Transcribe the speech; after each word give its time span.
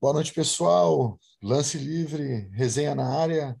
Boa 0.00 0.14
noite, 0.14 0.32
pessoal. 0.32 1.20
Lance 1.42 1.76
livre, 1.76 2.48
resenha 2.54 2.94
na 2.94 3.06
área. 3.20 3.54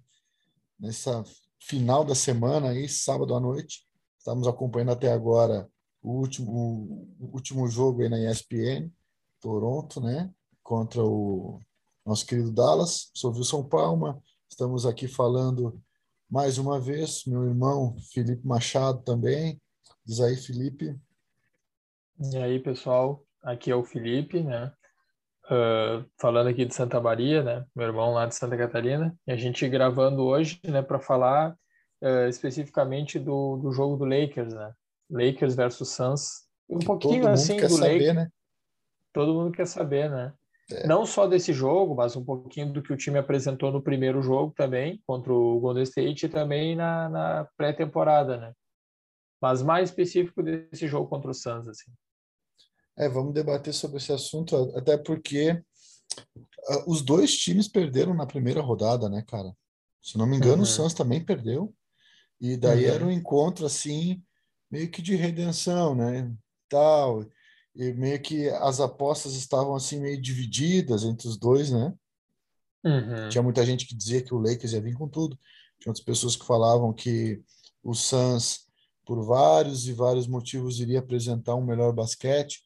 Nessa 0.78 1.22
final 1.58 2.02
da 2.02 2.14
semana 2.14 2.70
aí, 2.70 2.88
sábado 2.88 3.34
à 3.34 3.40
noite. 3.40 3.86
Estamos 4.16 4.48
acompanhando 4.48 4.92
até 4.92 5.12
agora 5.12 5.68
o 6.00 6.12
último, 6.12 7.14
o 7.20 7.26
último 7.34 7.68
jogo 7.68 8.00
aí 8.00 8.08
na 8.08 8.18
ESPN, 8.18 8.90
Toronto, 9.38 10.00
né? 10.00 10.32
Contra 10.62 11.04
o 11.04 11.60
nosso 12.06 12.24
querido 12.24 12.50
Dallas. 12.50 13.10
Sou 13.14 13.34
Wilson 13.34 13.64
Palma. 13.64 14.18
Estamos 14.48 14.86
aqui 14.86 15.06
falando 15.06 15.78
mais 16.26 16.56
uma 16.56 16.80
vez. 16.80 17.22
Meu 17.26 17.44
irmão 17.44 17.98
Felipe 18.14 18.46
Machado 18.46 19.02
também. 19.02 19.60
Diz 20.06 20.20
aí, 20.20 20.36
Felipe. 20.36 20.98
E 22.32 22.38
aí, 22.38 22.58
pessoal. 22.58 23.22
Aqui 23.42 23.70
é 23.70 23.76
o 23.76 23.84
Felipe, 23.84 24.42
né? 24.42 24.72
Uh, 25.50 26.06
falando 26.16 26.46
aqui 26.46 26.64
de 26.64 26.72
Santa 26.72 27.00
Maria, 27.00 27.42
né? 27.42 27.66
Meu 27.74 27.88
irmão 27.88 28.12
lá 28.12 28.24
de 28.24 28.36
Santa 28.36 28.56
Catarina. 28.56 29.12
E 29.26 29.32
a 29.32 29.36
gente 29.36 29.68
gravando 29.68 30.22
hoje, 30.22 30.60
né, 30.64 30.80
para 30.80 31.00
falar 31.00 31.56
uh, 32.00 32.28
especificamente 32.28 33.18
do, 33.18 33.56
do 33.56 33.72
jogo 33.72 33.96
do 33.96 34.04
Lakers, 34.04 34.54
né? 34.54 34.72
Lakers 35.10 35.56
versus 35.56 35.88
Suns. 35.88 36.48
Um 36.68 36.78
que 36.78 36.86
pouquinho 36.86 37.28
assim 37.28 37.56
do 37.56 37.68
saber, 37.68 37.94
Lakers. 37.94 38.14
Né? 38.14 38.28
Todo 39.12 39.34
mundo 39.34 39.50
quer 39.50 39.66
saber, 39.66 40.08
né? 40.08 40.32
É. 40.70 40.86
Não 40.86 41.04
só 41.04 41.26
desse 41.26 41.52
jogo, 41.52 41.96
mas 41.96 42.14
um 42.14 42.24
pouquinho 42.24 42.72
do 42.72 42.80
que 42.80 42.92
o 42.92 42.96
time 42.96 43.18
apresentou 43.18 43.72
no 43.72 43.82
primeiro 43.82 44.22
jogo 44.22 44.54
também, 44.56 45.02
contra 45.04 45.32
o 45.32 45.58
Golden 45.58 45.82
State, 45.82 46.26
e 46.26 46.28
também 46.28 46.76
na, 46.76 47.08
na 47.08 47.48
pré-temporada, 47.56 48.36
né? 48.36 48.52
Mas 49.42 49.62
mais 49.62 49.88
específico 49.88 50.44
desse 50.44 50.86
jogo 50.86 51.08
contra 51.08 51.30
o 51.30 51.34
Suns, 51.34 51.66
assim. 51.66 51.90
É, 53.00 53.08
vamos 53.08 53.32
debater 53.32 53.72
sobre 53.72 53.96
esse 53.96 54.12
assunto, 54.12 54.54
até 54.76 54.98
porque 54.98 55.52
uh, 55.52 56.84
os 56.86 57.00
dois 57.00 57.34
times 57.34 57.66
perderam 57.66 58.12
na 58.12 58.26
primeira 58.26 58.60
rodada, 58.60 59.08
né, 59.08 59.24
cara? 59.26 59.56
Se 60.02 60.18
não 60.18 60.26
me 60.26 60.36
engano, 60.36 60.56
uhum. 60.56 60.62
o 60.62 60.66
Suns 60.66 60.92
também 60.92 61.24
perdeu. 61.24 61.74
E 62.38 62.58
daí 62.58 62.84
uhum. 62.84 62.94
era 62.94 63.06
um 63.06 63.10
encontro 63.10 63.64
assim, 63.64 64.22
meio 64.70 64.90
que 64.90 65.00
de 65.00 65.16
redenção, 65.16 65.94
né? 65.94 66.30
Tal. 66.68 67.24
E 67.74 67.90
meio 67.94 68.20
que 68.20 68.50
as 68.50 68.80
apostas 68.80 69.32
estavam 69.32 69.74
assim 69.74 69.98
meio 69.98 70.20
divididas 70.20 71.02
entre 71.02 71.26
os 71.26 71.38
dois, 71.38 71.70
né? 71.70 71.94
Uhum. 72.84 73.30
Tinha 73.30 73.42
muita 73.42 73.64
gente 73.64 73.86
que 73.86 73.94
dizia 73.94 74.22
que 74.22 74.34
o 74.34 74.38
Lakers 74.38 74.74
ia 74.74 74.80
vir 74.80 74.94
com 74.94 75.08
tudo. 75.08 75.38
Tinha 75.78 75.90
outras 75.90 76.04
pessoas 76.04 76.36
que 76.36 76.44
falavam 76.44 76.92
que 76.92 77.40
o 77.82 77.94
Suns, 77.94 78.66
por 79.06 79.24
vários 79.24 79.88
e 79.88 79.94
vários 79.94 80.26
motivos, 80.26 80.80
iria 80.80 80.98
apresentar 80.98 81.54
um 81.54 81.64
melhor 81.64 81.94
basquete. 81.94 82.62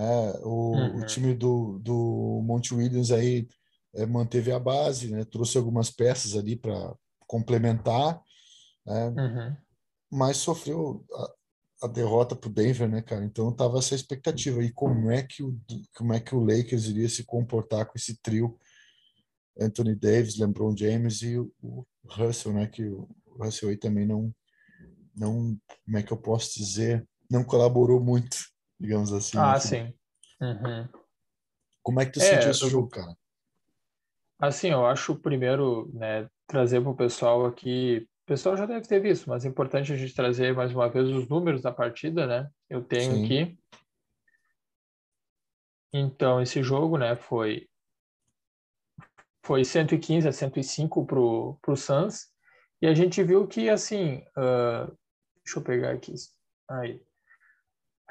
É, 0.00 0.40
o, 0.42 0.74
uhum. 0.74 0.96
o, 0.96 1.06
time 1.06 1.34
do, 1.34 1.78
do 1.78 2.40
Monte 2.42 2.72
Williams 2.72 3.10
aí 3.10 3.46
é, 3.94 4.06
manteve 4.06 4.50
a 4.50 4.58
base, 4.58 5.10
né? 5.10 5.24
trouxe 5.24 5.58
algumas 5.58 5.90
peças 5.90 6.34
ali 6.34 6.56
para 6.56 6.94
complementar, 7.26 8.18
né? 8.86 9.08
Uhum. 9.08 9.56
mas 10.10 10.38
sofreu 10.38 11.04
a, 11.12 11.86
a 11.86 11.86
derrota 11.86 12.34
para 12.34 12.48
o 12.48 12.52
Denver, 12.52 12.88
né, 12.88 13.02
cara? 13.02 13.22
Então 13.26 13.52
tava 13.52 13.78
essa 13.78 13.94
expectativa. 13.94 14.64
E 14.64 14.72
como 14.72 15.10
é 15.10 15.22
que 15.22 15.42
o 15.42 15.54
como 15.94 16.14
é 16.14 16.20
que 16.20 16.34
o 16.34 16.40
Lakers 16.40 16.86
iria 16.86 17.08
se 17.08 17.24
comportar 17.24 17.84
com 17.84 17.92
esse 17.96 18.18
trio? 18.22 18.58
Anthony 19.60 19.94
Davis, 19.94 20.38
LeBron 20.38 20.74
James 20.74 21.20
e 21.20 21.36
o, 21.36 21.52
o 21.62 21.84
Russell, 22.08 22.54
né? 22.54 22.66
Que 22.66 22.84
o 22.84 23.06
Russell 23.38 23.68
aí 23.68 23.76
também 23.76 24.06
não 24.06 24.34
não 25.14 25.58
como 25.84 25.98
é 25.98 26.02
que 26.02 26.12
eu 26.12 26.16
posso 26.16 26.58
dizer 26.58 27.06
não 27.30 27.44
colaborou 27.44 28.00
muito 28.00 28.38
digamos 28.80 29.12
assim. 29.12 29.36
Ah, 29.36 29.52
né? 29.52 29.60
sim. 29.60 29.94
Uhum. 30.40 30.88
Como 31.82 32.00
é 32.00 32.06
que 32.06 32.12
tu 32.12 32.20
é, 32.20 32.22
sentiu 32.22 32.50
esse 32.50 32.64
eu... 32.64 32.70
jogo, 32.70 32.88
cara? 32.88 33.14
Assim, 34.38 34.70
eu 34.70 34.86
acho 34.86 35.14
primeiro, 35.16 35.90
né, 35.92 36.26
trazer 36.46 36.80
para 36.80 36.90
o 36.90 36.96
pessoal 36.96 37.44
aqui. 37.44 38.08
O 38.24 38.26
pessoal 38.26 38.56
já 38.56 38.64
deve 38.64 38.86
ter 38.86 39.00
visto, 39.00 39.28
mas 39.28 39.44
é 39.44 39.48
importante 39.48 39.92
a 39.92 39.96
gente 39.96 40.14
trazer 40.14 40.54
mais 40.54 40.72
uma 40.72 40.88
vez 40.88 41.08
os 41.08 41.28
números 41.28 41.60
da 41.60 41.72
partida, 41.72 42.26
né? 42.26 42.48
Eu 42.68 42.82
tenho 42.82 43.16
sim. 43.16 43.24
aqui. 43.24 43.58
Então, 45.92 46.40
esse 46.40 46.62
jogo, 46.62 46.96
né, 46.96 47.16
foi 47.16 47.68
foi 49.44 49.64
115 49.64 50.28
a 50.28 50.32
105 50.32 51.04
pro 51.06 51.58
pro 51.60 51.76
Suns 51.76 52.28
e 52.80 52.86
a 52.86 52.94
gente 52.94 53.22
viu 53.22 53.48
que 53.48 53.68
assim, 53.68 54.18
uh, 54.36 54.86
deixa 55.42 55.58
eu 55.58 55.62
pegar 55.62 55.90
aqui, 55.90 56.14
aí 56.68 57.02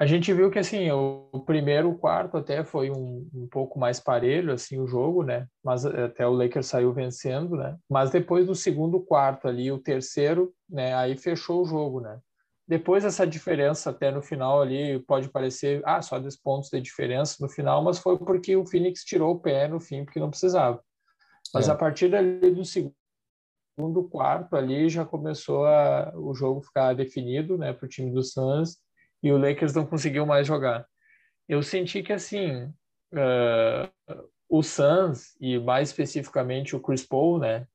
a 0.00 0.06
gente 0.06 0.32
viu 0.32 0.50
que 0.50 0.58
assim 0.58 0.90
o, 0.90 1.42
primeiro 1.44 1.94
quarto 1.94 2.38
até 2.38 2.64
foi 2.64 2.90
um, 2.90 3.28
um, 3.34 3.46
pouco 3.46 3.78
mais 3.78 4.00
parelho 4.00 4.50
assim 4.50 4.80
o 4.80 4.86
jogo 4.86 5.22
né? 5.22 5.46
Mas 5.62 5.84
até 5.84 6.26
o 6.26 6.32
Lakers 6.32 6.68
saiu 6.68 6.90
vencendo 6.90 7.54
né? 7.54 7.76
Mas 7.88 8.10
depois 8.10 8.46
do 8.46 8.54
segundo 8.54 8.98
quarto 8.98 9.46
ali 9.46 9.70
o 9.70 9.78
terceiro 9.78 10.54
né 10.66 10.94
aí 10.94 11.18
fechou 11.18 11.60
o 11.60 11.66
jogo 11.66 12.00
né? 12.00 12.18
Depois 12.66 13.04
essa 13.04 13.26
diferença 13.26 13.90
até 13.90 14.10
no 14.10 14.22
final 14.22 14.62
ali 14.62 15.00
pode 15.00 15.28
parecer 15.28 15.82
ah 15.84 16.00
só 16.00 16.18
10 16.18 16.34
pontos 16.40 16.70
de 16.70 16.80
diferença 16.80 17.36
no 17.38 17.48
final 17.48 17.84
mas 17.84 17.98
foi 17.98 18.16
porque 18.16 18.56
o 18.56 18.64
Phoenix 18.64 19.04
tirou 19.04 19.34
o 19.34 19.38
pé 19.38 19.68
no 19.68 19.78
fim 19.78 20.06
porque 20.06 20.18
não 20.18 20.30
precisava. 20.30 20.82
Mas 21.52 21.68
é. 21.68 21.72
a 21.72 21.74
partir 21.74 22.14
ali 22.14 22.50
do 22.50 22.64
segundo 22.64 22.94
quarto 24.10 24.56
ali 24.56 24.88
já 24.88 25.04
começou 25.04 25.66
a, 25.66 26.10
o 26.16 26.32
jogo 26.32 26.62
ficar 26.62 26.94
definido 26.94 27.58
né 27.58 27.74
para 27.74 27.84
o 27.84 27.88
time 27.88 28.10
do 28.10 28.22
Suns 28.22 28.78
e 29.22 29.32
o 29.32 29.38
Lakers 29.38 29.74
não 29.74 29.86
conseguiu 29.86 30.26
mais 30.26 30.46
jogar. 30.46 30.86
Eu 31.48 31.62
senti 31.62 32.02
que 32.02 32.12
assim 32.12 32.64
uh, 33.12 34.30
o 34.48 34.62
Suns 34.62 35.36
e 35.40 35.58
mais 35.58 35.90
especificamente 35.90 36.74
o 36.74 36.80
Chris 36.80 37.06
Paul, 37.06 37.38
né, 37.38 37.66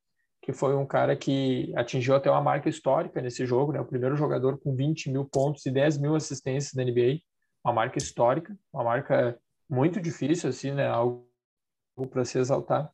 que 0.42 0.54
foi 0.54 0.76
um 0.76 0.86
cara 0.86 1.16
que 1.16 1.74
atingiu 1.76 2.16
até 2.16 2.30
uma 2.30 2.42
marca 2.42 2.70
histórica 2.70 3.22
nesse 3.22 3.46
jogo, 3.46 3.72
né, 3.72 3.80
o 3.80 3.86
primeiro 3.86 4.16
jogador 4.16 4.60
com 4.60 4.76
20 4.76 5.10
mil 5.10 5.26
pontos 5.26 5.66
e 5.66 5.72
10 5.72 5.98
mil 5.98 6.16
assistências 6.16 6.74
da 6.74 6.84
NBA, 6.84 7.20
uma 7.64 7.74
marca 7.74 7.98
histórica, 7.98 8.56
uma 8.72 8.84
marca 8.84 9.40
muito 9.70 10.00
difícil 10.00 10.50
assim, 10.50 10.72
né, 10.72 10.88
algo 10.88 11.28
para 12.10 12.26
se 12.26 12.38
exaltar. 12.38 12.92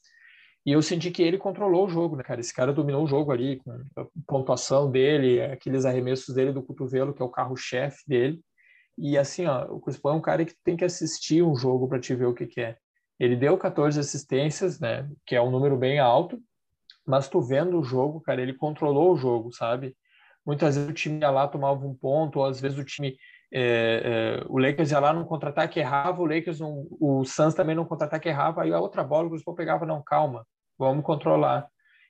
E 0.65 0.71
eu 0.71 0.81
senti 0.81 1.09
que 1.09 1.23
ele 1.23 1.37
controlou 1.37 1.85
o 1.85 1.89
jogo, 1.89 2.15
né, 2.15 2.23
cara? 2.23 2.39
Esse 2.39 2.53
cara 2.53 2.71
dominou 2.71 3.03
o 3.03 3.07
jogo 3.07 3.31
ali, 3.31 3.57
com 3.57 3.71
a 3.97 4.05
pontuação 4.27 4.91
dele, 4.91 5.41
aqueles 5.41 5.85
arremessos 5.85 6.35
dele 6.35 6.51
do 6.51 6.61
cotovelo, 6.61 7.13
que 7.13 7.21
é 7.21 7.25
o 7.25 7.29
carro-chefe 7.29 8.03
dele. 8.07 8.39
E 8.97 9.17
assim, 9.17 9.47
ó, 9.47 9.65
o 9.65 9.79
Chris 9.79 9.97
Paul 9.97 10.15
é 10.15 10.17
um 10.17 10.21
cara 10.21 10.45
que 10.45 10.53
tem 10.63 10.77
que 10.77 10.85
assistir 10.85 11.41
um 11.41 11.55
jogo 11.55 11.87
para 11.87 11.99
te 11.99 12.13
ver 12.13 12.25
o 12.25 12.33
que, 12.33 12.45
que 12.45 12.61
é. 12.61 12.77
Ele 13.19 13.35
deu 13.35 13.57
14 13.57 13.99
assistências, 13.99 14.79
né? 14.79 15.09
Que 15.25 15.35
é 15.35 15.41
um 15.41 15.49
número 15.49 15.77
bem 15.77 15.99
alto, 15.99 16.39
mas 17.05 17.27
tu 17.27 17.41
vendo 17.41 17.79
o 17.79 17.83
jogo, 17.83 18.21
cara, 18.21 18.41
ele 18.41 18.53
controlou 18.53 19.13
o 19.13 19.17
jogo, 19.17 19.51
sabe? 19.51 19.95
Muitas 20.45 20.75
vezes 20.75 20.89
o 20.89 20.93
time 20.93 21.19
ia 21.19 21.31
lá, 21.31 21.47
tomava 21.47 21.85
um 21.85 21.95
ponto, 21.95 22.39
ou 22.39 22.45
às 22.45 22.59
vezes 22.59 22.77
o 22.77 22.83
time 22.83 23.17
é, 23.53 24.39
é, 24.41 24.45
o 24.47 24.57
Lakers 24.57 24.91
ia 24.91 24.99
lá 24.99 25.11
num 25.11 25.25
contra-ataque 25.25 25.79
errava, 25.79 26.21
o 26.21 26.25
Lakers, 26.25 26.59
não, 26.59 26.87
o 26.99 27.25
Suns 27.25 27.53
também 27.53 27.75
num 27.75 27.85
contra-ataque 27.85 28.29
errava, 28.29 28.63
aí 28.63 28.73
a 28.73 28.79
outra 28.79 29.03
bola 29.03 29.27
o 29.27 29.29
Chris 29.29 29.43
Paul 29.43 29.55
pegava, 29.55 29.85
não, 29.85 30.01
calma, 30.01 30.45
vamos 30.77 31.03
controlar. 31.03 31.67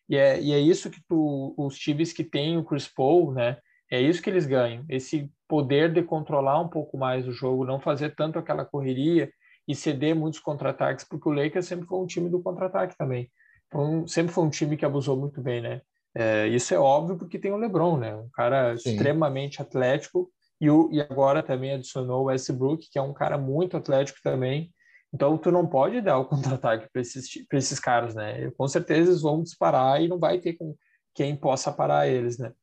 E 0.08 0.16
é, 0.16 0.40
e 0.42 0.54
é 0.54 0.60
isso 0.60 0.92
que 0.92 1.02
tu, 1.08 1.56
os 1.58 1.78
times 1.78 2.14
que 2.14 2.24
têm 2.24 2.58
o 2.58 2.64
Chris 2.64 2.88
Paul, 2.88 3.32
né, 3.32 3.58
é 3.90 4.00
isso 4.00 4.22
que 4.22 4.30
eles 4.30 4.46
ganham, 4.46 4.86
esse 4.88 5.32
poder 5.48 5.92
de 5.92 6.04
controlar 6.04 6.60
um 6.60 6.68
pouco 6.68 6.98
mais 6.98 7.28
o 7.28 7.32
jogo, 7.32 7.66
não 7.66 7.80
fazer 7.80 8.16
tanto 8.16 8.38
aquela 8.38 8.64
correria 8.64 9.32
e 9.68 9.76
ceder 9.76 10.16
muitos 10.16 10.40
contra-ataques, 10.40 11.06
porque 11.06 11.28
o 11.28 11.34
Lakers 11.34 11.66
sempre 11.66 11.88
foi 11.88 12.00
um 12.00 12.06
time 12.06 12.30
do 12.30 12.42
contra-ataque 12.42 12.98
também. 12.98 13.30
Então, 13.68 14.06
sempre 14.08 14.34
foi 14.34 14.44
um 14.44 14.50
time 14.50 14.78
que 14.78 14.86
abusou 14.86 15.18
muito 15.18 15.42
bem, 15.42 15.62
né? 15.62 15.82
É, 16.14 16.48
isso 16.48 16.74
é 16.74 16.80
óbvio 16.80 17.18
porque 17.18 17.40
tem 17.40 17.52
o 17.52 17.58
LeBron, 17.58 17.98
né? 17.98 18.16
Um 18.16 18.30
cara 18.34 18.78
Sim. 18.78 18.92
extremamente 18.92 19.62
atlético 19.62 20.30
e, 20.62 20.70
o, 20.70 20.90
e 20.92 21.02
agora 21.02 21.42
também 21.42 21.74
adicionou 21.74 22.22
o 22.22 22.26
Westbrook, 22.26 22.88
que 22.92 23.00
é 23.00 23.02
um 23.02 23.14
cara 23.14 23.36
muito 23.36 23.76
atlético 23.76 24.20
também. 24.24 24.72
Então, 25.12 25.36
tu 25.36 25.52
não 25.52 25.66
pode 25.66 26.00
dar 26.02 26.20
o 26.20 26.26
contra-ataque 26.30 26.88
para 26.94 27.02
esses, 27.02 27.28
esses 27.52 27.80
caras, 27.80 28.14
né? 28.14 28.52
Com 28.52 28.68
certeza 28.68 29.10
eles 29.10 29.24
vão 29.24 29.42
disparar 29.42 30.00
e 30.00 30.08
não 30.08 30.20
vai 30.20 30.40
ter 30.40 30.54
com 30.54 30.76
quem 31.16 31.36
possa 31.36 31.72
parar 31.72 32.08
eles, 32.08 32.38
né? 32.38 32.54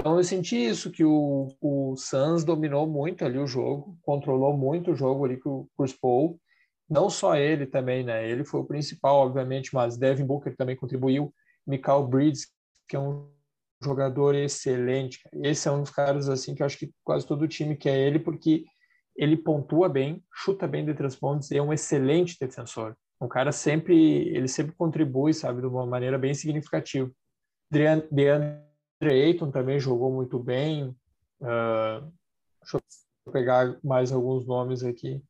Então, 0.00 0.16
eu 0.16 0.24
senti 0.24 0.56
isso, 0.56 0.90
que 0.90 1.04
o, 1.04 1.48
o 1.60 1.96
Suns 1.96 2.44
dominou 2.44 2.86
muito 2.86 3.24
ali 3.24 3.38
o 3.38 3.46
jogo, 3.46 3.98
controlou 4.02 4.56
muito 4.56 4.92
o 4.92 4.96
jogo 4.96 5.24
ali 5.24 5.36
com 5.36 5.50
o 5.50 5.68
Chris 5.76 5.92
Paul. 5.92 6.40
Não 6.88 7.10
só 7.10 7.36
ele 7.36 7.66
também, 7.66 8.04
né? 8.04 8.28
Ele 8.28 8.44
foi 8.44 8.60
o 8.60 8.64
principal, 8.64 9.16
obviamente, 9.16 9.74
mas 9.74 9.96
Devin 9.96 10.24
Booker 10.24 10.56
também 10.56 10.76
contribuiu. 10.76 11.34
Michael 11.66 12.06
Bridges, 12.06 12.46
que 12.88 12.94
é 12.94 13.00
um 13.00 13.28
jogador 13.82 14.34
excelente. 14.34 15.20
Esse 15.42 15.68
é 15.68 15.72
um 15.72 15.82
dos 15.82 15.90
caras 15.90 16.28
assim 16.28 16.54
que 16.54 16.62
eu 16.62 16.66
acho 16.66 16.78
que 16.78 16.92
quase 17.04 17.26
todo 17.26 17.48
time 17.48 17.76
quer 17.76 17.98
ele 17.98 18.18
porque 18.18 18.64
ele 19.16 19.36
pontua 19.36 19.88
bem, 19.88 20.22
chuta 20.32 20.66
bem 20.66 20.84
de 20.84 20.94
três 20.94 21.14
pontos 21.14 21.50
e 21.50 21.56
é 21.58 21.62
um 21.62 21.72
excelente 21.72 22.36
defensor. 22.40 22.96
Um 23.20 23.28
cara 23.28 23.52
sempre, 23.52 23.94
ele 24.28 24.48
sempre 24.48 24.74
contribui, 24.74 25.32
sabe, 25.32 25.60
de 25.60 25.66
uma 25.66 25.86
maneira 25.86 26.18
bem 26.18 26.34
significativa. 26.34 27.10
DeAndre 27.70 28.62
Ayton 29.02 29.50
também 29.50 29.78
jogou 29.78 30.12
muito 30.12 30.38
bem. 30.38 30.88
Uh, 31.40 32.10
deixa 32.60 32.78
eu 33.26 33.32
pegar 33.32 33.78
mais 33.82 34.12
alguns 34.12 34.46
nomes 34.46 34.82
aqui, 34.82 35.22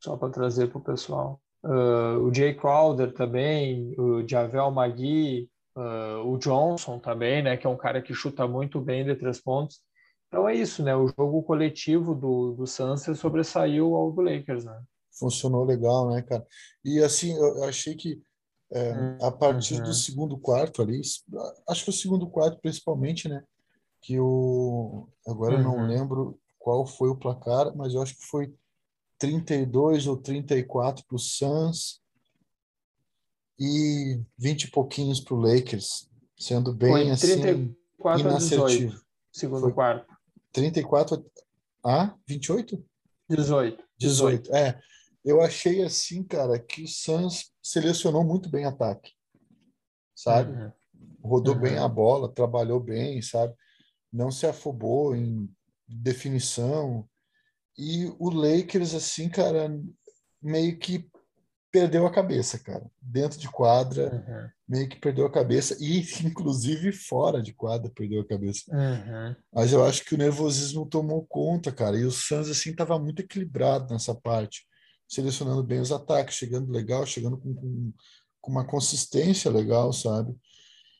só 0.00 0.16
para 0.16 0.30
trazer 0.32 0.68
para 0.68 0.78
o 0.78 0.84
pessoal. 0.84 1.40
uh, 1.66 2.20
o 2.22 2.32
Jay 2.32 2.54
Crowder 2.54 3.12
também, 3.12 3.94
o 3.98 4.26
Javel 4.26 4.70
Magui, 4.70 5.50
uh, 5.76 6.26
o 6.26 6.38
Johnson 6.38 6.98
também, 6.98 7.42
né, 7.42 7.56
que 7.56 7.66
é 7.66 7.70
um 7.70 7.76
cara 7.76 8.00
que 8.02 8.14
chuta 8.14 8.48
muito 8.48 8.80
bem 8.80 9.04
de 9.04 9.14
três 9.14 9.40
pontos. 9.40 9.80
Então 10.28 10.48
é 10.48 10.54
isso, 10.54 10.82
né? 10.82 10.94
O 10.96 11.06
jogo 11.06 11.42
coletivo 11.42 12.14
do, 12.14 12.52
do 12.54 12.66
Suns 12.66 13.02
sobressaiu 13.16 13.94
ao 13.94 14.10
do 14.10 14.22
Lakers, 14.22 14.64
né? 14.64 14.82
Funcionou 15.18 15.64
legal, 15.64 16.10
né, 16.10 16.20
cara? 16.20 16.44
E 16.84 16.98
assim, 17.00 17.32
eu 17.36 17.64
achei 17.64 17.94
que 17.94 18.20
é, 18.72 18.92
a 19.22 19.30
partir 19.30 19.76
uhum. 19.76 19.84
do 19.84 19.94
segundo 19.94 20.36
quarto 20.36 20.82
ali, 20.82 21.00
acho 21.68 21.84
que 21.84 21.90
o 21.90 21.92
segundo 21.92 22.28
quarto 22.28 22.58
principalmente, 22.60 23.28
né? 23.28 23.44
Que 24.02 24.18
o 24.18 25.08
agora 25.26 25.56
uhum. 25.56 25.62
não 25.62 25.76
uhum. 25.76 25.86
lembro 25.86 26.40
qual 26.58 26.84
foi 26.84 27.08
o 27.08 27.16
placar, 27.16 27.74
mas 27.76 27.94
eu 27.94 28.02
acho 28.02 28.16
que 28.16 28.26
foi 28.26 28.52
32 29.18 30.08
ou 30.08 30.16
34 30.16 31.04
para 31.06 31.16
o 31.16 31.18
Suns 31.18 32.00
e 33.58 34.20
20 34.38 34.64
e 34.64 34.70
pouquinhos 34.70 35.20
para 35.20 35.34
o 35.34 35.40
Lakers, 35.40 36.08
sendo 36.38 36.72
bem 36.72 36.90
foi 36.90 37.10
assim 37.10 37.40
34 37.40 38.20
inassertivo. 38.20 38.90
18, 38.90 39.06
segundo 39.32 39.60
foi 39.62 39.72
quarto. 39.72 40.16
34 40.52 41.24
a 41.84 42.14
28? 42.26 42.84
18. 43.28 43.84
18. 43.98 44.54
É. 44.54 44.80
Eu 45.24 45.40
achei 45.40 45.82
assim, 45.82 46.22
cara, 46.22 46.58
que 46.58 46.84
o 46.84 46.88
Suns 46.88 47.50
selecionou 47.62 48.24
muito 48.24 48.48
bem 48.48 48.64
ataque. 48.64 49.12
Sabe? 50.14 50.52
Uhum. 50.52 50.72
Rodou 51.22 51.54
uhum. 51.54 51.60
bem 51.60 51.78
a 51.78 51.88
bola, 51.88 52.32
trabalhou 52.32 52.78
bem, 52.78 53.20
sabe? 53.20 53.54
Não 54.12 54.30
se 54.30 54.46
afobou 54.46 55.16
em 55.16 55.50
definição. 55.86 57.08
E 57.76 58.06
o 58.18 58.30
Lakers, 58.30 58.94
assim, 58.94 59.28
cara, 59.28 59.68
meio 60.40 60.78
que 60.78 61.08
perdeu 61.76 62.06
a 62.06 62.10
cabeça, 62.10 62.58
cara. 62.58 62.90
Dentro 63.02 63.38
de 63.38 63.50
quadra, 63.50 64.24
uhum. 64.26 64.48
meio 64.66 64.88
que 64.88 64.98
perdeu 64.98 65.26
a 65.26 65.30
cabeça. 65.30 65.76
E, 65.78 66.00
inclusive, 66.24 66.90
fora 66.90 67.42
de 67.42 67.52
quadra, 67.52 67.92
perdeu 67.94 68.22
a 68.22 68.26
cabeça. 68.26 68.62
Uhum. 68.68 69.36
Mas 69.52 69.72
eu 69.74 69.84
acho 69.84 70.02
que 70.02 70.14
o 70.14 70.18
nervosismo 70.18 70.86
tomou 70.86 71.26
conta, 71.26 71.70
cara. 71.70 71.98
E 71.98 72.04
o 72.04 72.10
Suns, 72.10 72.48
assim, 72.48 72.74
tava 72.74 72.98
muito 72.98 73.20
equilibrado 73.20 73.92
nessa 73.92 74.14
parte. 74.14 74.66
Selecionando 75.06 75.62
bem 75.62 75.80
os 75.80 75.92
ataques, 75.92 76.36
chegando 76.36 76.72
legal, 76.72 77.04
chegando 77.04 77.36
com, 77.36 77.54
com, 77.54 77.92
com 78.40 78.50
uma 78.50 78.66
consistência 78.66 79.50
legal, 79.50 79.92
sabe? 79.92 80.34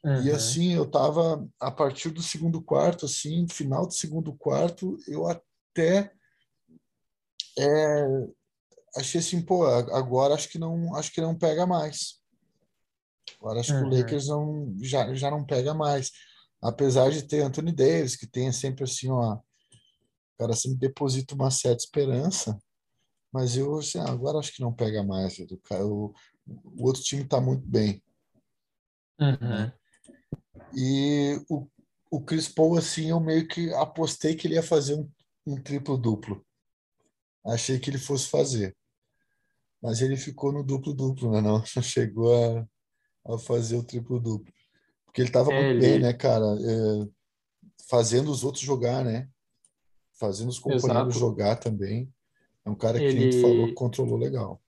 Uhum. 0.04 0.22
E 0.24 0.30
assim, 0.30 0.74
eu 0.74 0.84
tava, 0.84 1.48
a 1.58 1.70
partir 1.70 2.10
do 2.10 2.22
segundo 2.22 2.60
quarto, 2.60 3.06
assim, 3.06 3.46
final 3.48 3.86
do 3.86 3.94
segundo 3.94 4.32
quarto, 4.34 4.98
eu 5.08 5.26
até 5.26 6.12
é, 7.58 8.28
achei 8.96 9.20
assim, 9.20 9.42
pô, 9.42 9.66
agora 9.66 10.34
acho 10.34 10.48
que 10.48 10.58
não, 10.58 10.94
acho 10.96 11.12
que 11.12 11.20
não 11.20 11.36
pega 11.36 11.66
mais. 11.66 12.20
Agora 13.40 13.60
acho 13.60 13.72
uhum. 13.72 13.78
que 13.80 13.84
o 13.84 13.90
uhum. 13.90 13.98
Lakers 14.00 14.28
não, 14.28 14.76
já, 14.80 15.14
já 15.14 15.30
não 15.30 15.44
pega 15.44 15.74
mais. 15.74 16.10
Apesar 16.62 17.10
de 17.10 17.22
ter 17.22 17.42
Anthony 17.42 17.72
Davis, 17.72 18.16
que 18.16 18.26
tem 18.26 18.50
sempre 18.50 18.84
assim, 18.84 19.10
ó, 19.10 19.34
o 19.34 19.40
cara 20.38 20.54
sempre 20.54 20.78
deposita 20.78 21.34
uma 21.34 21.50
certa 21.50 21.84
esperança, 21.84 22.58
mas 23.32 23.56
eu, 23.56 23.78
assim, 23.78 23.98
agora 23.98 24.38
acho 24.38 24.52
que 24.52 24.62
não 24.62 24.72
pega 24.72 25.02
mais. 25.02 25.38
O, 25.38 26.14
o 26.46 26.86
outro 26.86 27.02
time 27.02 27.22
está 27.22 27.40
muito 27.40 27.66
bem. 27.66 28.02
Uhum. 29.20 29.72
E 30.74 31.40
o, 31.48 31.66
o 32.10 32.20
Chris 32.20 32.48
Paul, 32.48 32.78
assim, 32.78 33.10
eu 33.10 33.20
meio 33.20 33.46
que 33.46 33.72
apostei 33.74 34.34
que 34.34 34.46
ele 34.46 34.54
ia 34.54 34.62
fazer 34.62 34.94
um, 34.94 35.10
um 35.46 35.60
triplo-duplo. 35.60 36.44
Achei 37.44 37.78
que 37.78 37.90
ele 37.90 37.98
fosse 37.98 38.28
fazer. 38.28 38.76
Mas 39.82 40.00
ele 40.00 40.16
ficou 40.16 40.52
no 40.52 40.62
duplo-duplo, 40.62 41.30
né? 41.30 41.40
Não 41.40 41.64
chegou 41.82 42.34
a, 42.34 43.34
a 43.34 43.38
fazer 43.38 43.76
o 43.76 43.84
triplo-duplo. 43.84 44.52
Porque 45.04 45.20
ele 45.20 45.28
estava 45.28 45.50
muito 45.50 45.80
bem, 45.80 45.98
né, 45.98 46.12
cara? 46.12 46.44
É, 46.44 47.08
fazendo 47.88 48.30
os 48.30 48.44
outros 48.44 48.62
jogar, 48.62 49.04
né? 49.04 49.28
Fazendo 50.18 50.48
os 50.48 50.58
companheiros 50.58 51.16
Exato. 51.16 51.18
jogar 51.18 51.56
também. 51.56 52.12
É 52.64 52.70
um 52.70 52.74
cara 52.74 52.98
que 52.98 53.04
ele... 53.04 53.18
a 53.18 53.20
gente 53.22 53.40
falou 53.40 53.66
que 53.66 53.74
controlou 53.74 54.18
legal. 54.18 54.60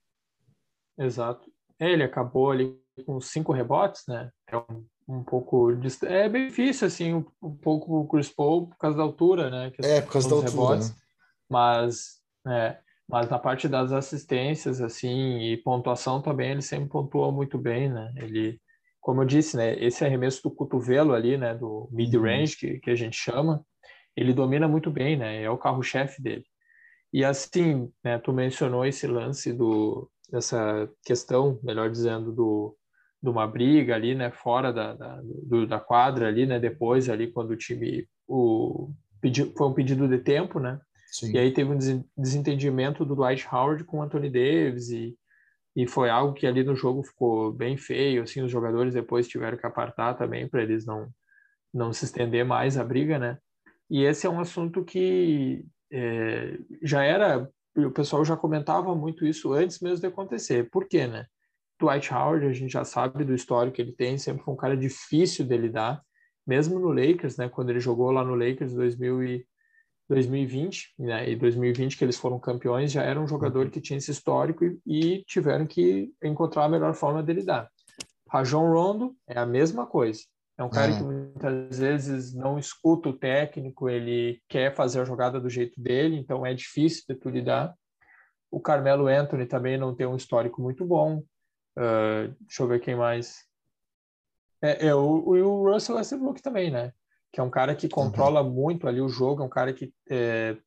Exato. 0.97 1.51
É, 1.79 1.91
ele 1.91 2.03
acabou 2.03 2.51
ali 2.51 2.77
com 3.05 3.19
cinco 3.21 3.51
rebotes, 3.51 4.03
né? 4.07 4.31
É 4.47 4.57
um, 4.57 4.85
um 5.07 5.23
pouco 5.23 5.73
dist... 5.75 6.03
é 6.03 6.27
bem 6.27 6.47
difícil 6.47 6.87
assim 6.87 7.13
um, 7.13 7.25
um, 7.41 7.55
pouco 7.55 8.01
o 8.01 8.07
Chris 8.07 8.29
Paul 8.29 8.67
por 8.67 8.77
causa 8.77 8.97
da 8.97 9.03
altura, 9.03 9.49
né? 9.49 9.71
Que 9.71 9.85
é 9.85 10.01
por 10.01 10.13
causa 10.13 10.29
da 10.29 10.35
altura. 10.35 10.51
Rebotes, 10.51 10.89
né? 10.89 10.95
Mas 11.49 12.21
é, 12.47 12.79
mas 13.09 13.27
na 13.27 13.39
parte 13.39 13.67
das 13.67 13.91
assistências, 13.91 14.79
assim, 14.79 15.39
e 15.39 15.57
pontuação 15.57 16.21
também, 16.21 16.51
ele 16.51 16.61
sempre 16.61 16.89
pontuou 16.89 17.31
muito 17.31 17.57
bem, 17.57 17.89
né? 17.89 18.13
Ele, 18.15 18.61
como 19.01 19.23
eu 19.23 19.25
disse, 19.25 19.57
né? 19.57 19.73
Esse 19.83 20.05
arremesso 20.05 20.43
do 20.43 20.51
cotovelo 20.51 21.13
ali, 21.13 21.35
né? 21.35 21.55
Do 21.55 21.89
mid-range, 21.91 22.53
uhum. 22.53 22.59
que, 22.59 22.79
que 22.81 22.91
a 22.91 22.95
gente 22.95 23.17
chama, 23.17 23.65
ele 24.15 24.31
domina 24.31 24.67
muito 24.67 24.91
bem, 24.91 25.17
né? 25.17 25.41
É 25.41 25.49
o 25.49 25.57
carro-chefe 25.57 26.21
dele. 26.21 26.45
E 27.11 27.25
assim, 27.25 27.91
né? 28.03 28.19
Tu 28.19 28.31
mencionou 28.31 28.85
esse 28.85 29.07
lance 29.07 29.51
do 29.51 30.07
dessa 30.31 30.87
questão, 31.03 31.59
melhor 31.63 31.89
dizendo, 31.89 32.31
do 32.31 32.77
de 33.21 33.29
uma 33.29 33.47
briga 33.47 33.95
ali, 33.95 34.13
né? 34.13 34.29
Fora 34.29 34.71
da, 34.71 34.93
da, 34.93 35.19
do, 35.23 35.65
da 35.65 35.79
quadra 35.79 36.27
ali, 36.27 36.45
né? 36.45 36.59
Depois 36.59 37.09
ali, 37.09 37.31
quando 37.31 37.51
o 37.51 37.57
time 37.57 38.07
o 38.27 38.91
pediu, 39.19 39.51
foi 39.57 39.67
um 39.67 39.73
pedido 39.73 40.07
de 40.07 40.19
tempo, 40.19 40.59
né? 40.59 40.79
Sim. 41.11 41.33
E 41.33 41.37
aí 41.37 41.51
teve 41.51 41.71
um 41.71 42.03
desentendimento 42.17 43.03
do 43.03 43.15
Dwight 43.15 43.47
Howard 43.51 43.83
com 43.83 43.97
o 43.99 44.01
Anthony 44.01 44.29
Davis 44.29 44.89
e, 44.89 45.17
e 45.75 45.87
foi 45.87 46.09
algo 46.09 46.33
que 46.33 46.45
ali 46.45 46.63
no 46.63 46.75
jogo 46.75 47.03
ficou 47.03 47.51
bem 47.51 47.77
feio, 47.77 48.23
assim, 48.23 48.41
os 48.41 48.51
jogadores 48.51 48.93
depois 48.93 49.27
tiveram 49.27 49.57
que 49.57 49.65
apartar 49.65 50.13
também 50.13 50.47
para 50.47 50.61
eles 50.61 50.85
não 50.85 51.09
não 51.73 51.93
se 51.93 52.05
estender 52.05 52.43
mais 52.43 52.77
a 52.77 52.83
briga, 52.83 53.19
né? 53.19 53.37
E 53.89 54.03
esse 54.03 54.25
é 54.25 54.29
um 54.29 54.39
assunto 54.39 54.83
que 54.83 55.65
é, 55.91 56.57
já 56.81 57.03
era, 57.03 57.49
o 57.75 57.91
pessoal 57.91 58.23
já 58.25 58.35
comentava 58.35 58.95
muito 58.95 59.25
isso 59.25 59.53
antes 59.53 59.79
mesmo 59.79 59.99
de 59.99 60.07
acontecer. 60.07 60.69
Por 60.69 60.87
quê, 60.87 61.07
né? 61.07 61.25
Dwight 61.79 62.13
Howard, 62.13 62.45
a 62.45 62.53
gente 62.53 62.71
já 62.71 62.83
sabe 62.83 63.23
do 63.23 63.33
histórico 63.33 63.75
que 63.75 63.81
ele 63.81 63.93
tem, 63.93 64.17
sempre 64.17 64.43
foi 64.43 64.53
um 64.53 64.57
cara 64.57 64.75
difícil 64.75 65.45
de 65.45 65.57
lidar, 65.57 66.01
mesmo 66.45 66.79
no 66.79 66.91
Lakers, 66.91 67.37
né? 67.37 67.47
Quando 67.47 67.69
ele 67.69 67.79
jogou 67.79 68.11
lá 68.11 68.23
no 68.23 68.35
Lakers 68.35 68.73
em 68.73 68.75
2000 68.75 69.23
e 69.23 69.45
2020, 70.09 70.95
né, 70.97 71.29
e 71.29 71.35
2020 71.35 71.95
que 71.95 72.03
eles 72.03 72.17
foram 72.17 72.39
campeões, 72.39 72.91
já 72.91 73.03
era 73.03 73.19
um 73.19 73.27
jogador 73.27 73.65
uhum. 73.65 73.71
que 73.71 73.79
tinha 73.79 73.97
esse 73.97 74.09
histórico 74.09 74.65
e, 74.65 74.79
e 74.85 75.23
tiveram 75.23 75.67
que 75.67 76.11
encontrar 76.23 76.65
a 76.65 76.69
melhor 76.69 76.95
forma 76.95 77.21
de 77.21 77.31
lidar. 77.31 77.69
Rajon 78.27 78.71
Rondo 78.71 79.15
é 79.27 79.39
a 79.39 79.45
mesma 79.45 79.85
coisa. 79.85 80.21
É 80.57 80.63
um 80.63 80.69
cara 80.69 80.91
é. 80.91 80.97
que 80.97 81.03
muitas 81.03 81.79
vezes 81.79 82.33
não 82.33 82.59
escuta 82.59 83.09
o 83.09 83.17
técnico, 83.17 83.87
ele 83.87 84.41
quer 84.49 84.75
fazer 84.75 84.99
a 84.99 85.05
jogada 85.05 85.39
do 85.39 85.49
jeito 85.49 85.79
dele, 85.79 86.17
então 86.17 86.45
é 86.45 86.53
difícil 86.53 87.03
de 87.07 87.15
tu 87.15 87.29
lidar. 87.29 87.73
O 88.51 88.59
Carmelo 88.59 89.07
Anthony 89.07 89.45
também 89.45 89.77
não 89.77 89.95
tem 89.95 90.05
um 90.07 90.17
histórico 90.17 90.61
muito 90.61 90.85
bom. 90.85 91.23
Uh, 91.77 92.35
deixa 92.41 92.63
eu 92.63 92.67
ver 92.67 92.81
quem 92.81 92.95
mais. 92.95 93.45
É, 94.61 94.87
é 94.87 94.95
o, 94.95 94.99
o 94.99 95.71
Russell 95.71 95.95
Westbrook 95.95 96.41
também, 96.41 96.69
né? 96.69 96.91
Que 97.31 97.39
é 97.39 97.43
um 97.43 97.49
cara 97.49 97.75
que 97.75 97.87
controla 97.87 98.41
uhum. 98.41 98.51
muito 98.51 98.87
ali 98.87 99.01
o 99.01 99.09
jogo, 99.09 99.41
é 99.41 99.45
um 99.45 99.49
cara 99.49 99.73
que 99.73 99.93
é, 100.09 100.57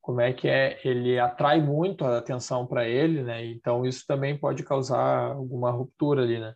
como 0.00 0.20
é 0.20 0.32
que 0.32 0.48
é, 0.48 0.80
ele 0.84 1.18
atrai 1.18 1.60
muito 1.60 2.04
a 2.04 2.18
atenção 2.18 2.66
para 2.66 2.88
ele, 2.88 3.22
né? 3.22 3.44
Então 3.46 3.86
isso 3.86 4.04
também 4.06 4.36
pode 4.36 4.62
causar 4.64 5.32
alguma 5.32 5.70
ruptura 5.70 6.22
ali, 6.22 6.40
né? 6.40 6.54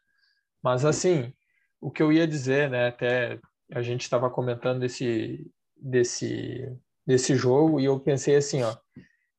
Mas 0.62 0.84
assim, 0.84 1.32
o 1.80 1.90
que 1.90 2.02
eu 2.02 2.12
ia 2.12 2.26
dizer, 2.26 2.68
né? 2.68 2.88
Até 2.88 3.38
a 3.72 3.82
gente 3.82 4.02
estava 4.02 4.28
comentando 4.28 4.80
desse 4.80 5.50
desse 5.76 6.76
desse 7.06 7.36
jogo 7.36 7.78
e 7.78 7.84
eu 7.84 8.00
pensei 8.00 8.34
assim, 8.36 8.62
ó, 8.62 8.76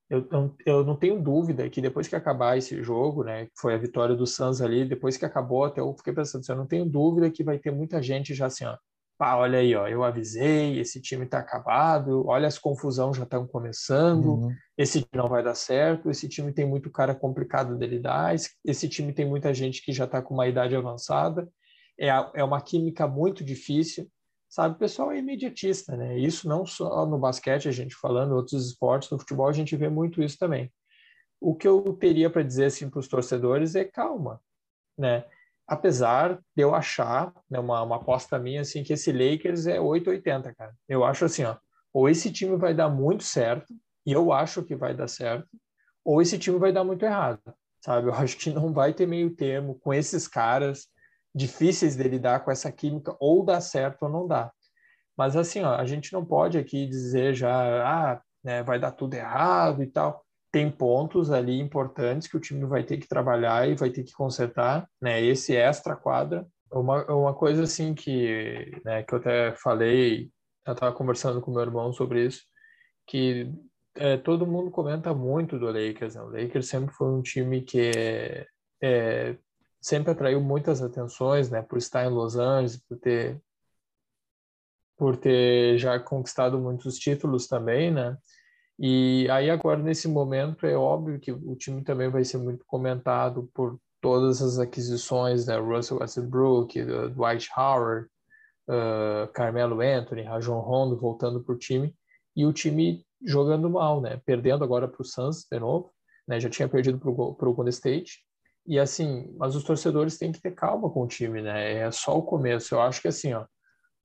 eu 0.10 0.26
não, 0.32 0.56
eu 0.66 0.86
não 0.86 0.96
tenho 0.96 1.22
dúvida 1.22 1.70
que 1.70 1.82
depois 1.82 2.08
que 2.08 2.16
acabar 2.16 2.58
esse 2.58 2.82
jogo, 2.82 3.26
né, 3.26 3.48
que 3.48 3.52
foi 3.58 3.74
a 3.74 3.78
vitória 3.78 4.16
do 4.16 4.26
Suns 4.26 4.62
ali, 4.62 4.86
depois 4.86 5.18
que 5.18 5.26
acabou, 5.26 5.66
até 5.66 5.82
eu 5.82 5.94
fiquei 5.98 6.14
pensando 6.14 6.42
assim, 6.42 6.52
eu 6.54 6.58
não 6.58 6.66
tenho 6.66 6.86
dúvida 6.86 7.30
que 7.30 7.44
vai 7.44 7.60
ter 7.60 7.72
muita 7.72 8.02
gente 8.02 8.34
já 8.34 8.46
assim, 8.46 8.64
ó, 8.64 8.78
pá, 9.18 9.36
olha 9.36 9.60
aí, 9.60 9.76
ó, 9.76 9.88
eu 9.88 10.04
avisei, 10.04 10.80
esse 10.80 11.02
time 11.02 11.26
está 11.26 11.40
acabado, 11.40 12.26
olha 12.28 12.48
as 12.48 12.60
confusão 12.60 13.14
já 13.14 13.24
estão 13.24 13.48
começando, 13.48 14.36
uhum. 14.36 14.56
esse 14.78 15.00
time 15.00 15.10
não 15.16 15.28
vai 15.28 15.44
dar 15.44 15.56
certo, 15.56 16.10
esse 16.10 16.30
time 16.30 16.54
tem 16.54 16.66
muito 16.66 16.92
cara 16.92 17.16
complicado 17.16 17.78
dele 17.78 18.00
dar, 18.00 18.36
esse, 18.36 18.52
esse 18.64 18.88
time 18.88 19.12
tem 19.12 19.28
muita 19.28 19.54
gente 19.54 19.84
que 19.84 19.92
já 19.92 20.06
está 20.06 20.22
com 20.22 20.34
uma 20.36 20.48
idade 20.48 20.76
avançada, 20.76 21.50
é, 22.00 22.10
é 22.36 22.44
uma 22.44 22.62
química 22.62 23.08
muito 23.08 23.44
difícil, 23.44 24.08
sabe? 24.48 24.76
O 24.76 24.78
pessoal 24.80 25.12
é 25.12 25.18
imediatista, 25.18 25.98
né? 25.98 26.18
Isso 26.18 26.48
não 26.48 26.66
só 26.66 27.06
no 27.06 27.18
basquete, 27.18 27.68
a 27.68 27.72
gente 27.72 27.96
falando, 27.96 28.36
outros 28.36 28.68
esportes, 28.68 29.10
no 29.10 29.20
futebol 29.20 29.48
a 29.48 29.54
gente 29.54 29.76
vê 29.76 29.90
muito 29.90 30.22
isso 30.22 30.38
também. 30.38 30.72
O 31.42 31.56
que 31.56 31.68
eu 31.68 31.82
teria 31.94 32.30
para 32.30 32.44
dizer 32.44 32.66
assim 32.66 32.90
para 32.90 33.00
os 33.00 33.08
torcedores 33.08 33.76
é 33.76 33.84
calma, 33.84 34.40
né? 34.98 35.26
Apesar 35.68 36.40
de 36.56 36.64
eu 36.64 36.74
achar, 36.74 37.34
né, 37.50 37.60
uma, 37.60 37.82
uma 37.84 37.98
aposta 37.98 38.40
minha, 38.40 38.62
assim, 38.62 38.84
que 38.84 38.94
esse 38.94 39.12
Lakers 39.12 39.68
é 39.68 39.80
880, 39.80 40.56
cara. 40.56 40.74
Eu 40.88 41.04
acho 41.04 41.26
assim, 41.26 41.44
ó, 41.44 41.58
ou 41.94 42.08
esse 42.08 42.32
time 42.32 42.56
vai 42.56 42.74
dar 42.74 42.90
muito 42.90 43.24
certo, 43.24 43.74
e 44.06 44.12
eu 44.12 44.32
acho 44.32 44.64
que 44.64 44.76
vai 44.76 44.96
dar 44.96 45.08
certo, 45.08 45.48
ou 46.06 46.22
esse 46.22 46.40
time 46.40 46.58
vai 46.58 46.72
dar 46.72 46.86
muito 46.86 47.04
errado, 47.04 47.42
sabe? 47.82 48.08
Eu 48.10 48.14
acho 48.14 48.38
que 48.38 48.50
não 48.50 48.72
vai 48.72 48.94
ter 48.94 49.06
meio 49.06 49.36
termo 49.36 49.78
com 49.80 49.94
esses 49.94 50.28
caras 50.28 50.88
difíceis 51.36 51.96
de 51.96 52.04
lidar 52.04 52.46
com 52.46 52.50
essa 52.52 52.72
química, 52.72 53.16
ou 53.20 53.44
dá 53.44 53.60
certo 53.60 54.04
ou 54.04 54.10
não 54.10 54.26
dá. 54.26 54.52
Mas 55.18 55.36
assim, 55.36 55.62
ó, 55.64 55.76
a 55.76 55.86
gente 55.86 56.14
não 56.14 56.24
pode 56.24 56.58
aqui 56.58 56.88
dizer 56.88 57.34
já, 57.34 57.52
ah, 58.14 58.22
né, 58.44 58.64
vai 58.64 58.80
dar 58.80 58.92
tudo 58.92 59.16
errado 59.16 59.84
e 59.84 59.88
tal. 59.88 60.24
Tem 60.52 60.72
pontos 60.72 61.32
ali 61.32 61.60
importantes 61.60 62.28
que 62.28 62.38
o 62.38 62.40
time 62.40 62.66
vai 62.66 62.84
ter 62.84 62.98
que 62.98 63.08
trabalhar 63.08 63.68
e 63.68 63.76
vai 63.76 63.90
ter 63.90 64.04
que 64.04 64.14
consertar, 64.14 64.90
né? 65.02 65.22
Esse 65.22 65.56
extra 65.56 65.96
quadra. 65.96 66.48
Uma, 66.72 67.06
uma 67.14 67.34
coisa 67.34 67.64
assim 67.64 67.94
que, 67.94 68.82
né, 68.84 69.04
que 69.04 69.14
eu 69.14 69.20
até 69.20 69.54
falei, 69.56 70.30
eu 70.66 70.74
estava 70.74 70.94
conversando 70.94 71.42
com 71.42 71.52
meu 71.52 71.62
irmão 71.62 71.94
sobre 71.94 72.26
isso, 72.26 72.44
que 73.06 73.50
é, 73.96 74.18
todo 74.18 74.46
mundo 74.48 74.70
comenta 74.70 75.14
muito 75.14 75.58
do 75.58 75.66
Lakers. 75.66 76.16
Né? 76.16 76.22
O 76.22 76.30
Lakers 76.30 76.68
sempre 76.68 76.94
foi 76.94 77.08
um 77.08 77.22
time 77.22 77.62
que 77.62 77.92
é, 77.96 78.46
é, 78.82 79.38
sempre 79.82 80.12
atraiu 80.12 80.42
muitas 80.42 80.82
atenções, 80.82 81.50
né? 81.50 81.62
Por 81.62 81.78
estar 81.78 82.06
em 82.06 82.10
Los 82.10 82.36
Angeles, 82.36 82.78
por 82.88 82.98
ter 82.98 83.42
por 84.98 85.16
ter 85.16 85.78
já 85.78 86.00
conquistado 86.00 86.60
muitos 86.60 86.98
títulos 86.98 87.48
também, 87.48 87.92
né? 87.92 88.18
E 88.80 89.28
aí 89.32 89.50
agora 89.50 89.82
nesse 89.82 90.08
momento 90.08 90.66
é 90.66 90.76
óbvio 90.76 91.20
que 91.20 91.32
o 91.32 91.56
time 91.56 91.84
também 91.84 92.10
vai 92.10 92.24
ser 92.24 92.38
muito 92.38 92.64
comentado 92.66 93.50
por 93.54 93.80
todas 94.00 94.42
as 94.42 94.60
aquisições, 94.60 95.48
né? 95.48 95.58
Russell 95.58 95.98
Westbrook, 96.00 96.80
Dwight 97.16 97.50
Howard, 97.58 98.08
uh, 98.70 99.32
Carmelo 99.34 99.82
Anthony, 99.82 100.22
Rajon 100.22 100.60
Rondo 100.60 100.96
voltando 100.96 101.44
para 101.44 101.56
o 101.56 101.58
time 101.58 101.96
e 102.36 102.46
o 102.46 102.54
time 102.54 103.04
jogando 103.26 103.70
mal, 103.70 104.00
né? 104.00 104.22
Perdendo 104.26 104.64
agora 104.64 104.88
para 104.88 105.02
o 105.02 105.06
Suns 105.06 105.46
de 105.52 105.60
novo, 105.60 105.92
né? 106.28 106.40
Já 106.40 106.50
tinha 106.50 106.70
perdido 106.70 107.00
para 107.00 107.10
o 107.10 107.54
Golden 107.54 107.70
State 107.70 108.20
e 108.68 108.78
assim, 108.78 109.34
mas 109.38 109.56
os 109.56 109.64
torcedores 109.64 110.18
têm 110.18 110.32
que 110.32 110.42
ter 110.42 110.52
calma 110.52 110.90
com 110.90 111.04
o 111.04 111.08
time, 111.08 111.42
né? 111.42 111.74
É 111.74 111.92
só 111.92 112.18
o 112.18 112.24
começo. 112.24 112.76
Eu 112.76 112.82
acho 112.82 113.02
que 113.02 113.08
assim, 113.08 113.34
ó, 113.34 113.46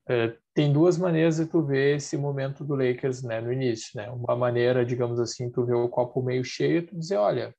é, 0.09 0.37
tem 0.54 0.73
duas 0.73 0.99
maneiras 0.99 1.37
de 1.37 1.47
tu 1.47 1.62
ver 1.62 1.97
esse 1.97 2.16
momento 2.16 2.64
do 2.64 2.75
Lakers, 2.75 3.23
né, 3.23 3.40
no 3.40 3.52
início, 3.52 3.90
né? 3.94 4.11
Uma 4.11 4.37
maneira, 4.37 4.85
digamos 4.85 5.21
assim, 5.21 5.50
tu 5.50 5.64
vê 5.64 5.75
o 5.75 5.88
copo 5.88 6.23
meio 6.23 6.44
cheio, 6.44 6.87
tu 6.87 6.99
dizer, 6.99 7.16
olha, 7.16 7.54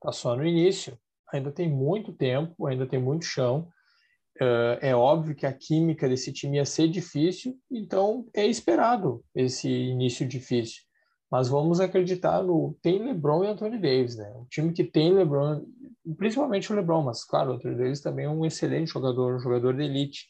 tá 0.00 0.12
só 0.12 0.36
no 0.36 0.44
início, 0.44 0.98
ainda 1.32 1.50
tem 1.50 1.68
muito 1.68 2.12
tempo, 2.12 2.66
ainda 2.66 2.86
tem 2.86 3.00
muito 3.00 3.24
chão. 3.24 3.68
Uh, 4.40 4.76
é 4.82 4.94
óbvio 4.94 5.34
que 5.34 5.46
a 5.46 5.52
química 5.52 6.06
desse 6.08 6.30
time 6.30 6.58
ia 6.58 6.66
ser 6.66 6.88
difícil, 6.88 7.58
então 7.70 8.26
é 8.34 8.46
esperado 8.46 9.24
esse 9.34 9.68
início 9.68 10.28
difícil. 10.28 10.82
Mas 11.30 11.48
vamos 11.48 11.80
acreditar 11.80 12.42
no 12.42 12.76
tem 12.82 13.02
LeBron 13.02 13.44
e 13.44 13.48
Anthony 13.48 13.78
Davis, 13.78 14.16
né? 14.16 14.30
Um 14.36 14.44
time 14.44 14.72
que 14.72 14.84
tem 14.84 15.12
LeBron, 15.12 15.64
principalmente 16.18 16.70
o 16.70 16.76
LeBron, 16.76 17.02
mas 17.02 17.24
claro, 17.24 17.52
o 17.52 17.54
Anthony 17.54 17.76
Davis 17.76 18.00
também 18.00 18.26
é 18.26 18.28
um 18.30 18.44
excelente 18.44 18.92
jogador, 18.92 19.36
um 19.36 19.40
jogador 19.40 19.74
de 19.74 19.84
elite. 19.84 20.26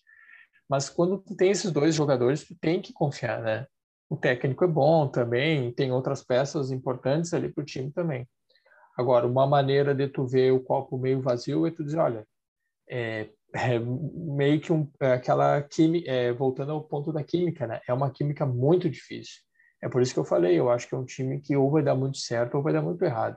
Mas 0.68 0.88
quando 0.88 1.18
tu 1.18 1.36
tem 1.36 1.50
esses 1.50 1.70
dois 1.70 1.94
jogadores, 1.94 2.44
tu 2.44 2.56
tem 2.60 2.80
que 2.80 2.92
confiar, 2.92 3.40
né? 3.42 3.66
O 4.08 4.16
técnico 4.16 4.64
é 4.64 4.68
bom 4.68 5.08
também, 5.08 5.72
tem 5.72 5.92
outras 5.92 6.22
peças 6.22 6.70
importantes 6.70 7.32
ali 7.34 7.52
para 7.52 7.62
o 7.62 7.64
time 7.64 7.90
também. 7.90 8.28
Agora, 8.96 9.26
uma 9.26 9.46
maneira 9.46 9.94
de 9.94 10.08
tu 10.08 10.26
ver 10.26 10.52
o 10.52 10.60
copo 10.60 10.96
meio 10.96 11.20
vazio 11.20 11.66
é 11.66 11.70
tu 11.70 11.84
dizer, 11.84 11.98
olha, 11.98 12.26
é, 12.88 13.28
é 13.54 13.78
meio 13.78 14.60
que 14.60 14.72
um, 14.72 14.90
é 15.00 15.12
aquela 15.12 15.60
química, 15.62 16.10
é, 16.10 16.32
voltando 16.32 16.72
ao 16.72 16.82
ponto 16.82 17.12
da 17.12 17.22
química, 17.22 17.66
né? 17.66 17.80
É 17.86 17.92
uma 17.92 18.10
química 18.10 18.46
muito 18.46 18.88
difícil. 18.88 19.42
É 19.82 19.88
por 19.88 20.00
isso 20.00 20.14
que 20.14 20.20
eu 20.20 20.24
falei, 20.24 20.58
eu 20.58 20.70
acho 20.70 20.88
que 20.88 20.94
é 20.94 20.98
um 20.98 21.04
time 21.04 21.40
que 21.40 21.56
ou 21.56 21.70
vai 21.70 21.82
dar 21.82 21.94
muito 21.94 22.18
certo 22.18 22.54
ou 22.56 22.62
vai 22.62 22.72
dar 22.72 22.82
muito 22.82 23.04
errado. 23.04 23.36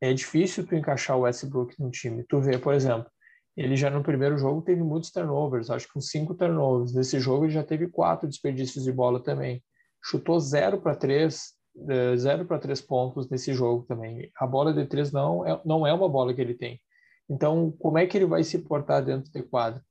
É 0.00 0.12
difícil 0.12 0.66
tu 0.66 0.74
encaixar 0.74 1.16
o 1.16 1.20
Westbrook 1.20 1.80
no 1.80 1.90
time. 1.90 2.24
Tu 2.24 2.40
vê, 2.40 2.58
por 2.58 2.74
exemplo, 2.74 3.10
ele 3.56 3.76
já 3.76 3.90
no 3.90 4.02
primeiro 4.02 4.38
jogo 4.38 4.62
teve 4.62 4.82
muitos 4.82 5.10
turnovers, 5.10 5.70
acho 5.70 5.88
que 5.88 5.98
uns 5.98 6.08
cinco 6.08 6.34
turnovers. 6.34 6.94
Nesse 6.94 7.18
jogo 7.18 7.44
ele 7.44 7.52
já 7.52 7.62
teve 7.62 7.88
quatro 7.88 8.28
desperdícios 8.28 8.84
de 8.84 8.92
bola 8.92 9.22
também. 9.22 9.62
Chutou 10.02 10.38
zero 10.40 10.80
para 10.80 10.94
três, 10.94 11.54
é, 11.88 12.16
zero 12.16 12.46
para 12.46 12.58
três 12.58 12.80
pontos 12.80 13.28
nesse 13.28 13.52
jogo 13.52 13.84
também. 13.86 14.30
A 14.38 14.46
bola 14.46 14.72
de 14.72 14.86
três 14.86 15.12
não 15.12 15.46
é, 15.46 15.60
não 15.64 15.86
é 15.86 15.92
uma 15.92 16.08
bola 16.08 16.32
que 16.32 16.40
ele 16.40 16.54
tem. 16.54 16.80
Então, 17.28 17.70
como 17.78 17.98
é 17.98 18.06
que 18.06 18.16
ele 18.16 18.26
vai 18.26 18.42
se 18.42 18.58
portar 18.58 19.04
dentro 19.04 19.30
de 19.30 19.42
quadra? 19.42 19.82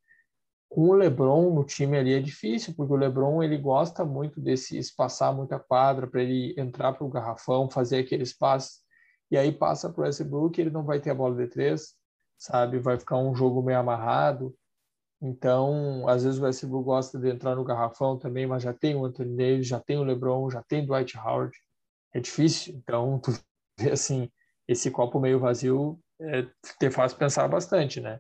Com 0.67 0.89
o 0.89 0.93
LeBron 0.93 1.53
no 1.53 1.63
time 1.63 1.97
ali 1.97 2.13
é 2.13 2.19
difícil, 2.19 2.73
porque 2.75 2.93
o 2.93 2.97
LeBron 2.97 3.41
ele 3.41 3.57
gosta 3.57 4.05
muito 4.05 4.39
desse 4.39 4.77
espaçar 4.77 5.33
muita 5.33 5.57
quadra 5.57 6.05
para 6.05 6.21
ele 6.21 6.53
entrar 6.57 6.93
para 6.93 7.05
o 7.05 7.09
garrafão, 7.09 7.69
fazer 7.69 7.99
aquele 7.99 8.23
espaço, 8.23 8.79
e 9.31 9.37
aí 9.37 9.51
passa 9.51 9.89
para 9.89 10.01
o 10.01 10.03
Westbrook, 10.03 10.59
ele 10.59 10.69
não 10.69 10.83
vai 10.83 10.99
ter 10.99 11.09
a 11.09 11.15
bola 11.15 11.35
de 11.35 11.47
três, 11.47 11.98
sabe? 12.39 12.79
Vai 12.79 12.97
ficar 12.97 13.17
um 13.17 13.35
jogo 13.35 13.61
meio 13.61 13.79
amarrado. 13.79 14.55
Então, 15.21 16.07
às 16.07 16.23
vezes 16.23 16.39
o 16.39 16.43
Westbrook 16.43 16.85
gosta 16.85 17.19
de 17.19 17.29
entrar 17.29 17.55
no 17.55 17.65
garrafão 17.65 18.17
também, 18.17 18.47
mas 18.47 18.63
já 18.63 18.73
tem 18.73 18.95
o 18.95 19.05
Anthony 19.05 19.35
Davis, 19.35 19.67
já 19.67 19.79
tem 19.79 19.97
o 19.97 20.03
LeBron, 20.03 20.49
já 20.49 20.63
tem 20.63 20.83
o 20.83 20.87
Dwight 20.87 21.17
Howard. 21.17 21.55
É 22.13 22.19
difícil. 22.19 22.75
Então, 22.75 23.19
tu 23.23 23.31
vê 23.77 23.91
assim, 23.91 24.31
esse 24.67 24.89
copo 24.89 25.19
meio 25.19 25.39
vazio 25.39 25.99
é, 26.21 26.47
te 26.79 26.89
faz 26.89 27.13
pensar 27.13 27.47
bastante, 27.49 27.99
né? 27.99 28.19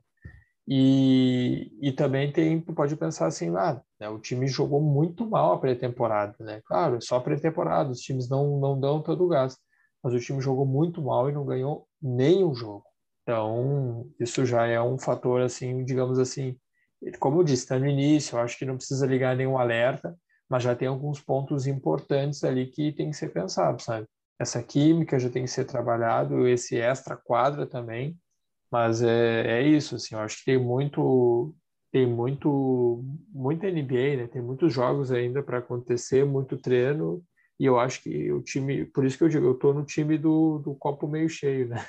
E, 0.67 1.71
e 1.81 1.91
também 1.91 2.31
tem, 2.31 2.61
pode 2.61 2.95
pensar 2.95 3.25
assim, 3.25 3.49
ah, 3.57 3.81
né, 3.99 4.07
o 4.07 4.19
time 4.19 4.47
jogou 4.47 4.79
muito 4.79 5.27
mal 5.27 5.53
a 5.53 5.59
pré-temporada, 5.59 6.35
né? 6.39 6.61
Claro, 6.63 6.97
é 6.97 7.01
só 7.01 7.19
pré-temporada, 7.19 7.89
os 7.89 8.01
times 8.01 8.29
não, 8.29 8.59
não 8.59 8.79
dão 8.79 9.01
todo 9.01 9.25
o 9.25 9.27
gás, 9.27 9.57
mas 10.03 10.13
o 10.13 10.19
time 10.19 10.39
jogou 10.41 10.67
muito 10.67 11.01
mal 11.01 11.27
e 11.27 11.33
não 11.33 11.43
ganhou 11.43 11.87
nenhum 11.99 12.53
jogo. 12.53 12.85
Então, 13.29 14.09
isso 14.19 14.43
já 14.43 14.65
é 14.65 14.81
um 14.81 14.97
fator, 14.97 15.41
assim, 15.41 15.85
digamos 15.85 16.17
assim, 16.17 16.57
como 17.19 17.41
eu 17.41 17.43
disse, 17.43 17.61
está 17.61 17.77
no 17.77 17.85
início, 17.85 18.35
eu 18.35 18.41
acho 18.41 18.57
que 18.57 18.65
não 18.65 18.75
precisa 18.75 19.05
ligar 19.05 19.35
nenhum 19.37 19.55
alerta, 19.55 20.17
mas 20.49 20.63
já 20.63 20.75
tem 20.75 20.87
alguns 20.87 21.21
pontos 21.21 21.67
importantes 21.67 22.43
ali 22.43 22.65
que 22.65 22.91
tem 22.91 23.11
que 23.11 23.15
ser 23.15 23.29
pensado, 23.29 23.79
sabe? 23.83 24.07
essa 24.39 24.63
química 24.63 25.19
já 25.19 25.29
tem 25.29 25.43
que 25.43 25.51
ser 25.51 25.65
trabalhado, 25.65 26.47
esse 26.47 26.77
extra 26.77 27.15
quadra 27.15 27.67
também, 27.67 28.17
mas 28.71 29.03
é, 29.03 29.59
é 29.59 29.61
isso, 29.61 29.95
assim, 29.95 30.15
eu 30.15 30.21
acho 30.21 30.39
que 30.39 30.45
tem 30.45 30.57
muito 30.57 31.53
tem 31.91 32.07
muito 32.07 33.03
muita 33.31 33.67
NBA, 33.67 34.17
né? 34.17 34.27
Tem 34.27 34.41
muitos 34.41 34.73
jogos 34.73 35.11
ainda 35.11 35.43
para 35.43 35.59
acontecer, 35.59 36.25
muito 36.25 36.57
treino, 36.57 37.23
e 37.59 37.65
eu 37.65 37.79
acho 37.79 38.01
que 38.01 38.31
o 38.31 38.41
time, 38.41 38.85
por 38.85 39.05
isso 39.05 39.17
que 39.17 39.23
eu 39.23 39.29
digo, 39.29 39.45
eu 39.45 39.55
tô 39.55 39.73
no 39.73 39.85
time 39.85 40.17
do, 40.17 40.59
do 40.59 40.73
copo 40.75 41.07
meio 41.07 41.29
cheio, 41.29 41.67
né? 41.67 41.85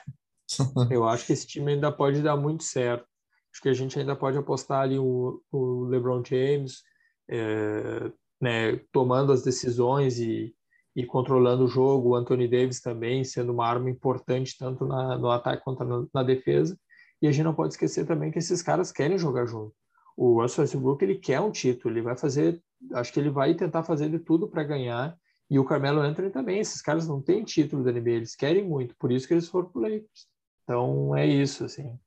eu 0.91 1.07
acho 1.07 1.27
que 1.27 1.33
esse 1.33 1.47
time 1.47 1.73
ainda 1.73 1.93
pode 1.93 2.23
dar 2.23 2.37
muito 2.37 2.65
certo. 2.65 3.07
Acho 3.53 3.63
que 3.63 3.69
a 3.69 3.75
gente 3.75 3.99
ainda 3.99 4.15
pode 4.15 4.39
apostar 4.39 4.83
ali 4.83 4.99
o, 4.99 5.43
o 5.51 5.85
LeBron 5.85 6.23
James, 6.25 6.83
é, 7.29 8.11
né, 8.41 8.77
tomando 8.93 9.33
as 9.33 9.43
decisões 9.43 10.19
e, 10.19 10.55
e 10.95 11.05
controlando 11.05 11.65
o 11.65 11.69
jogo, 11.69 12.11
o 12.11 12.15
Anthony 12.15 12.49
Davis 12.49 12.81
também 12.81 13.25
sendo 13.25 13.53
uma 13.53 13.67
arma 13.67 13.91
importante 13.91 14.57
tanto 14.59 14.87
na, 14.87 15.19
no 15.19 15.31
ataque 15.31 15.65
quanto 15.65 15.85
na, 15.85 16.07
na, 16.13 16.23
defesa. 16.23 16.79
E 17.21 17.27
a 17.27 17.33
gente 17.33 17.45
não 17.45 17.55
pode 17.55 17.75
esquecer 17.75 18.07
também 18.07 18.31
que 18.31 18.39
esses 18.39 18.63
caras 18.63 18.91
querem 18.93 19.19
jogar 19.19 19.47
junto. 19.47 19.75
O 20.17 20.41
Russell 20.41 20.63
Westbrook 20.63 21.03
ele 21.03 21.17
quer 21.17 21.41
um 21.41 21.51
título, 21.51 21.95
ele 21.95 22.03
vai 22.03 22.17
fazer, 22.17 22.63
acho 22.95 23.13
que 23.13 23.21
ele 23.21 23.31
vai 23.31 23.55
tentar 23.55 23.83
fazer 23.83 24.09
de 24.09 24.19
tudo 24.19 24.49
para 24.49 24.65
ganhar. 24.65 25.17
E 25.51 25.59
o 25.59 25.65
Carmelo 25.65 26.01
Anthony 26.01 26.31
também. 26.31 26.61
Esses 26.61 26.81
caras 26.81 27.09
não 27.09 27.21
têm 27.21 27.43
título 27.43 27.83
da 27.83 27.91
NBA, 27.91 28.11
eles 28.11 28.37
querem 28.37 28.65
muito, 28.65 28.95
por 28.97 29.11
isso 29.11 29.27
que 29.27 29.35
eles 29.35 29.49
foram 29.49 29.69
pro 29.69 29.83
Lakers. 29.83 30.30
Então 30.71 31.17
é 31.17 31.27
isso, 31.27 31.65
assim. 31.65 31.99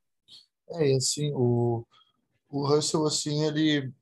É, 0.70 0.94
assim, 0.94 1.30
o, 1.34 1.86
o 2.48 2.66
Russell, 2.66 3.04
assim, 3.04 3.44
ele 3.44 3.92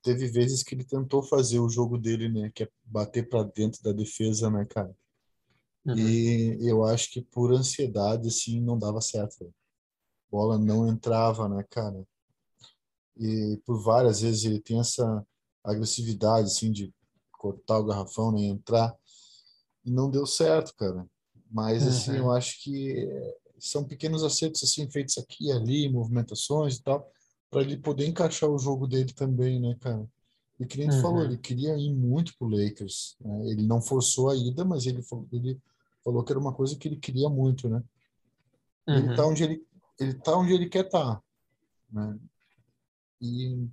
teve 0.00 0.28
vezes 0.28 0.62
que 0.62 0.76
ele 0.76 0.84
tentou 0.84 1.24
fazer 1.24 1.58
o 1.58 1.68
jogo 1.68 1.98
dele, 1.98 2.28
né? 2.28 2.52
Que 2.54 2.62
é 2.62 2.68
bater 2.84 3.28
para 3.28 3.42
dentro 3.42 3.82
da 3.82 3.90
defesa, 3.90 4.48
né, 4.48 4.64
cara? 4.64 4.96
Uhum. 5.84 5.98
E 5.98 6.68
eu 6.68 6.84
acho 6.84 7.10
que 7.10 7.20
por 7.20 7.52
ansiedade, 7.52 8.28
assim, 8.28 8.60
não 8.60 8.78
dava 8.78 9.00
certo. 9.00 9.44
A 9.44 9.50
bola 10.30 10.56
não 10.56 10.86
entrava, 10.86 11.48
né, 11.48 11.64
cara? 11.68 12.06
E 13.16 13.60
por 13.66 13.82
várias 13.82 14.20
vezes 14.20 14.44
ele 14.44 14.60
tem 14.60 14.78
essa 14.78 15.26
agressividade, 15.64 16.46
assim, 16.46 16.70
de 16.70 16.94
cortar 17.32 17.80
o 17.80 17.86
garrafão, 17.86 18.30
né, 18.30 18.42
entrar. 18.42 18.96
E 19.84 19.90
não 19.90 20.08
deu 20.08 20.26
certo, 20.26 20.76
cara. 20.76 21.04
Mas, 21.50 21.86
assim, 21.86 22.12
uhum. 22.12 22.16
eu 22.18 22.30
acho 22.30 22.62
que 22.62 23.08
são 23.58 23.84
pequenos 23.84 24.22
acertos, 24.22 24.62
assim, 24.62 24.90
feitos 24.90 25.18
aqui 25.18 25.46
e 25.46 25.52
ali, 25.52 25.88
movimentações 25.88 26.76
e 26.76 26.82
tal 26.82 27.10
para 27.50 27.62
ele 27.62 27.76
poder 27.76 28.06
encaixar 28.06 28.48
o 28.48 28.58
jogo 28.58 28.86
dele 28.86 29.12
também, 29.12 29.60
né, 29.60 29.76
cara? 29.80 30.06
E 30.60 30.66
que 30.66 30.76
nem 30.76 30.90
uhum. 30.90 31.00
falou, 31.00 31.24
ele 31.24 31.38
queria 31.38 31.76
ir 31.76 31.92
muito 31.94 32.36
pro 32.36 32.48
Lakers. 32.48 33.16
Né? 33.20 33.50
Ele 33.50 33.62
não 33.62 33.80
forçou 33.80 34.28
a 34.28 34.36
ida, 34.36 34.64
mas 34.64 34.86
ele 34.86 35.02
falou, 35.02 35.26
ele 35.32 35.60
falou 36.04 36.24
que 36.24 36.32
era 36.32 36.40
uma 36.40 36.52
coisa 36.52 36.76
que 36.76 36.88
ele 36.88 36.96
queria 36.96 37.28
muito, 37.28 37.68
né? 37.68 37.82
Uhum. 38.86 38.96
Ele 38.96 39.16
tá 39.16 39.26
onde 39.26 39.44
ele 39.44 39.68
ele 40.00 40.14
tá 40.14 40.36
onde 40.36 40.52
ele 40.52 40.68
quer 40.68 40.86
estar, 40.86 41.16
tá, 41.16 41.22
né? 41.90 42.18
E 43.20 43.66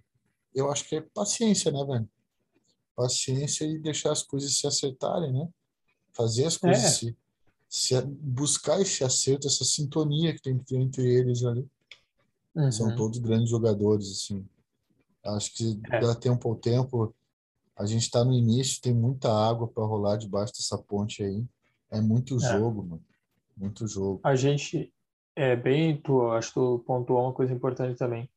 eu 0.56 0.72
acho 0.72 0.88
que 0.88 0.96
é 0.96 1.01
paciência, 1.01 1.72
né, 1.72 1.84
velho? 1.86 2.10
Paciência 2.96 3.65
e 3.65 3.77
deixar 3.77 4.12
as 4.12 4.24
coisas 4.24 4.58
se 4.58 4.65
acertarem, 4.65 5.32
né? 5.32 5.48
Fazer 6.13 6.46
as 6.46 6.58
coisas 6.58 6.84
é. 6.84 6.89
se, 6.89 7.18
se 7.75 8.01
buscar 8.01 8.79
esse 8.79 9.03
acerto, 9.03 9.48
essa 9.48 9.65
sintonia 9.65 10.34
que 10.34 10.41
tem 10.41 10.58
que 10.58 10.63
ter 10.63 10.77
entre 10.77 11.05
eles 11.05 11.44
ali. 11.44 11.67
Uhum. 12.55 12.72
São 12.72 12.96
todos 12.96 13.20
grandes 13.20 13.50
jogadores, 13.50 14.10
assim. 14.10 14.48
Acho 15.25 15.53
que 15.53 15.77
é. 15.91 16.00
dá 16.00 16.15
tempo 16.15 16.48
ao 16.48 16.55
tempo. 16.55 17.13
A 17.75 17.86
gente 17.86 18.03
está 18.03 18.24
no 18.24 18.32
início, 18.32 18.82
tem 18.82 18.94
muita 18.94 19.29
água 19.29 19.67
para 19.67 19.84
rolar 19.84 20.15
debaixo 20.15 20.53
dessa 20.53 20.77
ponte 20.77 21.22
aí. 21.22 21.44
É 21.91 22.00
muito 22.00 22.38
é. 22.38 22.39
jogo, 22.39 22.82
mano. 22.82 23.03
Muito 23.58 23.86
jogo. 23.88 24.22
A 24.24 24.38
gente 24.38 24.94
é 25.36 25.53
bem, 25.53 25.98
tu 25.98 26.32
acho 26.32 26.50
que 26.50 26.53
tu 26.53 26.82
pontuou 26.88 27.24
uma 27.24 27.34
coisa 27.34 27.51
importante 27.51 27.98
também. 27.98 28.29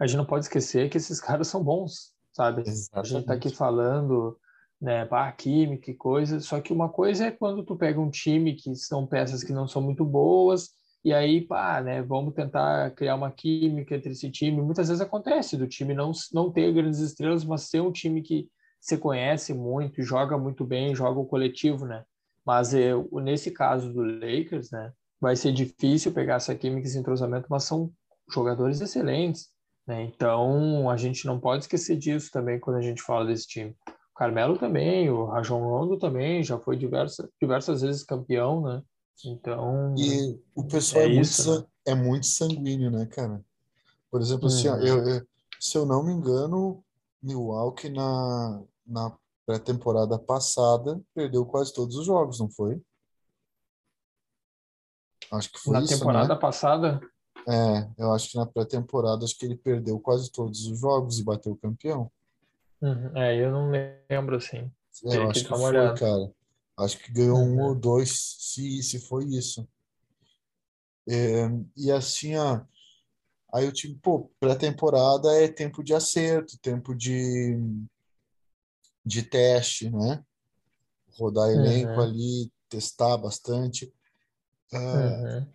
A 0.00 0.06
gente 0.06 0.16
não 0.16 0.26
pode 0.26 0.46
esquecer 0.46 0.90
que 0.90 0.96
esses 0.96 1.20
caras 1.22 1.46
são 1.46 1.62
bons, 1.62 2.12
sabe? 2.32 2.62
Exatamente. 2.62 3.14
A 3.14 3.18
gente 3.18 3.26
tá 3.26 3.34
aqui 3.34 3.50
falando, 3.50 4.36
né, 4.80 5.04
pá, 5.04 5.30
química 5.32 5.90
e 5.90 5.94
coisa, 5.94 6.40
só 6.40 6.60
que 6.60 6.72
uma 6.72 6.88
coisa 6.88 7.26
é 7.26 7.30
quando 7.30 7.64
tu 7.64 7.76
pega 7.76 8.00
um 8.00 8.10
time 8.10 8.54
que 8.54 8.74
são 8.76 9.06
peças 9.06 9.42
que 9.42 9.52
não 9.52 9.66
são 9.66 9.82
muito 9.82 10.04
boas, 10.04 10.70
e 11.04 11.12
aí, 11.12 11.40
pá, 11.40 11.80
né, 11.80 12.02
vamos 12.02 12.34
tentar 12.34 12.90
criar 12.92 13.14
uma 13.14 13.30
química 13.30 13.94
entre 13.94 14.10
esse 14.12 14.30
time. 14.30 14.60
Muitas 14.60 14.88
vezes 14.88 15.00
acontece 15.00 15.56
do 15.56 15.66
time 15.66 15.94
não, 15.94 16.10
não 16.32 16.50
ter 16.50 16.72
grandes 16.72 16.98
estrelas, 16.98 17.44
mas 17.44 17.62
ser 17.62 17.80
um 17.80 17.92
time 17.92 18.20
que 18.20 18.48
se 18.80 18.98
conhece 18.98 19.54
muito, 19.54 20.02
joga 20.02 20.36
muito 20.36 20.64
bem, 20.64 20.94
joga 20.94 21.18
o 21.20 21.26
coletivo, 21.26 21.86
né? 21.86 22.04
Mas 22.44 22.74
eu, 22.74 23.08
nesse 23.22 23.50
caso 23.50 23.92
do 23.92 24.02
Lakers, 24.02 24.70
né, 24.70 24.92
vai 25.20 25.36
ser 25.36 25.52
difícil 25.52 26.12
pegar 26.12 26.36
essa 26.36 26.54
química, 26.54 26.86
esse 26.86 26.98
entrosamento, 26.98 27.46
mas 27.48 27.64
são 27.64 27.92
jogadores 28.32 28.80
excelentes, 28.80 29.48
né? 29.86 30.02
Então 30.02 30.90
a 30.90 30.96
gente 30.96 31.26
não 31.26 31.38
pode 31.38 31.64
esquecer 31.64 31.96
disso 31.96 32.30
também 32.32 32.58
quando 32.58 32.76
a 32.76 32.82
gente 32.82 33.02
fala 33.02 33.26
desse 33.26 33.46
time. 33.46 33.74
O 34.18 34.24
Carmelo 34.26 34.58
também, 34.58 35.08
o 35.08 35.26
Rajon 35.26 35.60
Rondo 35.60 35.96
também 35.96 36.42
já 36.42 36.58
foi 36.58 36.76
diversas 36.76 37.28
diversas 37.40 37.82
vezes 37.82 38.02
campeão, 38.02 38.60
né? 38.62 38.82
Então 39.24 39.94
e 39.96 40.40
o 40.56 40.64
pessoal 40.64 41.04
é, 41.04 41.06
é 41.06 41.20
isso, 41.20 41.48
muito, 41.48 41.62
né? 41.62 41.68
é 41.86 41.94
muito 41.94 42.26
sanguíneo, 42.26 42.90
né, 42.90 43.06
cara? 43.06 43.40
Por 44.10 44.20
exemplo, 44.20 44.46
hum. 44.46 44.48
assim, 44.48 44.68
ó, 44.68 44.74
uhum. 44.74 44.82
eu, 44.82 45.06
eu, 45.06 45.26
se 45.60 45.78
eu 45.78 45.86
não 45.86 46.02
me 46.02 46.12
engano, 46.12 46.82
Milwaukee 47.22 47.90
na 47.90 48.60
na 48.84 49.16
pré-temporada 49.46 50.18
passada, 50.18 51.00
perdeu 51.14 51.46
quase 51.46 51.72
todos 51.72 51.94
os 51.94 52.04
jogos, 52.04 52.40
não 52.40 52.50
foi? 52.50 52.82
Acho 55.30 55.52
que 55.52 55.60
foi 55.60 55.74
na 55.74 55.80
isso, 55.80 55.96
temporada 55.96 56.34
né? 56.34 56.40
passada. 56.40 57.00
É, 57.46 57.88
eu 57.96 58.12
acho 58.12 58.30
que 58.30 58.36
na 58.36 58.46
pré-temporada 58.46 59.24
acho 59.24 59.38
que 59.38 59.46
ele 59.46 59.56
perdeu 59.56 60.00
quase 60.00 60.28
todos 60.32 60.66
os 60.66 60.80
jogos 60.80 61.20
e 61.20 61.24
bateu 61.24 61.52
o 61.52 61.56
campeão. 61.56 62.10
Uhum. 62.80 63.16
É, 63.16 63.36
eu 63.36 63.50
não 63.50 63.70
lembro 63.70 64.36
assim. 64.36 64.70
É, 65.04 65.16
eu 65.16 65.30
acho 65.30 65.42
que, 65.42 65.48
foi, 65.48 65.60
olhada. 65.60 65.98
cara. 65.98 66.32
Acho 66.78 66.98
que 66.98 67.12
ganhou 67.12 67.38
uhum. 67.38 67.56
um 67.56 67.62
ou 67.62 67.74
dois, 67.74 68.36
se, 68.38 68.82
se 68.82 69.00
foi 69.00 69.24
isso. 69.24 69.68
É, 71.08 71.48
e 71.76 71.90
assim, 71.90 72.36
ó, 72.36 72.60
aí 73.52 73.66
o 73.66 73.72
time, 73.72 73.96
pô, 73.96 74.30
pré-temporada 74.38 75.32
é 75.32 75.48
tempo 75.48 75.82
de 75.82 75.94
acerto, 75.94 76.58
tempo 76.58 76.94
de 76.94 77.56
de 79.04 79.22
teste, 79.22 79.90
né? 79.90 80.22
Rodar 81.18 81.48
elenco 81.50 81.92
uhum. 81.92 82.00
ali, 82.00 82.52
testar 82.68 83.16
bastante. 83.16 83.92
Uh, 84.70 84.76
uhum. 84.76 85.52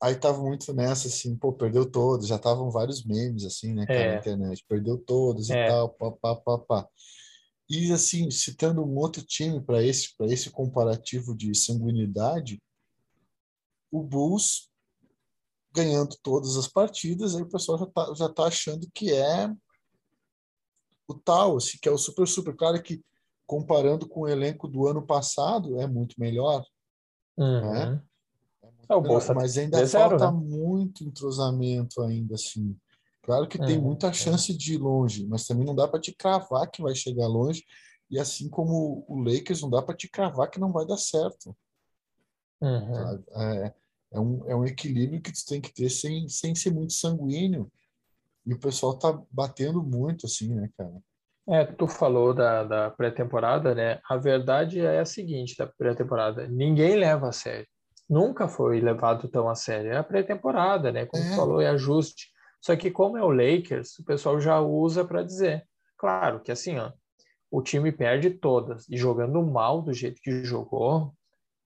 Aí 0.00 0.14
tava 0.14 0.40
muito 0.40 0.72
nessa, 0.72 1.08
assim, 1.08 1.36
pô, 1.36 1.52
perdeu 1.52 1.90
todos, 1.90 2.28
já 2.28 2.36
estavam 2.36 2.70
vários 2.70 3.04
memes, 3.04 3.44
assim, 3.44 3.74
né, 3.74 3.84
cara, 3.84 3.98
é. 3.98 4.12
na 4.12 4.18
internet, 4.18 4.64
perdeu 4.68 4.96
todos 4.96 5.50
é. 5.50 5.64
e 5.64 5.68
tal, 5.68 5.88
pá, 5.90 6.12
pá, 6.12 6.36
pá, 6.36 6.58
pá. 6.58 6.88
E, 7.68 7.92
assim, 7.92 8.30
citando 8.30 8.82
um 8.82 8.96
outro 8.96 9.22
time 9.22 9.60
para 9.60 9.82
esse, 9.82 10.14
esse 10.20 10.50
comparativo 10.50 11.36
de 11.36 11.54
sanguinidade, 11.54 12.62
o 13.90 14.02
Bulls 14.02 14.70
ganhando 15.72 16.16
todas 16.22 16.56
as 16.56 16.66
partidas, 16.68 17.34
aí 17.34 17.42
o 17.42 17.48
pessoal 17.48 17.78
já 17.78 17.86
tá, 17.86 18.14
já 18.14 18.28
tá 18.28 18.44
achando 18.44 18.88
que 18.94 19.12
é 19.12 19.52
o 21.06 21.14
tal, 21.14 21.56
assim, 21.56 21.78
que 21.80 21.88
é 21.88 21.92
o 21.92 21.98
super, 21.98 22.26
super. 22.26 22.54
Claro 22.54 22.82
que 22.82 23.02
comparando 23.46 24.08
com 24.08 24.20
o 24.20 24.28
elenco 24.28 24.68
do 24.68 24.86
ano 24.86 25.04
passado, 25.06 25.80
é 25.80 25.86
muito 25.86 26.14
melhor. 26.18 26.64
Uhum. 27.36 27.72
Né? 27.72 28.02
É 28.88 28.94
muito 28.94 29.06
é, 29.06 29.18
melhor, 29.18 29.34
mas 29.34 29.58
ainda 29.58 29.86
falta 29.86 30.32
né? 30.32 30.38
muito 30.38 31.04
entrosamento 31.04 32.02
ainda, 32.02 32.34
assim. 32.34 32.76
Claro 33.22 33.46
que 33.46 33.58
uhum. 33.58 33.66
tem 33.66 33.78
muita 33.78 34.12
chance 34.12 34.56
de 34.56 34.74
ir 34.74 34.78
longe, 34.78 35.26
mas 35.26 35.46
também 35.46 35.64
não 35.64 35.74
dá 35.74 35.86
para 35.86 36.00
te 36.00 36.12
cravar 36.12 36.70
que 36.70 36.80
vai 36.80 36.94
chegar 36.94 37.26
longe. 37.26 37.62
E 38.10 38.18
assim 38.18 38.48
como 38.48 39.04
o 39.06 39.18
Lakers, 39.18 39.60
não 39.60 39.68
dá 39.68 39.82
para 39.82 39.94
te 39.94 40.08
cravar 40.08 40.50
que 40.50 40.58
não 40.58 40.72
vai 40.72 40.86
dar 40.86 40.96
certo. 40.96 41.54
Uhum. 42.60 43.24
É, 43.36 43.74
é, 44.12 44.20
um, 44.20 44.50
é 44.50 44.56
um 44.56 44.64
equilíbrio 44.64 45.20
que 45.20 45.32
tu 45.32 45.44
tem 45.46 45.60
que 45.60 45.72
ter 45.72 45.90
sem, 45.90 46.26
sem 46.28 46.54
ser 46.54 46.72
muito 46.72 46.94
sanguíneo 46.94 47.70
e 48.46 48.54
o 48.54 48.58
pessoal 48.58 48.98
tá 48.98 49.12
batendo 49.30 49.82
muito, 49.82 50.24
assim, 50.24 50.54
né, 50.54 50.70
cara? 50.76 51.02
É, 51.50 51.64
tu 51.64 51.86
falou 51.86 52.32
da, 52.32 52.64
da 52.64 52.90
pré-temporada, 52.90 53.74
né? 53.74 54.00
A 54.08 54.16
verdade 54.16 54.80
é 54.80 55.00
a 55.00 55.04
seguinte 55.04 55.54
da 55.56 55.66
pré-temporada: 55.66 56.48
ninguém 56.48 56.96
leva 56.96 57.28
a 57.28 57.32
sério. 57.32 57.68
Nunca 58.08 58.48
foi 58.48 58.80
levado 58.80 59.28
tão 59.28 59.48
a 59.48 59.54
sério. 59.54 59.92
É 59.92 59.96
a 59.96 60.02
pré-temporada, 60.02 60.90
né? 60.90 61.06
Como 61.06 61.22
é. 61.22 61.36
falou, 61.36 61.60
é 61.60 61.68
ajuste. 61.68 62.28
Só 62.60 62.74
que 62.74 62.90
como 62.90 63.16
é 63.16 63.22
o 63.22 63.30
Lakers, 63.30 63.98
o 63.98 64.04
pessoal 64.04 64.40
já 64.40 64.60
usa 64.60 65.04
para 65.04 65.22
dizer. 65.22 65.64
Claro 65.96 66.40
que 66.40 66.50
assim, 66.50 66.78
ó, 66.78 66.92
o 67.50 67.62
time 67.62 67.92
perde 67.92 68.30
todas 68.30 68.88
e 68.88 68.96
jogando 68.96 69.42
mal 69.42 69.82
do 69.82 69.92
jeito 69.92 70.20
que 70.22 70.44
jogou, 70.44 71.12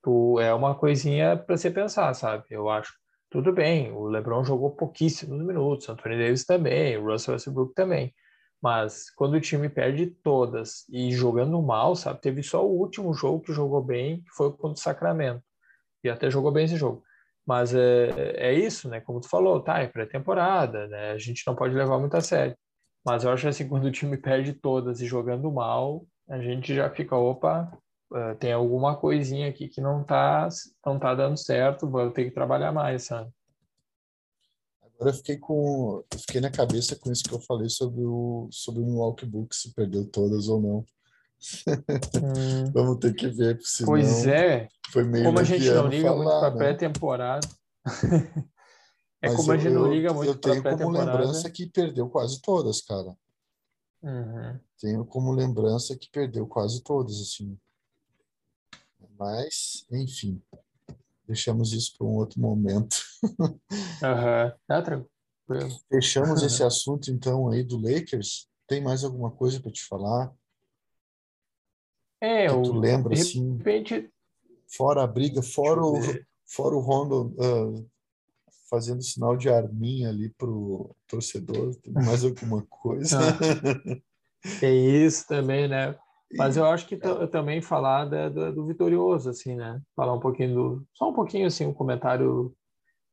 tu 0.03 0.39
é 0.41 0.53
uma 0.53 0.75
coisinha 0.75 1.37
para 1.37 1.57
você 1.57 1.71
pensar, 1.71 2.13
sabe? 2.15 2.45
Eu 2.51 2.69
acho 2.69 2.93
tudo 3.31 3.51
bem, 3.51 3.91
o 3.93 4.05
LeBron 4.05 4.45
jogou 4.45 4.73
pouquíssimos 4.73 5.43
minutos, 5.43 5.89
Anthony 5.89 6.19
Davis 6.19 6.45
também, 6.45 6.99
o 6.99 7.11
Russell 7.11 7.33
Westbrook 7.33 7.73
também. 7.73 8.13
Mas 8.61 9.11
quando 9.11 9.35
o 9.35 9.41
time 9.41 9.71
perde 9.71 10.07
todas 10.07 10.87
e 10.91 11.11
jogando 11.11 11.61
mal, 11.63 11.97
sabe? 11.97 12.21
Teve 12.21 12.43
só 12.43 12.65
o 12.65 12.79
último 12.79 13.15
jogo 13.15 13.41
que 13.41 13.53
jogou 13.53 13.83
bem, 13.83 14.23
que 14.23 14.31
foi 14.33 14.51
contra 14.53 14.73
o 14.73 14.77
Sacramento. 14.77 15.43
E 16.05 16.09
até 16.09 16.31
jogou 16.31 16.53
bem 16.53 16.65
esse 16.65 16.77
jogo. 16.77 17.03
Mas 17.47 17.75
é, 17.75 18.11
é 18.37 18.55
isso, 18.55 18.89
né? 18.89 19.01
Como 19.01 19.21
tu 19.21 19.29
falou, 19.29 19.61
tá, 19.61 19.79
é 19.81 19.89
pré-temporada, 19.89 20.87
né? 20.87 21.13
A 21.13 21.19
gente 21.19 21.43
não 21.47 21.55
pode 21.55 21.75
levar 21.75 21.99
muito 21.99 22.17
a 22.17 22.21
sério. 22.21 22.57
Mas 23.05 23.25
eu 23.25 23.31
acho 23.31 23.49
assim, 23.49 23.69
quando 23.69 23.85
o 23.85 23.91
time 23.91 24.17
perde 24.17 24.53
todas 24.53 25.01
e 25.01 25.07
jogando 25.07 25.51
mal, 25.51 26.07
a 26.29 26.39
gente 26.41 26.75
já 26.75 26.89
fica, 26.89 27.17
opa, 27.17 27.71
uh, 28.13 28.37
tem 28.39 28.53
alguma 28.53 28.97
coisinha 28.97 29.49
aqui 29.49 29.69
que 29.69 29.81
não 29.81 30.05
tá, 30.05 30.49
não 30.87 30.99
tá 30.99 31.15
dando 31.15 31.37
certo, 31.37 31.91
vou 31.91 32.11
ter 32.11 32.25
que 32.25 32.31
trabalhar 32.31 32.71
mais, 32.71 33.05
sabe? 33.05 33.31
Agora 34.81 35.11
eu 35.11 35.15
fiquei 35.15 35.37
com, 35.37 36.05
fiquei 36.17 36.41
na 36.41 36.51
cabeça 36.51 36.95
com 36.95 37.11
isso 37.11 37.25
que 37.25 37.35
eu 37.35 37.41
falei 37.41 37.69
sobre 37.69 38.05
o 38.05 38.49
sobre 38.53 38.81
o 38.83 38.85
Milwaukee 38.85 39.27
Bucks 39.27 39.63
se 39.63 39.75
perdeu 39.75 40.09
todas 40.09 40.47
ou 40.47 40.61
não. 40.61 40.85
Hum. 42.17 42.71
Vamos 42.73 42.99
ter 42.99 43.15
que 43.15 43.29
ver, 43.29 43.59
senão 43.63 43.93
Pois 43.93 44.27
é. 44.27 44.69
Foi 44.91 45.05
meio 45.05 45.25
como 45.25 45.39
a 45.39 45.45
gente 45.45 45.71
não 45.71 45.87
liga 45.89 46.09
falar, 46.09 46.17
muito 46.17 46.41
para 46.41 46.51
né? 46.51 46.57
pré-temporada. 46.57 47.49
é 49.23 49.29
Mas 49.29 49.37
como 49.37 49.53
eu, 49.53 49.55
a 49.55 49.59
gente 49.59 49.73
não 49.73 49.93
liga 49.93 50.13
muito 50.13 50.39
para 50.39 50.41
pré-temporada. 50.41 50.75
Eu 50.75 50.77
tenho 50.79 50.93
como 50.93 50.99
lembrança 50.99 51.51
que 51.51 51.67
perdeu 51.67 52.09
quase 52.09 52.41
todas, 52.41 52.81
cara. 52.81 53.17
Uhum. 54.03 54.59
Tenho 54.81 55.05
como 55.05 55.33
lembrança 55.33 55.97
que 55.97 56.11
perdeu 56.11 56.47
quase 56.47 56.83
todas, 56.83 57.21
assim. 57.21 57.57
Mas, 59.19 59.87
enfim, 59.91 60.43
deixamos 61.27 61.73
isso 61.73 61.97
para 61.97 62.07
um 62.07 62.17
outro 62.17 62.41
momento. 62.41 62.97
Aham, 64.03 64.53
tá 64.67 64.83
tranquilo. 64.83 65.09
Fechamos 65.89 66.43
esse 66.43 66.63
assunto, 66.63 67.11
então, 67.11 67.49
aí 67.49 67.63
do 67.63 67.77
Lakers. 67.77 68.49
Tem 68.67 68.83
mais 68.83 69.05
alguma 69.05 69.31
coisa 69.31 69.61
para 69.61 69.71
te 69.71 69.85
falar? 69.85 70.33
É, 72.23 72.47
que 72.47 72.63
tu 72.63 72.79
lembra, 72.79 73.13
de 73.13 73.21
assim, 73.21 73.57
repente... 73.57 74.09
fora 74.69 75.03
a 75.03 75.07
briga, 75.09 75.43
fora 75.43 75.83
o, 75.83 76.01
fora 76.47 76.77
o 76.77 76.79
Rondo 76.79 77.35
uh, 77.37 77.91
fazendo 78.71 79.03
sinal 79.03 79.37
de 79.37 79.49
arminha 79.49 80.09
ali 80.09 80.29
pro 80.39 80.95
torcedor, 81.09 81.75
tem 81.83 81.93
mais 81.93 82.23
alguma 82.25 82.63
coisa? 82.71 83.19
Tem 84.61 85.05
isso 85.05 85.27
também, 85.27 85.67
né? 85.67 85.97
Mas 86.37 86.57
eu 86.57 86.65
acho 86.65 86.87
que 86.87 86.97
também 87.31 87.61
falar 87.61 88.05
da, 88.05 88.29
da, 88.29 88.51
do 88.53 88.65
vitorioso, 88.67 89.29
assim, 89.29 89.57
né? 89.57 89.83
Falar 89.97 90.15
um 90.15 90.21
pouquinho 90.21 90.55
do. 90.55 90.87
Só 90.95 91.11
um 91.11 91.13
pouquinho, 91.13 91.47
assim, 91.47 91.67
um 91.67 91.75
comentário 91.75 92.55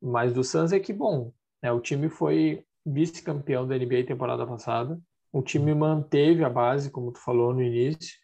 mais 0.02 0.32
do 0.32 0.44
Suns 0.44 0.72
é 0.72 0.80
que, 0.80 0.94
bom, 0.94 1.34
né, 1.62 1.72
o 1.72 1.82
time 1.82 2.10
foi 2.10 2.64
vice-campeão 2.86 3.68
da 3.68 3.76
NBA 3.76 4.06
temporada 4.06 4.46
passada. 4.46 5.00
O 5.34 5.42
time 5.42 5.74
manteve 5.74 6.44
a 6.44 6.50
base, 6.50 6.90
como 6.90 7.12
tu 7.12 7.20
falou 7.20 7.54
no 7.54 7.62
início, 7.62 8.16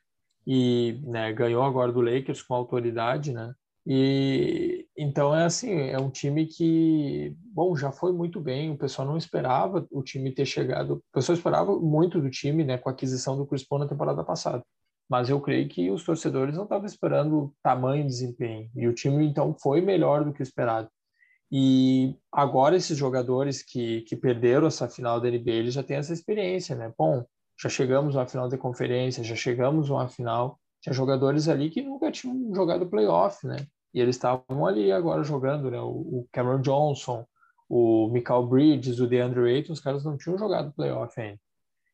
e 0.46 1.00
né, 1.04 1.34
ganhou 1.34 1.64
agora 1.64 1.92
do 1.92 2.02
Lakers 2.02 2.42
com 2.42 2.54
autoridade, 2.54 3.34
né? 3.34 3.54
E 3.88 4.88
então 4.98 5.36
é 5.36 5.44
assim, 5.46 5.72
é 5.72 5.98
um 6.00 6.10
time 6.10 6.46
que, 6.48 7.36
bom, 7.54 7.76
já 7.76 7.92
foi 7.92 8.12
muito 8.12 8.40
bem. 8.42 8.72
O 8.72 8.78
pessoal 8.78 9.08
não 9.08 9.18
esperava 9.18 9.86
o 9.92 10.02
time 10.04 10.32
ter 10.32 10.46
chegado. 10.46 10.96
O 10.96 11.04
pessoal 11.14 11.36
esperava 11.36 11.76
muito 11.80 12.20
do 12.22 12.30
time, 12.30 12.64
né, 12.64 12.78
com 12.78 12.90
a 12.90 12.92
aquisição 12.94 13.38
do 13.38 13.46
Chris 13.46 13.64
Paul 13.68 13.80
na 13.80 13.88
temporada 13.88 14.24
passada. 14.24 14.64
mas 15.10 15.30
eu 15.30 15.40
creio 15.42 15.68
que 15.70 15.92
os 15.92 16.04
torcedores 16.04 16.56
não 16.56 16.64
estavam 16.64 16.86
esperando 16.88 17.54
tamanho 17.64 18.06
desempenho. 18.08 18.70
E 18.76 18.88
o 18.88 18.94
time, 18.94 19.26
então, 19.26 19.56
foi 19.62 19.82
melhor 19.82 20.24
do 20.26 20.34
que 20.34 20.42
esperado. 20.44 20.90
E 21.52 22.18
agora 22.32 22.76
esses 22.76 22.98
jogadores 22.98 23.64
que, 23.64 24.02
que 24.02 24.16
perderam 24.16 24.68
essa 24.68 24.90
final 24.90 25.22
da 25.22 25.30
NBA, 25.30 25.52
eles 25.52 25.74
já 25.76 25.84
têm 25.84 25.98
essa 25.98 26.14
experiência, 26.14 26.76
né? 26.76 26.92
Bom, 26.98 27.26
já 27.58 27.70
chegamos 27.70 28.16
a 28.16 28.20
uma 28.20 28.28
final 28.28 28.50
de 28.50 28.58
conferência, 28.58 29.24
já 29.24 29.36
chegamos 29.36 29.90
a 29.90 29.94
uma 29.94 30.08
final. 30.08 30.60
Tinha 30.82 30.94
jogadores 30.94 31.48
ali 31.48 31.70
que 31.70 31.82
nunca 31.82 32.12
tinham 32.12 32.54
jogado 32.54 32.86
playoff, 32.86 33.46
né? 33.48 33.58
E 33.94 34.00
eles 34.00 34.16
estavam 34.16 34.66
ali 34.66 34.92
agora 34.92 35.24
jogando, 35.24 35.72
né? 35.72 35.80
O 35.80 36.28
Cameron 36.32 36.62
Johnson, 36.62 37.26
o 37.70 38.10
Michael 38.10 38.48
Bridges, 38.48 39.00
o 39.00 39.08
DeAndre 39.08 39.56
Ayton, 39.56 39.74
os 39.74 39.80
caras 39.80 40.04
não 40.04 40.18
tinham 40.18 40.38
jogado 40.38 40.74
playoff 40.74 41.20
ainda. 41.20 41.40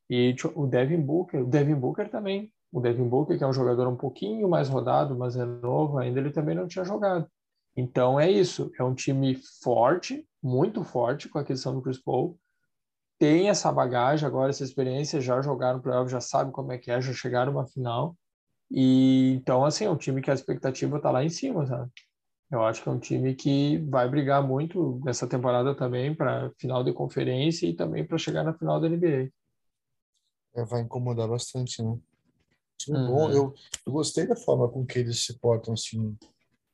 E 0.09 0.35
o 0.55 0.67
Devin 0.67 0.99
Booker, 0.99 1.41
o 1.41 1.47
Devin 1.47 1.75
Booker 1.75 2.09
também. 2.09 2.51
O 2.71 2.81
Devin 2.81 3.07
Booker, 3.07 3.37
que 3.37 3.43
é 3.43 3.47
um 3.47 3.53
jogador 3.53 3.87
um 3.87 3.95
pouquinho 3.95 4.49
mais 4.49 4.67
rodado, 4.67 5.15
mas 5.15 5.35
é 5.35 5.45
novo 5.45 5.97
ainda, 5.97 6.19
ele 6.19 6.31
também 6.31 6.55
não 6.55 6.67
tinha 6.67 6.83
jogado. 6.83 7.27
Então 7.75 8.19
é 8.19 8.29
isso, 8.29 8.71
é 8.77 8.83
um 8.83 8.93
time 8.93 9.39
forte, 9.63 10.27
muito 10.43 10.83
forte 10.83 11.29
com 11.29 11.39
a 11.39 11.43
questão 11.43 11.73
do 11.73 11.81
Chris 11.81 11.97
Paul. 11.97 12.37
Tem 13.21 13.49
essa 13.49 13.71
bagagem 13.71 14.27
agora, 14.27 14.49
essa 14.49 14.63
experiência, 14.63 15.21
já 15.21 15.39
jogaram 15.43 15.77
no 15.77 15.83
playoff, 15.83 16.11
já 16.11 16.19
sabe 16.19 16.51
como 16.51 16.71
é 16.71 16.79
que 16.79 16.89
é, 16.89 16.99
já 16.99 17.13
chegaram 17.13 17.51
uma 17.51 17.67
final. 17.67 18.17
E 18.71 19.33
então 19.35 19.63
assim, 19.63 19.85
é 19.85 19.91
um 19.91 19.95
time 19.95 20.23
que 20.23 20.31
a 20.31 20.33
expectativa 20.33 20.97
está 20.97 21.11
lá 21.11 21.23
em 21.23 21.29
cima, 21.29 21.67
sabe? 21.67 21.91
Eu 22.49 22.63
acho 22.63 22.81
que 22.81 22.89
é 22.89 22.91
um 22.91 22.97
time 22.97 23.35
que 23.35 23.77
vai 23.91 24.09
brigar 24.09 24.41
muito 24.41 24.99
nessa 25.05 25.27
temporada 25.27 25.75
também 25.75 26.15
para 26.15 26.49
final 26.57 26.83
de 26.83 26.91
conferência 26.93 27.67
e 27.67 27.75
também 27.75 28.03
para 28.03 28.17
chegar 28.17 28.43
na 28.43 28.55
final 28.55 28.81
da 28.81 28.89
NBA. 28.89 29.29
É, 30.55 30.65
vai 30.65 30.81
incomodar 30.81 31.27
bastante, 31.27 31.83
né? 31.83 31.95
Time 32.79 32.97
uhum. 32.97 33.07
bom. 33.07 33.29
Eu, 33.29 33.53
eu 33.85 33.93
gostei 33.93 34.25
da 34.25 34.35
forma 34.35 34.67
com 34.67 34.83
que 34.83 34.97
eles 34.97 35.23
se 35.23 35.37
portam 35.37 35.75
assim 35.75 36.17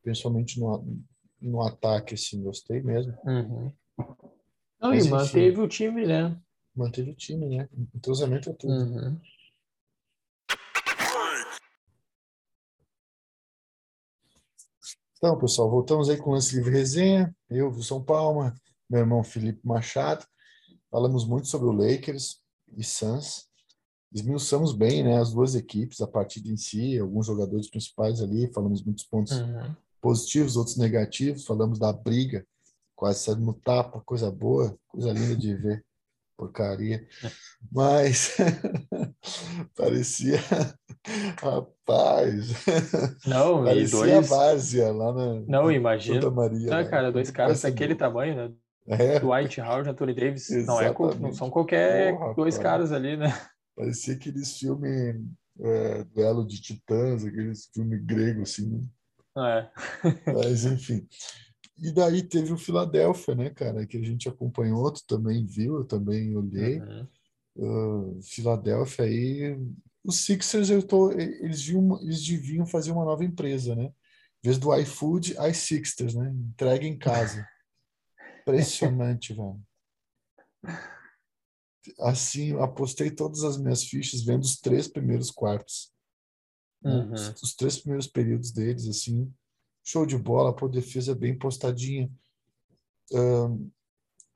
principalmente 0.02 0.62
no, 0.62 0.98
no 1.42 1.62
ataque, 1.62 2.14
assim, 2.14 2.42
gostei 2.42 2.82
mesmo. 2.82 3.14
Uhum. 3.26 3.70
Não, 4.80 4.90
Mas, 4.90 5.06
e 5.06 5.10
manteve 5.10 5.52
enfim, 5.52 5.62
o 5.62 5.68
time, 5.68 6.06
né? 6.06 6.40
Manteve 6.76 7.12
o 7.12 7.16
time, 7.16 7.58
né? 7.58 7.70
Entrosamento 7.94 8.50
é 8.50 8.54
tudo. 8.54 8.72
Uhum. 8.72 9.20
Então, 15.18 15.38
pessoal, 15.40 15.70
voltamos 15.70 16.10
aí 16.10 16.18
com 16.18 16.30
o 16.30 16.34
lance 16.34 16.56
livre 16.56 16.72
resenha. 16.72 17.36
Eu, 17.50 17.72
Wilson 17.72 18.04
Palma, 18.04 18.54
meu 18.88 19.00
irmão 19.00 19.24
Felipe 19.24 19.60
Machado. 19.66 20.26
Falamos 20.92 21.26
muito 21.26 21.48
sobre 21.48 21.68
o 21.68 21.72
Lakers 21.72 22.40
e 22.78 22.84
Suns. 22.84 23.48
Esmiuçamos 24.14 24.74
bem 24.74 25.04
né, 25.04 25.18
as 25.18 25.34
duas 25.34 25.56
equipes, 25.56 26.02
a 26.02 26.08
partida 26.08 26.50
em 26.50 26.56
si, 26.56 26.98
alguns 26.98 27.26
jogadores 27.26 27.70
principais 27.70 28.22
ali, 28.22 28.52
falamos 28.54 28.84
muitos 28.84 29.04
pontos 29.04 29.34
uhum 29.34 29.76
positivos, 30.02 30.56
outros 30.56 30.78
negativos. 30.78 31.46
Falamos 31.46 31.80
da 31.80 31.92
briga, 31.92 32.46
quase 32.98 33.24
saindo 33.24 33.42
no 33.42 33.54
tapa, 33.54 34.02
coisa 34.02 34.32
boa, 34.32 34.76
coisa 34.88 35.14
linda 35.14 35.36
de 35.36 35.54
ver, 35.54 35.86
porcaria. 36.36 37.08
Mas 37.72 38.36
parecia, 39.78 40.40
rapaz, 41.40 42.66
não, 43.26 43.64
parecia 43.64 43.98
e 44.00 44.12
dois... 44.12 44.28
várzea 44.28 44.92
lá 44.92 45.14
na 45.14 45.42
Não, 45.48 45.72
imagina. 45.72 46.30
Maria. 46.32 46.70
Não, 46.72 46.90
cara, 46.90 47.12
dois 47.12 47.30
caras 47.30 47.62
daquele 47.62 47.96
tamanho, 47.96 48.36
né? 48.36 48.54
É. 48.88 49.20
Dwight 49.20 49.62
Howard, 49.62 49.90
Anthony 49.90 50.14
Davis, 50.14 50.50
não, 50.66 50.82
é, 50.82 50.94
não 51.20 51.34
são 51.34 51.50
qualquer 51.50 52.18
Porra, 52.18 52.34
dois 52.34 52.58
rapaz. 52.58 52.72
caras 52.72 52.92
ali, 52.92 53.16
né? 53.16 53.28
Parecia 53.76 54.16
aqueles 54.16 54.58
filmes 54.58 55.16
é, 55.60 56.04
duelo 56.06 56.48
de 56.48 56.60
titãs, 56.60 57.24
aqueles 57.24 57.70
filmes 57.74 58.04
gregos, 58.04 58.50
assim, 58.50 58.90
é. 59.38 59.70
Mas, 60.34 60.66
enfim. 60.66 61.08
E 61.80 61.92
daí 61.92 62.24
teve 62.24 62.52
o 62.52 62.58
Filadélfia, 62.58 63.36
né, 63.36 63.50
cara, 63.52 63.86
que 63.86 63.98
a 63.98 64.04
gente 64.04 64.28
acompanhou, 64.28 64.92
tu 64.92 65.06
também 65.06 65.46
viu, 65.46 65.78
eu 65.78 65.86
também 65.86 66.36
olhei. 66.36 66.82
Uhum. 66.82 67.08
Uh, 67.56 68.22
Filadélfia 68.22 69.06
aí. 69.06 69.58
Os 70.04 70.22
Sixers, 70.22 70.70
eu 70.70 70.82
tô, 70.82 71.12
eles, 71.12 71.62
viam, 71.62 72.02
eles 72.02 72.26
deviam 72.26 72.66
fazer 72.66 72.92
uma 72.92 73.06
nova 73.06 73.24
empresa, 73.24 73.76
né? 73.76 73.86
Em 73.86 74.48
vez 74.48 74.58
do 74.58 74.74
iFood, 74.76 75.36
iSixers, 75.50 76.16
né? 76.16 76.32
Entrega 76.32 76.86
em 76.86 76.98
casa. 76.98 77.48
Impressionante, 78.42 79.34
velho. 79.34 79.62
Assim, 82.00 82.58
apostei 82.60 83.12
todas 83.12 83.44
as 83.44 83.58
minhas 83.58 83.84
fichas 83.84 84.24
vendo 84.24 84.44
os 84.44 84.58
três 84.58 84.88
primeiros 84.88 85.30
quartos. 85.30 85.92
Né? 86.82 86.92
Uhum. 86.92 87.14
Os, 87.14 87.42
os, 87.42 87.56
três 87.56 87.78
primeiros 87.78 88.08
períodos 88.08 88.52
deles, 88.52 88.88
assim, 88.88 89.32
show 89.88 90.06
de 90.06 90.18
bola, 90.18 90.54
pô, 90.54 90.68
defesa 90.68 91.16
bem 91.16 91.38
postadinha. 91.38 92.12
Um, 93.10 93.72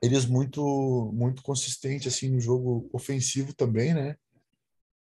eles 0.00 0.24
muito 0.24 1.10
muito 1.12 1.42
consistente 1.42 2.08
assim 2.08 2.30
no 2.30 2.40
jogo 2.40 2.88
ofensivo 2.90 3.54
também, 3.54 3.92
né? 3.92 4.16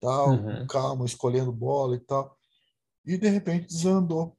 Tal, 0.01 0.31
uhum. 0.31 0.67
calma, 0.67 1.05
escolhendo 1.05 1.53
bola 1.53 1.97
e 1.97 2.01
tal. 2.01 2.35
E 3.05 3.19
de 3.19 3.29
repente 3.29 3.67
desandou. 3.67 4.35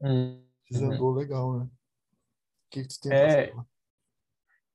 Uhum. 0.00 0.44
Desandou 0.68 1.12
legal, 1.12 1.60
né? 1.60 1.64
O 1.64 1.70
que, 2.70 2.82
que 2.82 2.88
tu 2.88 3.00
tem 3.02 3.12
é, 3.12 3.48
falar? 3.50 3.66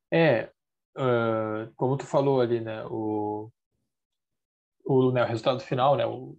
É, 0.09 0.51
uh, 0.95 1.73
como 1.75 1.97
tu 1.97 2.05
falou 2.05 2.39
ali, 2.39 2.61
né? 2.61 2.85
O, 2.85 3.51
o, 4.85 5.11
né, 5.11 5.23
o 5.23 5.27
resultado 5.27 5.59
final, 5.61 5.95
né, 5.95 6.05
o 6.05 6.35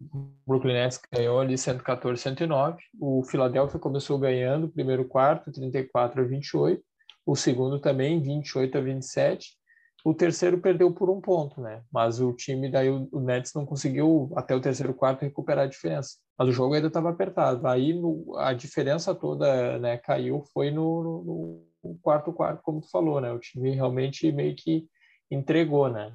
Brooklyn 0.47 0.75
Nets 0.75 1.01
ganhou 1.13 1.41
ali 1.41 1.57
114 1.57 2.21
109, 2.21 2.83
o 3.01 3.23
Philadelphia 3.25 3.79
começou 3.79 4.19
ganhando 4.19 4.67
o 4.67 4.71
primeiro 4.71 5.05
quarto, 5.05 5.53
34 5.53 6.23
a 6.23 6.25
28, 6.25 6.83
o 7.27 7.37
segundo 7.37 7.79
também 7.79 8.21
28 8.21 8.79
a 8.79 8.81
27, 8.81 9.57
o 10.05 10.13
terceiro 10.13 10.59
perdeu 10.59 10.93
por 10.93 11.09
um 11.09 11.21
ponto, 11.21 11.61
né, 11.61 11.83
mas 11.93 12.21
o 12.21 12.33
time 12.33 12.71
daí, 12.71 12.91
o, 12.91 13.09
o 13.13 13.21
Nets 13.21 13.55
não 13.55 13.65
conseguiu 13.65 14.33
até 14.37 14.55
o 14.55 14.61
terceiro 14.61 14.93
quarto 14.93 15.23
recuperar 15.23 15.65
a 15.65 15.69
diferença, 15.69 16.17
mas 16.39 16.49
o 16.49 16.53
jogo 16.53 16.75
ainda 16.75 16.89
estava 16.89 17.11
apertado, 17.11 17.67
aí 17.67 17.93
no, 17.93 18.37
a 18.39 18.53
diferença 18.53 19.15
toda, 19.15 19.79
né, 19.79 19.99
caiu, 19.99 20.43
foi 20.53 20.71
no, 20.71 21.03
no, 21.03 21.67
no 21.85 21.99
quarto 22.03 22.33
quarto, 22.33 22.63
como 22.63 22.81
tu 22.81 22.91
falou, 22.91 23.21
né, 23.21 23.33
o 23.33 23.39
time 23.39 23.71
realmente 23.71 24.31
meio 24.33 24.55
que 24.57 24.87
entregou, 25.31 25.89
né, 25.89 26.13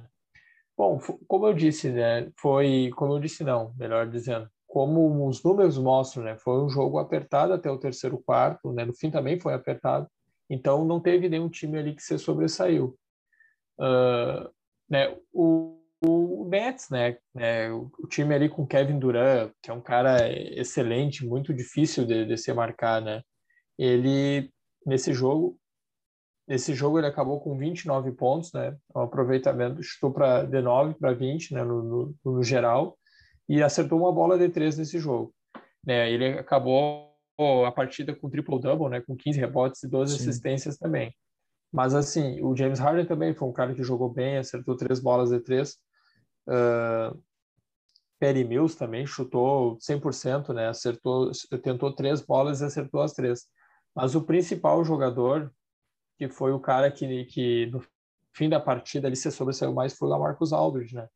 Bom, 0.78 1.00
como 1.26 1.48
eu 1.48 1.54
disse, 1.54 1.90
né, 1.90 2.30
foi, 2.36 2.90
como 2.94 3.14
eu 3.14 3.18
disse 3.18 3.42
não, 3.42 3.74
melhor 3.76 4.08
dizendo, 4.08 4.48
como 4.64 5.26
os 5.26 5.42
números 5.42 5.76
mostram, 5.76 6.22
né, 6.22 6.36
foi 6.38 6.62
um 6.62 6.68
jogo 6.68 7.00
apertado 7.00 7.52
até 7.52 7.68
o 7.68 7.80
terceiro 7.80 8.16
quarto, 8.16 8.72
né, 8.72 8.84
no 8.84 8.94
fim 8.94 9.10
também 9.10 9.40
foi 9.40 9.54
apertado, 9.54 10.08
então 10.48 10.84
não 10.84 11.00
teve 11.00 11.28
nenhum 11.28 11.48
time 11.48 11.78
ali 11.78 11.96
que 11.96 12.02
se 12.02 12.16
sobressaiu. 12.16 12.96
Uh, 13.76 14.48
né, 14.88 15.16
o, 15.32 15.80
o 16.00 16.46
Nets, 16.48 16.90
né, 16.90 17.18
né, 17.34 17.72
o 17.72 18.06
time 18.08 18.32
ali 18.32 18.48
com 18.48 18.64
Kevin 18.64 19.00
Durant, 19.00 19.50
que 19.60 19.72
é 19.72 19.74
um 19.74 19.80
cara 19.80 20.32
excelente, 20.32 21.26
muito 21.26 21.52
difícil 21.52 22.06
de, 22.06 22.24
de 22.24 22.36
ser 22.38 22.54
marcar, 22.54 23.02
né, 23.02 23.20
ele 23.76 24.48
nesse 24.86 25.12
jogo 25.12 25.57
Nesse 26.48 26.72
jogo 26.72 26.98
ele 26.98 27.06
acabou 27.06 27.38
com 27.40 27.58
29 27.58 28.10
pontos, 28.12 28.54
né? 28.54 28.74
O 28.94 29.00
aproveitamento 29.00 29.82
chutou 29.82 30.10
para 30.10 30.44
de 30.44 30.62
9 30.62 30.94
para 30.94 31.12
20, 31.12 31.52
né? 31.52 31.62
No, 31.62 31.82
no, 31.82 32.14
no, 32.24 32.42
geral 32.42 32.96
e 33.46 33.62
acertou 33.62 33.98
uma 33.98 34.10
bola 34.10 34.38
de 34.38 34.48
3 34.48 34.78
nesse 34.78 34.98
jogo. 34.98 35.34
Né? 35.84 36.10
Ele 36.10 36.38
acabou 36.38 37.14
a 37.66 37.70
partida 37.70 38.14
com 38.14 38.30
triple 38.30 38.58
double, 38.58 38.88
né? 38.88 39.02
Com 39.02 39.14
15 39.14 39.38
rebotes 39.38 39.82
e 39.82 39.88
12 39.88 40.16
Sim. 40.16 40.22
assistências 40.22 40.78
também. 40.78 41.14
Mas 41.70 41.94
assim, 41.94 42.42
o 42.42 42.56
James 42.56 42.78
Harden 42.78 43.04
também 43.04 43.34
foi 43.34 43.46
um 43.46 43.52
cara 43.52 43.74
que 43.74 43.82
jogou 43.82 44.08
bem, 44.08 44.38
acertou 44.38 44.74
três 44.74 45.00
bolas 45.00 45.28
de 45.28 45.40
três. 45.40 45.76
Uh, 46.48 47.22
Perry 48.18 48.42
Mills 48.42 48.74
também 48.76 49.06
chutou 49.06 49.76
100%, 49.76 50.54
né? 50.54 50.68
Acertou, 50.68 51.30
tentou 51.62 51.92
três 51.92 52.22
bolas 52.22 52.62
e 52.62 52.64
acertou 52.64 53.02
as 53.02 53.12
três. 53.12 53.46
Mas 53.94 54.14
o 54.14 54.22
principal 54.22 54.82
jogador 54.82 55.52
que 56.18 56.28
foi 56.28 56.52
o 56.52 56.58
cara 56.58 56.90
que, 56.90 57.24
que 57.26 57.66
no 57.66 57.80
fim 58.34 58.48
da 58.48 58.58
partida 58.58 59.06
ele 59.06 59.16
se 59.16 59.30
sobressaiu 59.30 59.72
mais 59.72 59.96
foi 59.96 60.08
o 60.08 60.10
Lamarcus 60.10 60.52
Aldridge, 60.52 60.94
né? 60.94 61.08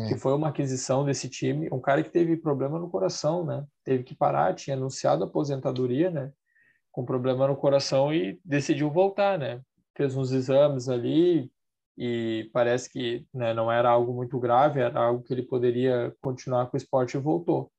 É. 0.00 0.08
Que 0.08 0.16
foi 0.16 0.34
uma 0.34 0.48
aquisição 0.48 1.04
desse 1.04 1.30
time, 1.30 1.68
um 1.72 1.80
cara 1.80 2.02
que 2.02 2.10
teve 2.10 2.36
problema 2.36 2.78
no 2.78 2.90
coração, 2.90 3.44
né? 3.44 3.64
Teve 3.84 4.02
que 4.02 4.14
parar, 4.14 4.54
tinha 4.54 4.76
anunciado 4.76 5.24
aposentadoria, 5.24 6.10
né? 6.10 6.30
Com 6.92 7.04
problema 7.04 7.46
no 7.46 7.56
coração 7.56 8.12
e 8.12 8.38
decidiu 8.44 8.90
voltar, 8.90 9.38
né? 9.38 9.62
Fez 9.96 10.14
uns 10.16 10.32
exames 10.32 10.88
ali 10.88 11.50
e 11.96 12.50
parece 12.52 12.90
que 12.90 13.26
né, 13.32 13.54
não 13.54 13.72
era 13.72 13.88
algo 13.88 14.12
muito 14.12 14.38
grave, 14.38 14.80
era 14.80 15.00
algo 15.00 15.22
que 15.22 15.32
ele 15.32 15.42
poderia 15.42 16.14
continuar 16.20 16.66
com 16.66 16.76
o 16.76 16.78
esporte 16.78 17.16
e 17.16 17.20
voltou. 17.20 17.72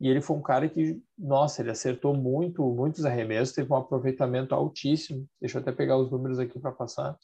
E 0.00 0.08
ele 0.08 0.20
foi 0.20 0.36
um 0.36 0.42
cara 0.42 0.68
que, 0.68 1.02
nossa, 1.18 1.60
ele 1.60 1.70
acertou 1.70 2.14
muito, 2.14 2.62
muitos 2.70 3.04
arremessos, 3.04 3.54
teve 3.54 3.72
um 3.72 3.76
aproveitamento 3.76 4.54
altíssimo. 4.54 5.26
Deixa 5.40 5.58
eu 5.58 5.62
até 5.62 5.72
pegar 5.72 5.96
os 5.96 6.10
números 6.10 6.38
aqui 6.38 6.58
para 6.58 6.70
passar. 6.70 7.16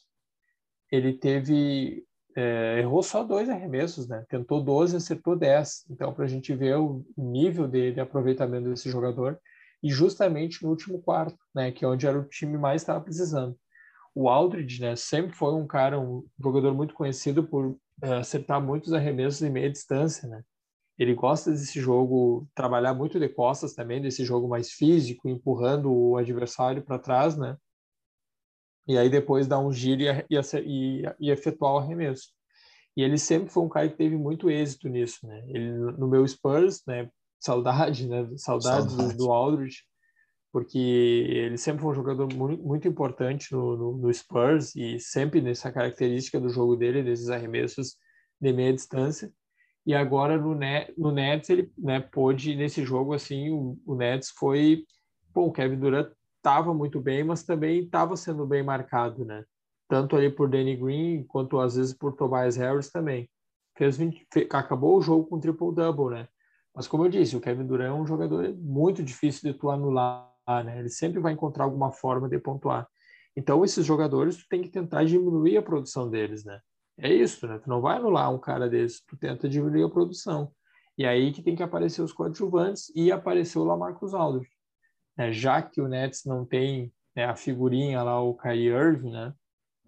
Ele 0.91 1.13
teve 1.13 2.05
é, 2.37 2.81
errou 2.81 3.03
só 3.03 3.23
dois 3.23 3.49
arremessos, 3.49 4.09
né? 4.09 4.25
Tentou 4.29 4.63
12, 4.63 4.97
acertou 4.97 5.37
10. 5.37 5.87
Então, 5.91 6.13
para 6.13 6.25
a 6.25 6.29
gente 6.29 6.53
ver 6.55 6.77
o 6.77 7.05
nível 7.17 7.69
de, 7.69 7.93
de, 7.93 8.01
aproveitamento 8.01 8.69
desse 8.69 8.91
jogador, 8.91 9.39
e 9.83 9.91
justamente 9.91 10.63
no 10.63 10.71
último 10.71 11.01
quarto, 11.01 11.39
né? 11.55 11.71
Que 11.71 11.85
é 11.85 11.89
onde 11.89 12.07
era 12.07 12.19
o 12.19 12.25
time 12.25 12.59
mais 12.59 12.83
estava 12.83 13.01
precisando. 13.01 13.57
O 14.15 14.29
Aldridge, 14.29 14.81
né? 14.81 14.97
Sempre 14.97 15.37
foi 15.37 15.55
um 15.55 15.67
cara, 15.67 15.99
um 16.01 16.27
jogador 16.43 16.75
muito 16.75 16.95
conhecido 16.95 17.45
por 17.45 17.77
é, 18.03 18.15
acertar 18.15 18.61
muitos 18.61 18.93
arremessos 18.93 19.43
em 19.43 19.51
meia 19.51 19.71
distância, 19.71 20.29
né? 20.29 20.43
Ele 20.99 21.15
gosta 21.15 21.51
desse 21.51 21.81
jogo, 21.81 22.49
trabalhar 22.55 22.95
muito 22.95 23.19
de 23.19 23.29
costas 23.29 23.75
também, 23.75 24.01
desse 24.01 24.25
jogo 24.25 24.49
mais 24.49 24.71
físico, 24.71 25.29
empurrando 25.29 25.93
o 25.93 26.17
adversário 26.17 26.83
para 26.83 26.99
trás, 26.99 27.37
né? 27.37 27.57
E 28.87 28.97
aí 28.97 29.09
depois 29.09 29.47
dar 29.47 29.59
um 29.59 29.73
giro 29.73 30.03
e, 30.03 30.37
e, 30.65 31.03
e, 31.19 31.31
efetuar 31.31 31.75
o 31.75 31.79
arremesso. 31.79 32.29
E 32.97 33.03
ele 33.03 33.19
sempre 33.19 33.51
foi 33.51 33.63
um 33.63 33.69
cara 33.69 33.89
que 33.89 33.97
teve 33.97 34.17
muito 34.17 34.51
êxito 34.51 34.89
nisso, 34.89 35.27
né? 35.27 35.43
Ele, 35.49 35.73
no 35.73 36.07
meu 36.07 36.27
Spurs, 36.27 36.83
né? 36.87 37.11
Saudade, 37.41 38.09
né? 38.09 38.29
Saudade, 38.37 38.91
Saudade. 38.91 39.15
Do, 39.15 39.17
do 39.17 39.33
Aldridge, 39.33 39.83
porque 40.53 40.79
ele 40.79 41.59
sempre 41.59 41.83
foi 41.83 41.91
um 41.91 41.95
jogador 41.95 42.33
muito, 42.33 42.63
muito 42.63 42.87
importante 42.87 43.53
no, 43.53 43.77
no, 43.77 43.97
no, 43.97 44.15
Spurs 44.15 44.77
e 44.77 45.01
sempre 45.01 45.41
nessa 45.41 45.73
característica 45.73 46.39
do 46.39 46.49
jogo 46.49 46.77
dele, 46.77 47.03
desses 47.03 47.29
arremessos 47.29 47.97
de 48.41 48.53
meia 48.53 48.73
distância. 48.73 49.33
E 49.87 49.95
agora 49.95 50.39
no, 50.39 50.55
Net, 50.55 50.93
no 50.97 51.11
Nets 51.13 51.51
ele 51.51 51.71
né, 51.77 52.01
pôde, 52.01 52.55
nesse 52.55 52.85
jogo, 52.85 53.13
assim, 53.13 53.51
o, 53.51 53.79
o 53.87 53.95
Nets 53.95 54.31
foi... 54.31 54.85
Bom, 55.33 55.49
o 55.49 55.53
Kevin 55.53 55.79
Durant 55.79 56.11
estava 56.37 56.73
muito 56.73 57.01
bem, 57.01 57.25
mas 57.25 57.43
também 57.43 57.85
estava 57.85 58.17
sendo 58.17 58.47
bem 58.47 58.63
marcado, 58.63 59.25
né? 59.25 59.45
Tanto 59.89 60.17
ali 60.17 60.31
por 60.31 60.49
Danny 60.49 60.77
Green, 60.77 61.25
quanto 61.25 61.59
às 61.59 61.77
vezes 61.77 61.93
por 61.93 62.15
Tobias 62.15 62.57
Harris 62.57 62.91
também. 62.91 63.29
Fez 63.77 63.97
20, 63.97 64.27
acabou 64.51 64.97
o 64.97 65.03
jogo 65.03 65.27
com 65.27 65.41
triple-double, 65.41 66.11
né? 66.11 66.29
Mas 66.75 66.87
como 66.87 67.05
eu 67.05 67.09
disse, 67.09 67.37
o 67.37 67.41
Kevin 67.41 67.67
Durant 67.67 67.89
é 67.89 67.93
um 67.93 68.07
jogador 68.07 68.55
muito 68.57 69.03
difícil 69.03 69.53
de 69.53 69.59
tu 69.59 69.71
anular, 69.71 70.31
né? 70.47 70.79
Ele 70.79 70.89
sempre 70.89 71.21
vai 71.21 71.33
encontrar 71.33 71.65
alguma 71.65 71.91
forma 71.91 72.29
de 72.29 72.39
pontuar. 72.39 72.89
Então, 73.37 73.65
esses 73.65 73.85
jogadores, 73.85 74.37
tu 74.37 74.45
tem 74.49 74.63
que 74.63 74.69
tentar 74.69 75.05
diminuir 75.05 75.57
a 75.57 75.63
produção 75.63 76.09
deles, 76.09 76.45
né? 76.45 76.61
É 76.99 77.13
isso, 77.13 77.47
né? 77.47 77.59
Tu 77.59 77.69
não 77.69 77.81
vai 77.81 77.97
anular 77.97 78.33
um 78.33 78.39
cara 78.39 78.69
desse, 78.69 79.05
tu 79.07 79.17
tenta 79.17 79.49
diminuir 79.49 79.85
a 79.85 79.91
produção. 79.91 80.53
E 80.97 81.05
aí 81.05 81.33
que 81.33 81.43
tem 81.43 81.57
que 81.57 81.63
aparecer 81.63 82.03
os 82.03 82.13
coadjuvantes 82.13 82.93
e 82.95 83.11
apareceu 83.11 83.63
o 83.63 83.65
Lamarcus 83.65 84.15
Aldridge 84.15 84.55
né, 85.17 85.33
já 85.33 85.63
que 85.63 85.81
o 85.81 85.89
Nets 85.89 86.25
não 86.25 86.45
tem 86.45 86.93
né, 87.15 87.25
a 87.25 87.37
figurinha 87.37 88.03
lá, 88.03 88.21
o 88.21 88.35
Kyrie 88.35 88.69
Irving, 88.69 89.11
né, 89.11 89.33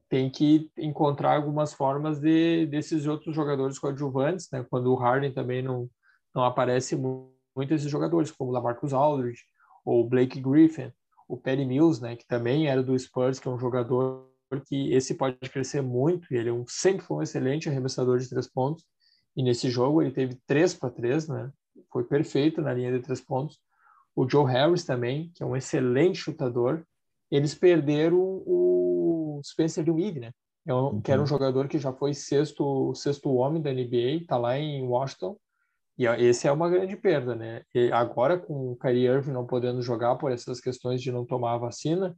tem 0.09 0.31
que 0.31 0.71
encontrar 0.79 1.37
algumas 1.37 1.73
formas 1.73 2.21
de 2.21 2.67
desses 2.67 3.07
outros 3.07 3.35
jogadores 3.35 3.79
coadjuvantes, 3.79 4.49
né, 4.53 4.65
quando 4.71 4.93
o 4.93 4.97
Harden 4.97 5.33
também 5.33 5.63
não, 5.63 5.91
não 6.35 6.45
aparece 6.45 6.97
muito, 6.97 7.75
esses 7.75 7.91
jogadores, 7.91 8.31
como 8.31 8.51
o 8.51 8.53
Lamarcus 8.53 8.93
Aldridge, 8.93 9.43
ou 9.85 10.09
Blake 10.09 10.41
Griffin, 10.41 10.93
o 11.29 11.37
Perry 11.37 11.65
Mills, 11.65 12.01
né, 12.01 12.15
que 12.15 12.27
também 12.27 12.69
era 12.69 12.83
do 12.83 12.97
Spurs, 12.99 13.41
que 13.41 13.49
é 13.49 13.51
um 13.51 13.59
jogador 13.59 14.31
que 14.67 14.93
esse 14.93 15.15
pode 15.15 15.39
crescer 15.51 15.83
muito, 15.83 16.33
ele 16.33 16.49
é 16.49 16.53
um, 16.53 16.65
sempre 16.67 17.05
foi 17.05 17.19
um 17.19 17.23
excelente 17.23 17.69
arremessador 17.69 18.19
de 18.19 18.29
três 18.29 18.47
pontos, 18.47 18.85
e 19.37 19.43
nesse 19.43 19.71
jogo 19.71 20.01
ele 20.01 20.13
teve 20.13 20.39
três 20.47 20.75
para 20.75 20.91
três, 20.91 21.29
né, 21.29 21.51
foi 21.93 22.05
perfeito 22.05 22.61
na 22.61 22.73
linha 22.73 22.93
de 22.93 23.01
três 23.01 23.21
pontos, 23.21 23.59
o 24.17 24.29
Joe 24.29 24.51
Harris 24.51 24.83
também, 24.83 25.31
que 25.35 25.43
é 25.43 25.47
um 25.47 25.55
excelente 25.55 26.19
chutador. 26.19 26.83
Eles 27.31 27.55
perderam 27.55 28.19
o 28.19 29.39
Spencer 29.45 29.85
Dinwiddie, 29.85 30.21
né? 30.21 30.33
É 30.67 30.75
um, 30.75 30.87
uhum. 30.87 31.01
Que 31.03 31.13
era 31.13 31.21
um 31.21 31.27
jogador 31.27 31.69
que 31.69 31.79
já 31.79 31.93
foi 31.93 32.15
sexto, 32.15 32.95
sexto 32.95 33.35
homem 33.35 33.61
da 33.61 33.71
NBA, 33.71 34.23
está 34.23 34.39
lá 34.39 34.59
em 34.59 34.83
Washington. 34.83 35.37
E 35.99 36.07
esse 36.07 36.49
é 36.49 36.53
uma 36.53 36.69
grande 36.69 36.97
perda, 36.97 37.35
né? 37.35 37.63
E 37.75 37.93
agora, 37.93 38.39
com 38.39 38.73
o 38.73 38.77
Kyrie 38.77 39.07
Irving 39.07 39.33
não 39.33 39.47
podendo 39.47 39.83
jogar 39.83 40.17
por 40.17 40.33
essas 40.33 40.61
questões 40.61 41.03
de 41.03 41.13
não 41.13 41.25
tomar 41.25 41.55
a 41.55 41.59
vacina, 41.59 42.17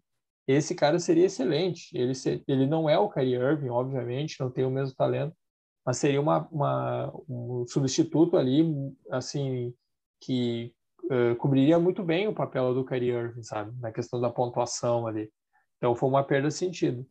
esse 0.48 0.74
cara 0.74 0.98
seria 0.98 1.26
excelente. 1.26 1.90
Ele, 1.96 2.14
ser, 2.14 2.42
ele 2.48 2.66
não 2.66 2.88
é 2.88 2.98
o 2.98 3.10
Kyrie 3.10 3.34
Irving, 3.34 3.68
obviamente, 3.68 4.40
não 4.40 4.50
tem 4.50 4.64
o 4.64 4.70
mesmo 4.70 4.96
talento, 4.96 5.36
mas 5.84 5.98
seria 5.98 6.20
uma, 6.20 6.48
uma 6.50 7.12
um 7.28 7.66
substituto 7.68 8.36
ali, 8.36 8.64
assim, 9.10 9.74
que 10.20 10.74
uh, 11.04 11.36
cobriria 11.36 11.78
muito 11.78 12.02
bem 12.02 12.26
o 12.26 12.34
papel 12.34 12.74
do 12.74 12.84
Kyrie 12.84 13.10
Irving, 13.10 13.42
sabe? 13.42 13.78
Na 13.78 13.92
questão 13.92 14.20
da 14.20 14.30
pontuação 14.30 15.06
ali. 15.06 15.30
Então 15.76 15.94
foi 15.94 16.08
uma 16.08 16.24
perda 16.24 16.48
de 16.48 16.54
sentido. 16.54 17.06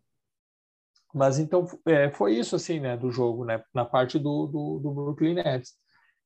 Mas 1.14 1.40
então 1.40 1.66
é, 1.86 2.10
foi 2.12 2.36
isso 2.36 2.56
assim, 2.56 2.80
né, 2.80 2.98
do 2.98 3.12
jogo, 3.12 3.46
né, 3.46 3.64
na 3.74 3.86
parte 3.86 4.20
do, 4.20 4.48
do, 4.48 4.80
do 4.80 4.92
Brooklyn 4.94 5.36
Nets. 5.36 5.74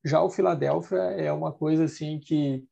Já 0.03 0.21
o 0.21 0.29
Philadelphia 0.29 0.97
é 0.97 1.31
uma 1.31 1.51
coisa 1.51 1.83
assim 1.83 2.19
que, 2.19 2.65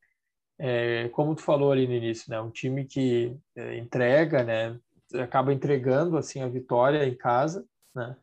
é, 0.60 1.10
como 1.10 1.34
tu 1.34 1.42
falou 1.42 1.72
ali 1.72 1.88
no 1.88 1.94
início, 1.94 2.30
né, 2.30 2.40
um 2.40 2.52
time 2.52 2.86
que 2.86 3.36
é, 3.56 3.78
entrega, 3.78 4.44
né, 4.44 4.78
acaba 5.16 5.54
entregando 5.54 6.18
assim 6.18 6.42
a 6.42 6.48
vitória 6.48 7.08
em 7.08 7.16
casa, 7.16 7.66
né. 7.96 8.16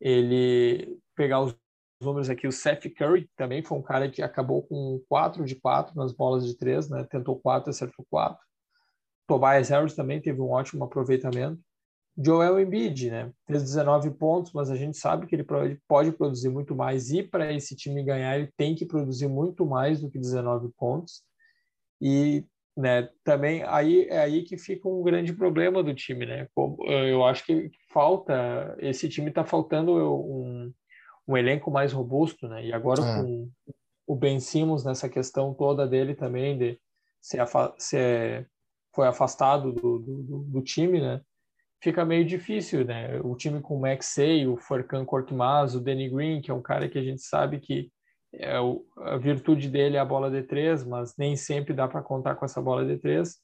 Ele 0.00 0.98
pegar 1.14 1.40
os 1.40 1.56
números 2.00 2.28
aqui, 2.28 2.46
o 2.46 2.52
Seth 2.52 2.90
Curry 2.94 3.28
também 3.36 3.62
foi 3.62 3.78
um 3.78 3.82
cara 3.82 4.10
que 4.10 4.22
acabou 4.22 4.62
com 4.62 5.00
4 5.08 5.44
de 5.44 5.54
4 5.54 5.96
nas 5.96 6.12
bolas 6.12 6.46
de 6.46 6.54
3, 6.56 6.88
né? 6.90 7.04
Tentou 7.04 7.38
4, 7.38 7.70
acertou 7.70 8.04
4. 8.10 8.38
Tobias 9.26 9.68
Harris 9.70 9.94
também 9.94 10.20
teve 10.20 10.40
um 10.40 10.50
ótimo 10.50 10.84
aproveitamento. 10.84 11.60
Joel 12.16 12.60
Embiid, 12.60 13.10
né? 13.10 13.32
Fez 13.46 13.62
19 13.62 14.10
pontos, 14.12 14.52
mas 14.52 14.70
a 14.70 14.76
gente 14.76 14.96
sabe 14.96 15.26
que 15.26 15.34
ele 15.34 15.46
pode 15.88 16.12
produzir 16.12 16.48
muito 16.48 16.74
mais 16.74 17.10
e 17.10 17.22
para 17.22 17.52
esse 17.52 17.74
time 17.74 18.04
ganhar 18.04 18.38
ele 18.38 18.52
tem 18.56 18.74
que 18.74 18.86
produzir 18.86 19.26
muito 19.26 19.66
mais 19.66 20.00
do 20.00 20.10
que 20.10 20.18
19 20.18 20.68
pontos. 20.76 21.22
E, 22.00 22.44
né, 22.76 23.08
também 23.22 23.62
aí 23.64 24.06
é 24.08 24.18
aí 24.18 24.42
que 24.42 24.58
fica 24.58 24.88
um 24.88 25.02
grande 25.02 25.32
problema 25.32 25.82
do 25.82 25.94
time, 25.94 26.26
né? 26.26 26.48
Eu 26.86 27.24
acho 27.24 27.44
que 27.46 27.70
falta 27.92 28.76
esse 28.78 29.08
time 29.08 29.28
está 29.28 29.44
faltando 29.44 29.92
um 29.92 30.72
um 31.26 31.36
elenco 31.36 31.70
mais 31.70 31.92
robusto, 31.92 32.48
né? 32.48 32.66
E 32.66 32.72
agora 32.72 33.02
é. 33.02 33.22
com 33.22 33.50
o 34.06 34.14
Ben 34.14 34.38
Simmons 34.38 34.84
nessa 34.84 35.08
questão 35.08 35.54
toda 35.54 35.86
dele 35.86 36.14
também 36.14 36.56
de 36.56 36.78
ser, 37.20 37.40
afa 37.40 37.74
ser 37.78 38.48
foi 38.94 39.08
afastado 39.08 39.72
do, 39.72 39.98
do, 39.98 40.44
do, 40.44 40.62
time, 40.62 41.00
né? 41.00 41.20
Fica 41.82 42.04
meio 42.04 42.24
difícil, 42.24 42.84
né? 42.84 43.20
O 43.22 43.34
time 43.34 43.60
com 43.60 43.76
o 43.76 43.80
Maxey, 43.80 44.46
o 44.46 44.56
Furkan 44.56 45.04
Korkmaz, 45.04 45.74
o 45.74 45.80
Danny 45.80 46.08
Green, 46.08 46.40
que 46.40 46.50
é 46.50 46.54
um 46.54 46.62
cara 46.62 46.88
que 46.88 46.98
a 46.98 47.02
gente 47.02 47.20
sabe 47.22 47.58
que 47.58 47.90
é 48.38 48.60
o, 48.60 48.84
a 48.98 49.16
virtude 49.16 49.68
dele 49.68 49.96
é 49.96 50.00
a 50.00 50.04
bola 50.04 50.30
de 50.30 50.42
três, 50.42 50.84
mas 50.84 51.14
nem 51.16 51.36
sempre 51.36 51.74
dá 51.74 51.88
para 51.88 52.02
contar 52.02 52.34
com 52.34 52.44
essa 52.44 52.60
bola 52.60 52.84
de 52.84 52.98
três. 52.98 53.38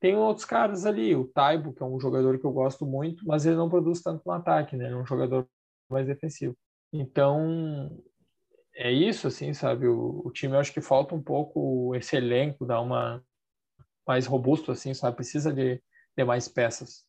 Tem 0.00 0.16
outros 0.16 0.44
caras 0.44 0.84
ali, 0.84 1.16
o 1.16 1.26
Taibo, 1.26 1.72
que 1.72 1.82
é 1.82 1.86
um 1.86 1.98
jogador 1.98 2.38
que 2.38 2.44
eu 2.44 2.52
gosto 2.52 2.84
muito, 2.84 3.26
mas 3.26 3.46
ele 3.46 3.56
não 3.56 3.70
produz 3.70 4.02
tanto 4.02 4.22
no 4.26 4.32
ataque, 4.32 4.76
né? 4.76 4.86
Ele 4.86 4.94
é 4.94 4.98
um 4.98 5.06
jogador 5.06 5.48
mais 5.88 6.06
defensivo. 6.06 6.56
Então, 6.92 7.90
é 8.74 8.92
isso, 8.92 9.26
assim, 9.26 9.54
sabe? 9.54 9.88
O, 9.88 10.22
o 10.24 10.30
time, 10.30 10.54
eu 10.54 10.60
acho 10.60 10.72
que 10.72 10.80
falta 10.80 11.14
um 11.14 11.22
pouco 11.22 11.94
esse 11.94 12.16
elenco, 12.16 12.66
dar 12.66 12.80
uma 12.80 13.22
mais 14.06 14.26
robusto, 14.26 14.70
assim, 14.70 14.92
sabe? 14.92 15.16
Precisa 15.16 15.52
de, 15.52 15.82
de 16.16 16.24
mais 16.24 16.46
peças. 16.46 17.04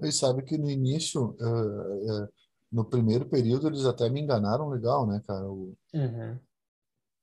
E 0.00 0.10
sabe 0.10 0.42
que 0.42 0.56
no 0.56 0.70
início, 0.70 1.36
uh, 1.40 2.24
uh, 2.24 2.28
no 2.70 2.84
primeiro 2.84 3.28
período, 3.28 3.68
eles 3.68 3.84
até 3.84 4.08
me 4.08 4.20
enganaram 4.20 4.68
legal, 4.68 5.06
né, 5.06 5.22
cara? 5.26 5.46
O, 5.46 5.76
uhum. 5.94 6.38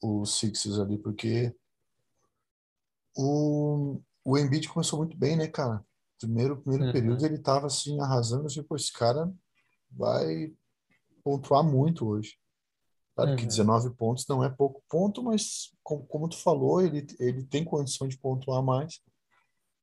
Os 0.02 0.38
Sixers 0.38 0.80
ali, 0.80 0.98
porque 0.98 1.56
o, 3.16 4.02
o 4.24 4.38
Embiid 4.38 4.68
começou 4.70 5.00
muito 5.00 5.18
bem, 5.18 5.38
né, 5.38 5.48
cara? 5.48 5.84
Primeiro, 6.20 6.62
primeiro 6.62 6.86
uhum. 6.86 6.92
período 6.92 7.26
ele 7.26 7.38
tava 7.38 7.68
assim, 7.68 8.00
arrasando, 8.00 8.48
assim, 8.48 8.64
pô, 8.64 8.76
esse 8.76 8.92
cara 8.92 9.32
vai 9.92 10.54
pontuar 11.24 11.64
muito 11.64 12.08
hoje. 12.08 12.38
Claro 13.16 13.32
uhum. 13.32 13.38
que 13.38 13.46
19 13.46 13.96
pontos 13.96 14.26
não 14.28 14.44
é 14.44 14.50
pouco 14.50 14.84
ponto, 14.90 15.24
mas 15.24 15.74
como, 15.82 16.06
como 16.06 16.28
tu 16.28 16.38
falou, 16.38 16.82
ele, 16.82 17.06
ele 17.20 17.46
tem 17.46 17.64
condição 17.64 18.08
de 18.08 18.18
pontuar 18.18 18.62
mais. 18.62 19.00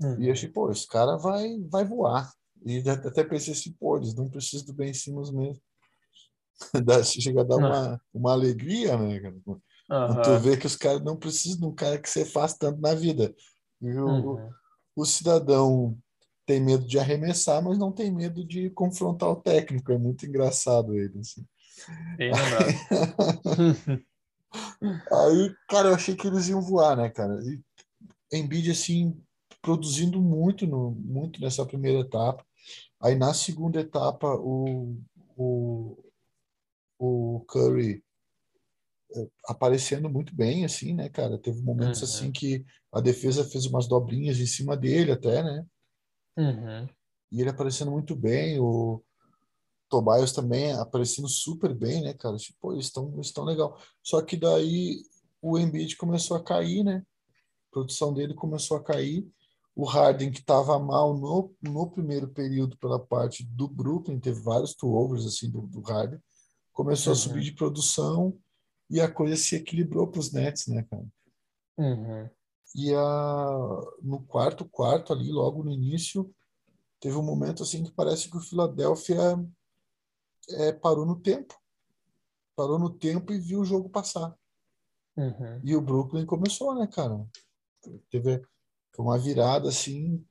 Uhum. 0.00 0.20
E 0.20 0.26
eu 0.26 0.32
achei, 0.32 0.48
pô, 0.48 0.70
esse 0.70 0.86
cara 0.86 1.16
vai, 1.16 1.58
vai 1.70 1.84
voar. 1.84 2.30
E 2.64 2.88
até 2.88 3.24
pensei 3.24 3.52
assim, 3.52 3.72
pô, 3.72 3.96
eles 3.96 4.14
não 4.14 4.28
precisam 4.28 4.66
do 4.66 4.72
Ben 4.72 4.92
Simmons 4.92 5.30
mesmo. 5.30 5.60
Chega 7.04 7.40
a 7.40 7.44
dar 7.44 7.56
uma, 7.56 8.00
uma 8.12 8.32
alegria, 8.32 8.96
né, 8.96 9.20
cara? 9.20 9.34
Uhum. 9.46 10.22
Tu 10.22 10.38
vê 10.40 10.56
que 10.56 10.66
os 10.66 10.76
caras 10.76 11.02
não 11.02 11.16
precisam 11.16 11.58
de 11.58 11.66
um 11.66 11.74
cara 11.74 11.98
que 11.98 12.08
você 12.08 12.24
faz 12.24 12.54
tanto 12.54 12.80
na 12.80 12.94
vida. 12.94 13.34
O, 13.80 13.86
uhum. 13.86 14.50
o 14.96 15.04
cidadão 15.04 15.98
tem 16.46 16.60
medo 16.60 16.86
de 16.86 16.98
arremessar, 16.98 17.62
mas 17.62 17.78
não 17.78 17.92
tem 17.92 18.10
medo 18.10 18.44
de 18.44 18.70
confrontar 18.70 19.28
o 19.28 19.36
técnico. 19.36 19.92
É 19.92 19.98
muito 19.98 20.24
engraçado 20.26 20.94
ele. 20.94 21.18
Assim. 21.18 21.44
Bem 22.16 22.32
aí, 22.32 24.02
aí, 25.10 25.54
cara, 25.68 25.88
eu 25.88 25.94
achei 25.94 26.14
que 26.14 26.26
eles 26.26 26.48
iam 26.48 26.60
voar, 26.60 26.96
né, 26.96 27.08
cara? 27.08 27.40
E 27.42 27.60
Embiid, 28.32 28.70
assim, 28.70 29.20
produzindo 29.60 30.20
muito, 30.20 30.66
no, 30.66 30.90
muito 30.92 31.40
nessa 31.40 31.64
primeira 31.66 32.00
etapa. 32.00 32.44
Aí 33.02 33.14
na 33.16 33.34
segunda 33.34 33.80
etapa, 33.80 34.28
o, 34.36 34.96
o, 35.36 36.04
o 36.98 37.44
Curry 37.48 38.04
é, 39.14 39.28
aparecendo 39.46 40.08
muito 40.08 40.34
bem, 40.34 40.64
assim, 40.64 40.94
né, 40.94 41.08
cara? 41.08 41.38
Teve 41.38 41.60
momentos 41.62 42.00
Uhum. 42.00 42.08
assim 42.08 42.32
que 42.32 42.64
a 42.92 43.00
defesa 43.00 43.44
fez 43.44 43.66
umas 43.66 43.88
dobrinhas 43.88 44.38
em 44.38 44.46
cima 44.46 44.76
dele 44.76 45.12
até, 45.12 45.42
né? 45.42 45.66
Uhum. 46.36 46.88
E 47.30 47.40
ele 47.40 47.50
aparecendo 47.50 47.90
muito 47.90 48.14
bem, 48.14 48.60
o 48.60 49.02
Tobias 49.88 50.32
também 50.32 50.72
aparecendo 50.72 51.28
super 51.28 51.74
bem, 51.74 52.02
né, 52.02 52.14
cara? 52.14 52.36
Tipo, 52.36 52.58
pô, 52.60 52.72
eles 52.72 52.86
estão 52.86 53.12
eles 53.14 53.32
tão 53.32 53.44
legal. 53.44 53.78
Só 54.02 54.22
que 54.22 54.36
daí 54.36 55.02
o 55.40 55.58
Embiid 55.58 55.96
começou 55.96 56.36
a 56.36 56.42
cair, 56.42 56.84
né? 56.84 57.04
A 57.68 57.72
produção 57.72 58.14
dele 58.14 58.32
começou 58.32 58.76
a 58.76 58.82
cair. 58.82 59.28
O 59.74 59.84
Harden, 59.84 60.30
que 60.30 60.40
estava 60.40 60.78
mal 60.78 61.16
no, 61.16 61.54
no 61.62 61.90
primeiro 61.90 62.28
período 62.28 62.76
pela 62.76 62.98
parte 62.98 63.44
do 63.44 63.66
Brooklyn, 63.66 64.20
teve 64.20 64.40
vários 64.40 64.74
turnovers 64.74 65.24
assim 65.24 65.50
do, 65.50 65.62
do 65.62 65.80
Harden, 65.80 66.20
começou 66.72 67.12
a 67.12 67.16
subir 67.16 67.38
Uhum. 67.38 67.44
de 67.44 67.52
produção 67.52 68.38
e 68.90 69.00
a 69.00 69.10
coisa 69.10 69.36
se 69.36 69.56
equilibrou 69.56 70.06
para 70.06 70.20
os 70.20 70.32
Nets, 70.32 70.66
né, 70.66 70.82
cara? 70.82 71.06
Uhum. 71.78 72.28
E 72.74 72.94
a, 72.94 73.80
no 74.02 74.22
quarto 74.22 74.66
quarto 74.66 75.12
ali, 75.12 75.30
logo 75.30 75.62
no 75.62 75.70
início, 75.70 76.34
teve 77.00 77.16
um 77.16 77.22
momento 77.22 77.62
assim 77.62 77.82
que 77.82 77.92
parece 77.92 78.30
que 78.30 78.36
o 78.36 78.40
Philadelphia 78.40 79.18
é, 80.50 80.72
parou 80.72 81.06
no 81.06 81.18
tempo. 81.18 81.54
Parou 82.54 82.78
no 82.78 82.90
tempo 82.90 83.32
e 83.32 83.38
viu 83.38 83.60
o 83.60 83.64
jogo 83.64 83.88
passar. 83.88 84.36
Uhum. 85.16 85.60
E 85.64 85.74
o 85.74 85.80
Brooklyn 85.80 86.26
começou, 86.26 86.74
né, 86.74 86.86
cara? 86.86 87.26
Teve 88.10 88.42
uma 89.00 89.18
virada 89.18 89.68
assim 89.68 90.24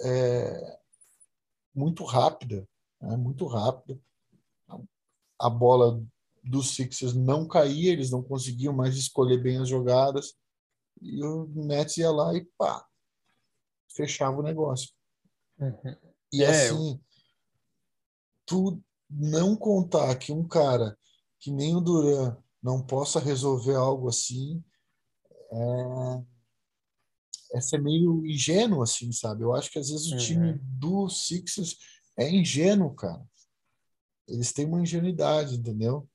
é, 0.00 0.80
muito 1.74 2.04
rápida, 2.04 2.66
né? 3.00 3.16
muito 3.16 3.46
rápida. 3.46 4.00
A 5.38 5.48
bola 5.50 6.02
dos 6.42 6.74
Sixers 6.74 7.14
não 7.14 7.46
caía, 7.46 7.92
eles 7.92 8.10
não 8.10 8.22
conseguiam 8.22 8.72
mais 8.72 8.96
escolher 8.96 9.38
bem 9.42 9.58
as 9.58 9.68
jogadas. 9.68 10.34
E 11.00 11.22
o 11.24 11.46
Nets 11.46 11.96
ia 11.96 12.10
lá 12.10 12.34
e 12.34 12.44
pá, 12.58 12.86
fechava 13.88 14.38
o 14.38 14.42
negócio. 14.42 14.90
Uhum. 15.58 15.96
E 16.32 16.42
É, 16.42 16.46
eu- 16.46 16.50
assim, 16.76 17.00
tu 18.46 18.82
não 19.08 19.56
contar 19.56 20.14
que 20.16 20.32
um 20.32 20.46
cara 20.46 20.96
que 21.38 21.50
nem 21.50 21.74
o 21.74 21.80
Duran 21.80 22.36
não 22.62 22.84
possa 22.84 23.18
resolver 23.18 23.74
algo 23.74 24.08
assim 24.08 24.62
é, 25.52 26.24
é 27.52 27.60
ser 27.60 27.80
meio 27.82 28.24
ingênuo, 28.26 28.82
assim, 28.82 29.10
sabe? 29.12 29.42
Eu 29.42 29.54
acho 29.54 29.70
que 29.70 29.78
às 29.78 29.88
vezes 29.90 30.10
o 30.12 30.16
time 30.16 30.52
Uhum. 30.52 30.58
do 30.62 31.08
Sixers 31.08 31.76
é 32.18 32.30
ingênuo, 32.30 32.94
cara. 32.94 33.22
Eles 34.28 34.52
têm 34.52 34.66
uma 34.66 34.80
ingenuidade, 34.80 35.56
entendeu? 35.56 36.08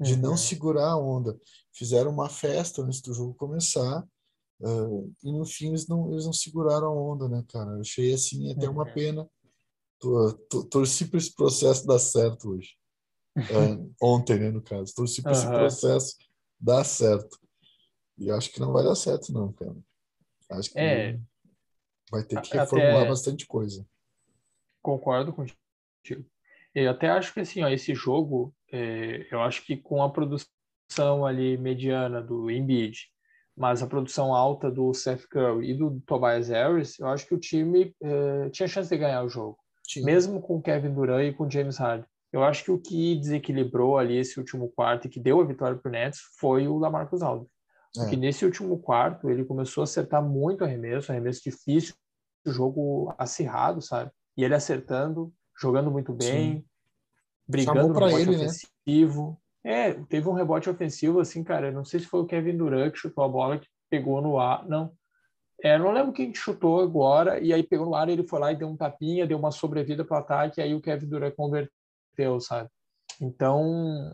De 0.00 0.16
não 0.16 0.32
Uhum. 0.32 0.36
segurar 0.36 0.90
a 0.90 0.96
onda. 0.96 1.38
Fizeram 1.72 2.10
uma 2.10 2.28
festa 2.28 2.82
antes 2.82 3.00
do 3.00 3.12
jogo 3.14 3.34
começar 3.34 4.06
uh, 4.60 5.12
e 5.22 5.32
no 5.32 5.44
fim 5.44 5.68
eles 5.68 5.86
não, 5.88 6.12
eles 6.12 6.24
não 6.24 6.32
seguraram 6.32 6.86
a 6.88 6.94
onda, 7.12 7.28
né, 7.28 7.44
cara? 7.48 7.72
Eu 7.72 7.80
achei 7.80 8.12
assim 8.12 8.50
até 8.52 8.68
uma 8.68 8.84
Uhum. 8.86 8.92
pena. 8.92 9.30
Tô- 9.98 10.32
tô- 10.48 10.64
Torci 10.64 11.06
para 11.06 11.18
esse 11.18 11.32
processo 11.34 11.86
dar 11.86 11.98
certo 11.98 12.50
hoje. 12.50 12.70
Uh, 13.36 13.92
ontem, 14.00 14.38
né, 14.38 14.50
no 14.50 14.62
caso. 14.62 14.92
Torci 14.94 15.22
para 15.22 15.32
esse 15.32 15.46
processo 15.46 16.16
dar 16.60 16.84
certo. 16.84 17.38
E 18.18 18.30
acho 18.30 18.52
que 18.52 18.60
não 18.60 18.72
vai 18.72 18.84
dar 18.84 18.94
certo, 18.94 19.32
não, 19.32 19.52
cara. 19.52 19.76
Acho 20.52 20.70
que 20.72 20.78
É, 20.78 21.18
vai 22.10 22.22
ter 22.22 22.40
que 22.40 22.56
reformular 22.56 23.00
até 23.00 23.08
bastante 23.08 23.46
coisa. 23.46 23.86
concordo 24.80 25.32
contigo. 25.32 26.24
Eu 26.74 26.90
até 26.90 27.08
acho 27.08 27.34
que 27.34 27.40
assim, 27.40 27.62
ó, 27.62 27.68
esse 27.68 27.94
jogo, 27.94 28.54
é, 28.72 29.26
eu 29.30 29.40
acho 29.42 29.64
que 29.64 29.76
com 29.76 30.02
a 30.02 30.10
produção 30.10 31.26
ali 31.26 31.56
mediana 31.58 32.20
do 32.22 32.50
Embiid, 32.50 33.10
mas 33.56 33.82
a 33.82 33.86
produção 33.86 34.34
alta 34.34 34.70
do 34.70 34.92
Seth 34.94 35.26
Curry 35.28 35.70
e 35.70 35.74
do 35.74 36.00
Tobias 36.06 36.48
Harris, 36.48 36.98
eu 36.98 37.08
acho 37.08 37.26
que 37.26 37.34
o 37.34 37.38
time 37.38 37.94
é, 38.02 38.48
tinha 38.50 38.66
chance 38.66 38.88
de 38.88 38.96
ganhar 38.96 39.22
o 39.22 39.28
jogo, 39.28 39.58
Tinha. 39.86 40.04
mesmo 40.04 40.40
com 40.40 40.56
o 40.56 40.62
Kevin 40.62 40.94
Durant 40.94 41.26
e 41.26 41.34
com 41.34 41.44
o 41.44 41.50
James 41.50 41.76
Harden. 41.76 42.06
Eu 42.32 42.42
acho 42.42 42.64
que 42.64 42.70
o 42.70 42.78
que 42.78 43.16
desequilibrou 43.16 43.98
ali 43.98 44.16
esse 44.16 44.38
último 44.38 44.72
quarto 44.74 45.06
e 45.06 45.10
que 45.10 45.20
deu 45.20 45.38
a 45.38 45.44
vitória 45.44 45.76
para 45.76 45.88
o 45.88 45.92
Nets 45.92 46.18
foi 46.40 46.66
o 46.66 46.78
Lamarcus 46.78 47.20
Aldridge. 47.20 47.51
Porque 47.94 48.14
É. 48.14 48.18
nesse 48.18 48.44
último 48.44 48.78
quarto 48.78 49.28
ele 49.28 49.44
começou 49.44 49.82
a 49.82 49.84
acertar 49.84 50.22
muito 50.22 50.64
arremesso, 50.64 51.12
arremesso 51.12 51.42
difícil, 51.44 51.94
jogo 52.44 53.14
acirrado, 53.18 53.82
sabe? 53.82 54.10
E 54.36 54.44
ele 54.44 54.54
acertando, 54.54 55.32
jogando 55.58 55.90
muito 55.90 56.12
bem, 56.12 56.56
Sim. 56.56 56.64
brigando 57.46 57.88
no 57.88 57.94
rebote 57.94 58.22
ele, 58.22 58.36
né? 58.36 58.46
ofensivo. 58.46 59.38
É, 59.64 59.92
teve 59.92 60.28
um 60.28 60.32
rebote 60.32 60.68
ofensivo, 60.68 61.20
assim, 61.20 61.44
cara. 61.44 61.68
eu 61.68 61.72
Não 61.72 61.84
sei 61.84 62.00
se 62.00 62.06
foi 62.06 62.20
o 62.20 62.26
Kevin 62.26 62.56
Durant 62.56 62.92
que 62.92 62.98
chutou 62.98 63.22
a 63.22 63.28
bola, 63.28 63.58
que 63.58 63.68
pegou 63.90 64.20
no 64.20 64.38
ar. 64.40 64.66
Não. 64.66 64.92
É, 65.62 65.78
não 65.78 65.92
lembro 65.92 66.12
quem 66.12 66.32
que 66.32 66.38
chutou 66.38 66.80
agora, 66.80 67.38
e 67.38 67.52
aí 67.52 67.62
pegou 67.62 67.86
no 67.86 67.94
ar, 67.94 68.08
ele 68.08 68.26
foi 68.26 68.40
lá 68.40 68.50
e 68.50 68.56
deu 68.56 68.66
um 68.66 68.76
tapinha, 68.76 69.26
deu 69.26 69.38
uma 69.38 69.52
sobrevida 69.52 70.04
para 70.04 70.16
o 70.16 70.20
ataque, 70.20 70.60
e 70.60 70.62
aí 70.64 70.74
o 70.74 70.80
Kevin 70.80 71.06
Durant 71.06 71.34
converteu, 71.36 72.40
sabe? 72.40 72.68
Então, 73.20 74.12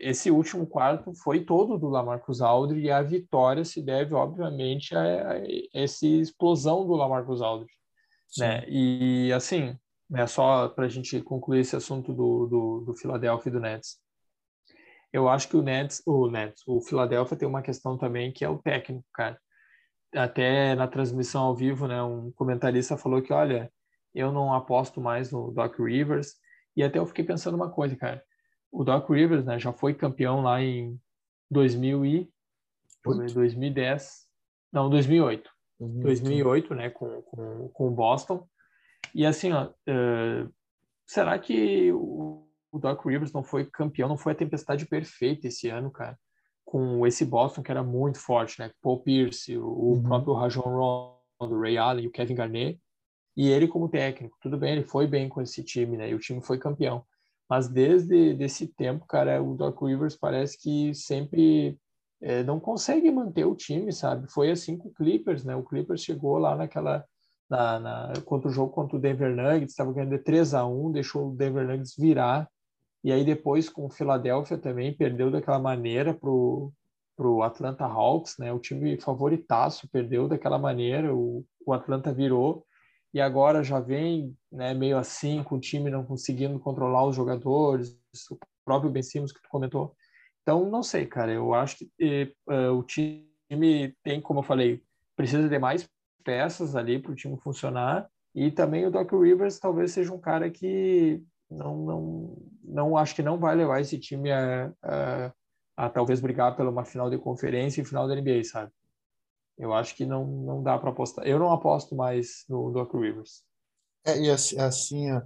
esse 0.00 0.30
último 0.30 0.66
quarto 0.66 1.12
foi 1.14 1.44
todo 1.44 1.78
do 1.78 1.88
Lamarcus 1.88 2.40
Aldridge, 2.40 2.86
e 2.86 2.90
a 2.90 3.02
vitória 3.02 3.64
se 3.64 3.82
deve, 3.82 4.14
obviamente, 4.14 4.94
a, 4.96 5.32
a 5.32 5.34
essa 5.74 6.06
explosão 6.06 6.86
do 6.86 6.94
Lamarcus 6.94 7.42
Aldridge 7.42 7.74
Sim. 8.28 8.42
né? 8.42 8.64
E 8.68 9.32
assim, 9.32 9.76
né, 10.08 10.26
só 10.26 10.68
para 10.68 10.86
a 10.86 10.88
gente 10.88 11.20
concluir 11.22 11.60
esse 11.60 11.76
assunto 11.76 12.12
do, 12.12 12.46
do, 12.46 12.80
do 12.86 12.94
Philadelphia 12.94 13.50
e 13.50 13.52
do 13.52 13.60
Nets. 13.60 13.98
Eu 15.12 15.28
acho 15.28 15.48
que 15.48 15.56
o 15.56 15.62
Nets, 15.62 16.02
o 16.06 16.28
Nets, 16.28 16.62
o 16.66 16.80
Philadelphia 16.80 17.36
tem 17.36 17.48
uma 17.48 17.62
questão 17.62 17.98
também 17.98 18.32
que 18.32 18.44
é 18.44 18.48
o 18.48 18.58
técnico, 18.58 19.06
cara. 19.12 19.38
Até 20.14 20.74
na 20.74 20.88
transmissão 20.88 21.42
ao 21.42 21.54
vivo, 21.54 21.86
né, 21.86 22.02
um 22.02 22.32
comentarista 22.32 22.96
falou 22.96 23.20
que, 23.20 23.32
olha, 23.32 23.72
eu 24.14 24.32
não 24.32 24.52
aposto 24.52 25.00
mais 25.00 25.30
no 25.30 25.50
Doc 25.52 25.78
Rivers. 25.78 26.34
E 26.76 26.82
até 26.82 26.98
eu 26.98 27.06
fiquei 27.06 27.24
pensando 27.24 27.56
uma 27.56 27.70
coisa, 27.70 27.96
cara. 27.96 28.22
O 28.72 28.84
Doc 28.84 29.08
Rivers, 29.10 29.44
né, 29.44 29.58
já 29.58 29.72
foi 29.72 29.94
campeão 29.94 30.42
lá 30.42 30.62
em 30.62 30.98
2000 31.50 32.04
e, 32.04 32.10
deixa 32.10 32.30
eu 33.04 33.12
ver, 33.16 33.22
Oito? 33.22 33.34
2010, 33.34 34.26
não, 34.72 34.88
2008. 34.88 35.50
2008. 35.80 36.02
2008, 36.04 36.74
né, 36.74 36.90
com, 36.90 37.22
com, 37.22 37.68
com 37.70 37.88
o 37.88 37.90
Boston. 37.90 38.46
E 39.14 39.26
assim, 39.26 39.52
ó, 39.52 39.66
uh, 39.66 40.52
será 41.06 41.38
que 41.38 41.90
o, 41.92 42.46
o 42.70 42.78
Doc 42.78 43.04
Rivers 43.04 43.32
não 43.32 43.42
foi 43.42 43.64
campeão, 43.64 44.08
não 44.08 44.18
foi 44.18 44.32
a 44.32 44.36
tempestade 44.36 44.86
perfeita 44.86 45.48
esse 45.48 45.68
ano, 45.68 45.90
cara? 45.90 46.16
Com 46.64 47.04
esse 47.06 47.24
Boston 47.24 47.62
que 47.62 47.70
era 47.70 47.82
muito 47.82 48.18
forte, 48.18 48.60
né? 48.60 48.70
Paul 48.80 49.00
Pierce, 49.02 49.56
o, 49.56 49.64
Uhum. 49.66 50.02
próprio 50.02 50.34
Rajon 50.34 50.60
Rondo, 50.60 51.56
o 51.56 51.60
Ray 51.60 51.76
Allen, 51.76 52.06
o 52.06 52.10
Kevin 52.12 52.34
Garnett. 52.36 52.80
E 53.36 53.48
ele 53.48 53.66
como 53.66 53.88
técnico, 53.88 54.36
tudo 54.40 54.56
bem, 54.58 54.72
ele 54.72 54.84
foi 54.84 55.06
bem 55.06 55.28
com 55.28 55.40
esse 55.40 55.64
time, 55.64 55.96
né? 55.96 56.10
E 56.10 56.14
o 56.14 56.18
time 56.18 56.40
foi 56.42 56.58
campeão. 56.58 57.04
Mas 57.50 57.68
desde 57.68 58.32
desse 58.32 58.68
tempo, 58.68 59.04
cara, 59.06 59.42
o 59.42 59.56
Doc 59.56 59.82
Rivers 59.82 60.16
parece 60.16 60.56
que 60.56 60.94
sempre 60.94 61.76
é, 62.22 62.44
não 62.44 62.60
consegue 62.60 63.10
manter 63.10 63.44
o 63.44 63.56
time, 63.56 63.92
sabe? 63.92 64.30
Foi 64.30 64.52
assim 64.52 64.78
com 64.78 64.88
o 64.88 64.92
Clippers, 64.92 65.44
né? 65.44 65.56
O 65.56 65.64
Clippers 65.64 66.00
chegou 66.00 66.38
lá 66.38 66.54
naquela 66.54 67.04
na, 67.48 67.80
na 67.80 68.12
contra 68.24 68.48
o 68.48 68.52
jogo 68.52 68.72
contra 68.72 68.96
o 68.96 69.00
Denver 69.00 69.34
Nuggets, 69.34 69.72
estava 69.72 69.92
ganhando 69.92 70.16
de 70.16 70.22
3 70.22 70.54
a 70.54 70.64
1, 70.64 70.92
deixou 70.92 71.30
o 71.32 71.36
Denver 71.36 71.66
Nuggets 71.66 71.96
virar. 71.98 72.48
E 73.02 73.10
aí 73.10 73.24
depois 73.24 73.68
com 73.68 73.86
o 73.86 73.90
Philadelphia 73.90 74.56
também 74.56 74.96
perdeu 74.96 75.30
daquela 75.30 75.58
maneira 75.58 76.14
pro 76.14 76.72
pro 77.16 77.42
Atlanta 77.42 77.84
Hawks, 77.84 78.36
né? 78.38 78.52
O 78.52 78.58
time 78.58 78.98
favoritaço 78.98 79.88
perdeu 79.90 80.26
daquela 80.28 80.58
maneira, 80.58 81.14
o, 81.14 81.44
o 81.66 81.72
Atlanta 81.74 82.14
virou 82.14 82.64
e 83.12 83.20
agora 83.20 83.62
já 83.62 83.80
vem 83.80 84.36
né, 84.50 84.72
meio 84.74 84.96
assim, 84.98 85.42
com 85.42 85.56
o 85.56 85.60
time 85.60 85.90
não 85.90 86.04
conseguindo 86.04 86.58
controlar 86.58 87.04
os 87.06 87.16
jogadores, 87.16 87.98
o 88.30 88.38
próprio 88.64 88.90
Ben 88.90 89.02
Simmons 89.02 89.32
que 89.32 89.42
tu 89.42 89.48
comentou. 89.48 89.94
Então, 90.42 90.68
não 90.68 90.82
sei, 90.82 91.06
cara, 91.06 91.32
eu 91.32 91.52
acho 91.54 91.78
que 91.78 91.90
eh, 92.00 92.32
uh, 92.48 92.72
o 92.72 92.82
time 92.82 93.94
tem, 94.02 94.20
como 94.20 94.40
eu 94.40 94.44
falei, 94.44 94.82
precisa 95.16 95.48
de 95.48 95.58
mais 95.58 95.88
peças 96.24 96.76
ali 96.76 96.98
para 96.98 97.12
o 97.12 97.14
time 97.14 97.36
funcionar 97.38 98.08
e 98.34 98.50
também 98.50 98.86
o 98.86 98.90
Doc 98.90 99.10
Rivers 99.12 99.58
talvez 99.58 99.92
seja 99.92 100.12
um 100.12 100.20
cara 100.20 100.50
que 100.50 101.22
não, 101.50 101.76
não, 101.84 102.36
não 102.62 102.96
acho 102.96 103.14
que 103.14 103.22
não 103.22 103.38
vai 103.38 103.54
levar 103.54 103.80
esse 103.80 103.98
time 103.98 104.30
a, 104.30 104.72
a, 104.82 105.32
a 105.76 105.90
talvez 105.90 106.20
brigar 106.20 106.56
pela 106.56 106.70
uma 106.70 106.84
final 106.84 107.10
de 107.10 107.18
conferência 107.18 107.82
e 107.82 107.84
final 107.84 108.06
da 108.06 108.14
NBA, 108.14 108.44
sabe? 108.44 108.72
Eu 109.60 109.74
acho 109.74 109.94
que 109.94 110.06
não, 110.06 110.26
não 110.26 110.62
dá 110.62 110.78
para 110.78 110.88
apostar. 110.88 111.26
Eu 111.26 111.38
não 111.38 111.52
aposto 111.52 111.94
mais 111.94 112.44
no 112.48 112.70
Doc 112.70 112.94
Rivers. 112.94 113.42
É, 114.04 114.18
e 114.18 114.30
assim, 114.30 114.58
assim 114.58 115.12
ó, 115.12 115.20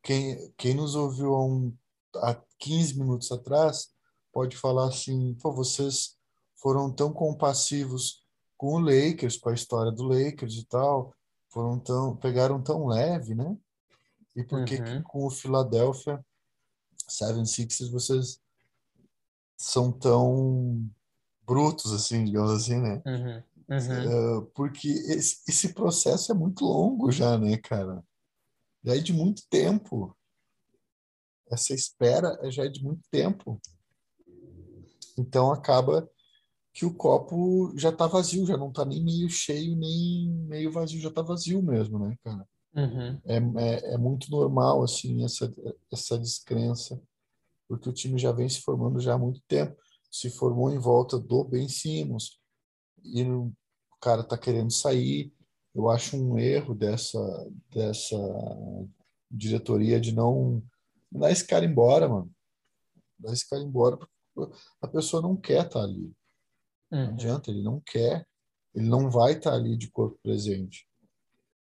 quem, 0.00 0.52
quem 0.56 0.74
nos 0.74 0.94
ouviu 0.94 1.34
há, 1.34 1.44
um, 1.44 1.76
há 2.16 2.40
15 2.60 2.96
minutos 2.98 3.32
atrás 3.32 3.92
pode 4.32 4.56
falar 4.56 4.88
assim, 4.88 5.34
pô, 5.42 5.52
vocês 5.52 6.16
foram 6.54 6.92
tão 6.92 7.12
compassivos 7.12 8.24
com 8.56 8.74
o 8.74 8.78
Lakers, 8.78 9.36
com 9.38 9.48
a 9.48 9.54
história 9.54 9.90
do 9.90 10.04
Lakers 10.04 10.54
e 10.54 10.64
tal, 10.66 11.12
foram 11.50 11.78
tão, 11.80 12.16
pegaram 12.16 12.62
tão 12.62 12.86
leve, 12.86 13.34
né? 13.34 13.56
E 14.36 14.44
por 14.44 14.64
que, 14.64 14.76
Uhum. 14.76 14.84
que 14.84 15.02
com 15.02 15.26
o 15.26 15.30
Philadelphia 15.30 16.24
76ers 17.08 17.90
vocês 17.90 18.40
são 19.56 19.90
tão 19.90 20.88
brutos, 21.44 21.92
assim, 21.92 22.24
digamos 22.24 22.52
assim, 22.52 22.78
né? 22.80 23.02
Uhum. 23.04 23.42
Uhum. 23.68 24.38
Uh, 24.38 24.46
porque 24.54 24.88
esse, 24.88 25.42
esse, 25.48 25.72
processo 25.72 26.30
é 26.30 26.34
muito 26.34 26.64
longo 26.64 27.10
já, 27.10 27.38
né, 27.38 27.56
cara? 27.56 28.02
Já 28.84 28.96
é 28.96 28.98
de 28.98 29.12
muito 29.12 29.42
tempo. 29.48 30.16
Essa 31.50 31.72
espera 31.72 32.38
já 32.50 32.64
é 32.64 32.68
de 32.68 32.82
muito 32.82 33.02
tempo. 33.10 33.60
Então 35.18 35.52
acaba 35.52 36.08
que 36.72 36.84
o 36.84 36.92
copo 36.92 37.72
já 37.78 37.92
tá 37.92 38.06
vazio, 38.06 38.44
já 38.44 38.56
não 38.56 38.72
tá 38.72 38.84
nem 38.84 39.02
meio 39.02 39.30
cheio, 39.30 39.76
nem 39.76 40.28
meio 40.48 40.72
vazio, 40.72 41.00
já 41.00 41.10
tá 41.10 41.22
vazio 41.22 41.62
mesmo, 41.62 42.00
né, 42.00 42.16
cara? 42.22 42.46
Uhum. 42.74 43.20
É, 43.24 43.36
é, 43.36 43.94
é, 43.94 43.98
muito 43.98 44.28
normal, 44.28 44.82
assim, 44.82 45.24
essa, 45.24 45.52
essa 45.92 46.18
descrença, 46.18 47.00
porque 47.68 47.88
o 47.88 47.92
time 47.92 48.18
já 48.18 48.32
vem 48.32 48.48
se 48.48 48.60
formando 48.60 48.98
já 48.98 49.14
há 49.14 49.18
muito 49.18 49.40
tempo. 49.46 49.76
Se 50.10 50.28
formou 50.28 50.72
em 50.72 50.78
volta 50.78 51.18
do 51.18 51.44
Ben 51.44 51.68
Simmons, 51.68 52.40
e 53.04 53.22
o 53.22 53.52
cara 54.00 54.24
tá 54.24 54.36
querendo 54.36 54.70
sair. 54.70 55.32
Eu 55.74 55.90
acho 55.90 56.16
um 56.16 56.38
erro 56.38 56.74
dessa, 56.74 57.18
dessa 57.70 58.16
diretoria 59.30 60.00
de 60.00 60.12
não 60.12 60.62
dar 61.10 61.30
esse 61.30 61.46
cara 61.46 61.64
embora, 61.64 62.08
mano. 62.08 62.30
Dar 63.18 63.32
esse 63.32 63.48
cara 63.48 63.62
embora, 63.62 63.96
porque 63.96 64.12
a 64.80 64.88
pessoa 64.88 65.22
não 65.22 65.36
quer 65.36 65.66
estar 65.66 65.80
tá 65.80 65.84
ali. 65.84 66.12
Não 66.90 66.98
uhum. 66.98 67.08
adianta, 67.08 67.50
ele 67.50 67.62
não 67.62 67.80
quer, 67.80 68.26
ele 68.74 68.88
não 68.88 69.10
vai 69.10 69.32
estar 69.32 69.50
tá 69.50 69.56
ali 69.56 69.76
de 69.76 69.90
corpo 69.90 70.18
presente. 70.22 70.88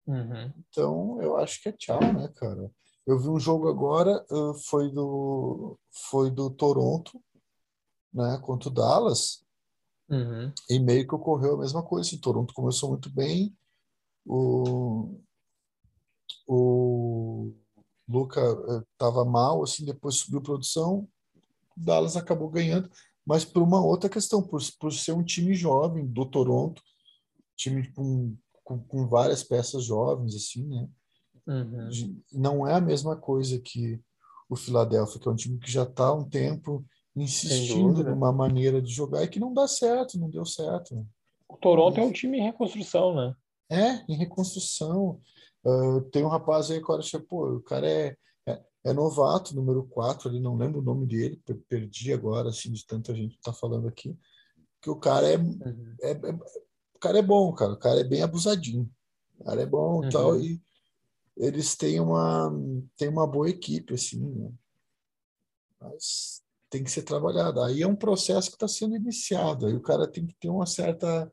Uhum. 0.06 0.54
Então, 0.70 1.22
eu 1.22 1.38
acho 1.38 1.62
que 1.62 1.70
é 1.70 1.72
tchau, 1.72 2.00
né, 2.02 2.28
cara? 2.36 2.72
Eu 3.06 3.20
vi 3.20 3.30
um 3.30 3.40
jogo 3.40 3.68
agora, 3.68 4.26
uh, 4.32 4.54
foi 4.66 4.92
do 4.92 5.78
foi 6.10 6.32
do 6.32 6.50
Toronto, 6.50 7.22
né, 8.14 8.40
contra 8.44 8.70
o 8.70 8.74
Dallas, 8.74 9.43
uhum. 10.10 10.52
e 10.70 10.80
meio 10.80 11.08
que 11.08 11.16
ocorreu 11.16 11.56
a 11.56 11.60
mesma 11.60 11.84
coisa. 11.84 12.16
O 12.16 12.20
Toronto 12.20 12.54
começou 12.54 12.90
muito 12.90 13.10
bem, 13.10 13.56
o 14.26 15.20
o 16.48 17.54
Luca 18.08 18.42
estava 18.92 19.24
mal, 19.24 19.64
assim, 19.64 19.86
depois 19.86 20.16
subiu 20.16 20.42
produção, 20.42 21.08
o 21.78 21.80
Dallas 21.82 22.18
acabou 22.18 22.50
ganhando, 22.50 22.90
mas 23.26 23.46
por 23.46 23.62
uma 23.64 23.84
outra 23.84 24.10
questão, 24.10 24.42
por, 24.42 24.62
por 24.80 24.92
ser 24.92 25.14
um 25.14 25.24
time 25.24 25.56
jovem 25.56 26.06
do 26.06 26.26
Toronto, 26.26 26.82
time 27.56 27.90
com, 27.94 28.36
com, 28.64 28.80
com 28.80 29.08
várias 29.08 29.44
peças 29.44 29.86
jovens, 29.86 30.36
assim, 30.36 30.68
né? 30.68 30.90
Uhum. 31.46 32.22
Não 32.32 32.68
é 32.68 32.74
a 32.74 32.82
mesma 32.82 33.16
coisa 33.16 33.60
que 33.60 34.00
o 34.50 34.56
Philadelphia, 34.56 35.20
que 35.20 35.28
é 35.28 35.32
um 35.32 35.36
time 35.36 35.58
que 35.60 35.72
já 35.72 35.84
está 35.84 36.08
há 36.08 36.14
um 36.14 36.28
tempo 36.28 36.86
insistindo 37.16 38.04
numa 38.04 38.32
maneira 38.32 38.82
de 38.82 38.92
jogar 38.92 39.24
e 39.24 39.28
que 39.28 39.40
não 39.40 39.54
dá 39.54 39.68
certo, 39.68 40.20
não 40.20 40.30
deu 40.30 40.46
certo. 40.46 41.06
O 41.48 41.58
Toronto 41.58 42.00
é 42.00 42.04
um 42.04 42.12
time 42.12 42.40
em 42.40 42.44
reconstrução, 42.44 43.16
né? 43.16 43.36
É, 43.70 44.04
em 44.12 44.16
reconstrução. 44.16 45.22
Uh, 45.66 46.02
tem 46.12 46.24
um 46.24 46.30
rapaz 46.30 46.70
aí 46.70 46.78
agora, 46.78 47.02
pô, 47.28 47.56
o 47.56 47.62
cara 47.62 47.90
é, 47.90 48.18
é, 48.46 48.62
é, 48.86 48.94
novato, 48.94 49.56
número 49.56 49.86
4, 49.86 50.30
ali, 50.30 50.40
não 50.40 50.58
lembro 50.58 50.80
o 50.80 50.84
nome 50.84 51.06
dele, 51.06 51.42
perdi 51.70 52.12
agora, 52.12 52.50
assim, 52.50 52.72
de 52.72 52.86
tanta 52.86 53.16
gente 53.16 53.38
que 53.38 53.42
tá 53.42 53.54
falando 53.54 53.88
aqui, 53.88 54.18
que 54.82 54.90
o 54.90 54.96
cara 54.98 55.30
é, 55.30 55.38
uhum. 55.38 55.96
é, 56.02 56.12
é, 56.12 56.34
o 56.94 57.00
cara 57.00 57.20
é 57.20 57.22
bom, 57.22 57.54
cara, 57.54 57.74
o 57.74 57.80
cara 57.80 58.02
é 58.02 58.04
bem 58.04 58.22
abusadinho, 58.22 58.90
o 59.40 59.46
cara 59.46 59.62
é 59.62 59.66
bom 59.66 60.02
e 60.02 60.06
uhum. 60.06 60.12
tal, 60.12 60.40
e 60.40 60.62
eles 61.38 61.76
têm 61.76 62.00
uma, 62.00 62.52
têm 62.98 63.08
uma 63.08 63.26
boa 63.26 63.50
equipe, 63.50 63.94
assim, 63.94 64.20
né? 64.20 64.52
mas 65.80 66.43
tem 66.74 66.84
que 66.84 66.90
ser 66.90 67.04
trabalhado. 67.04 67.62
Aí 67.62 67.84
é 67.84 67.88
um 67.88 67.96
processo 67.96 68.50
que 68.50 68.56
está 68.56 68.68
sendo 68.68 68.96
iniciado, 68.96 69.68
aí 69.68 69.76
o 69.76 69.82
cara 69.82 70.10
tem 70.10 70.26
que 70.26 70.34
ter 70.34 70.50
uma 70.50 70.66
certa, 70.66 71.32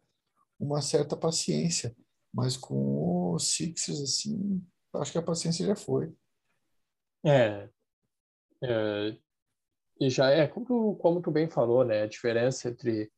uma 0.58 0.82
certa 0.82 1.16
paciência, 1.16 1.96
mas 2.32 2.58
com 2.58 3.32
o 3.32 3.38
Sixers, 3.38 4.02
assim, 4.02 4.62
acho 4.96 5.12
que 5.12 5.18
a 5.18 5.22
paciência 5.22 5.66
já 5.66 5.74
foi. 5.74 6.12
É, 7.24 7.70
é 8.62 9.16
já 10.08 10.30
é, 10.30 10.46
como 10.46 10.96
como 10.96 11.20
tu 11.20 11.30
bem 11.30 11.48
falou, 11.48 11.84
né, 11.84 12.02
a 12.02 12.06
diferença 12.06 12.70
entre 12.70 13.10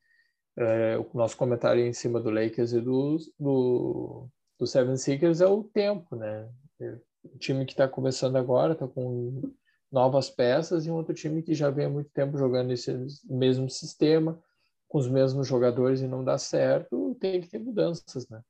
é, 0.57 0.99
o 0.99 1.09
nosso 1.15 1.37
comentário 1.37 1.85
em 1.85 1.93
cima 1.93 2.21
do 2.21 2.31
Lakers 2.31 2.73
e 2.73 2.81
do, 2.81 3.17
do, 3.39 4.29
do 4.59 4.67
Seven 4.67 4.97
Seekers 4.97 5.41
é 5.41 5.47
o 5.47 5.65
tempo, 5.65 6.17
né? 6.17 6.49
O 7.25 7.39
time 7.39 7.65
que 7.65 7.73
está 7.73 7.89
começando 7.89 8.37
agora 8.37 8.73
está 8.73 8.87
com 8.87 9.55
novas 9.93 10.31
peças 10.31 10.87
e 10.87 10.91
um 10.91 10.95
outro 10.95 11.15
time 11.15 11.43
que 11.43 11.55
já 11.55 11.69
vem 11.69 11.85
há 11.85 11.91
muito 11.91 12.11
tempo 12.11 12.39
jogando 12.39 12.73
esse 12.73 12.91
mesmo 13.25 13.69
sistema, 13.69 14.43
com 14.89 14.99
os 14.99 15.07
mesmos 15.07 15.47
jogadores 15.47 16.01
e 16.01 16.09
não 16.09 16.25
dá 16.25 16.39
certo, 16.39 17.15
tem 17.21 17.41
que 17.41 17.49
ter 17.49 17.59
mudanças, 17.59 18.27
né? 18.29 18.43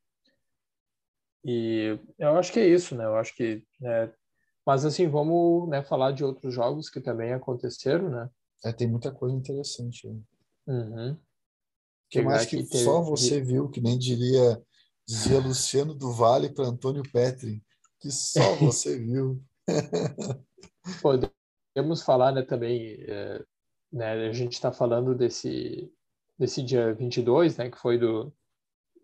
E 1.44 1.98
eu 2.18 2.36
acho 2.38 2.52
que 2.52 2.60
é 2.60 2.68
isso, 2.68 2.94
né? 2.94 3.04
Eu 3.04 3.16
acho 3.16 3.34
que, 3.34 3.64
né? 3.80 4.12
mas 4.64 4.84
assim, 4.84 5.08
vamos 5.08 5.68
né, 5.68 5.82
falar 5.82 6.12
de 6.12 6.24
outros 6.24 6.54
jogos 6.54 6.88
que 6.88 7.00
também 7.00 7.32
aconteceram, 7.32 8.08
né? 8.08 8.30
É, 8.64 8.72
tem 8.72 8.88
muita 8.88 9.10
coisa 9.10 9.34
interessante. 9.34 10.06
Né? 10.08 10.20
Uhum. 10.68 11.16
Que 12.08 12.22
mais 12.22 12.46
que 12.46 12.62
teve... 12.62 12.84
só 12.84 13.02
você 13.02 13.40
viu, 13.40 13.68
que 13.68 13.80
nem 13.80 13.98
diria, 13.98 14.62
dizia 15.04 15.40
Luciano 15.40 15.94
do 15.94 16.12
Vale 16.12 16.50
para 16.50 16.66
Antônio 16.66 17.02
Petri, 17.10 17.60
que 17.98 18.10
só 18.12 18.54
você 18.56 18.96
viu. 18.98 19.42
Podemos 21.00 22.02
falar, 22.02 22.32
né, 22.32 22.42
também, 22.42 22.96
é, 23.08 23.44
né, 23.92 24.28
a 24.28 24.32
gente 24.32 24.52
está 24.52 24.72
falando 24.72 25.14
desse, 25.14 25.92
desse 26.38 26.62
dia 26.62 26.94
22, 26.94 27.56
né, 27.56 27.70
que 27.70 27.78
foi 27.78 27.98
do, 27.98 28.32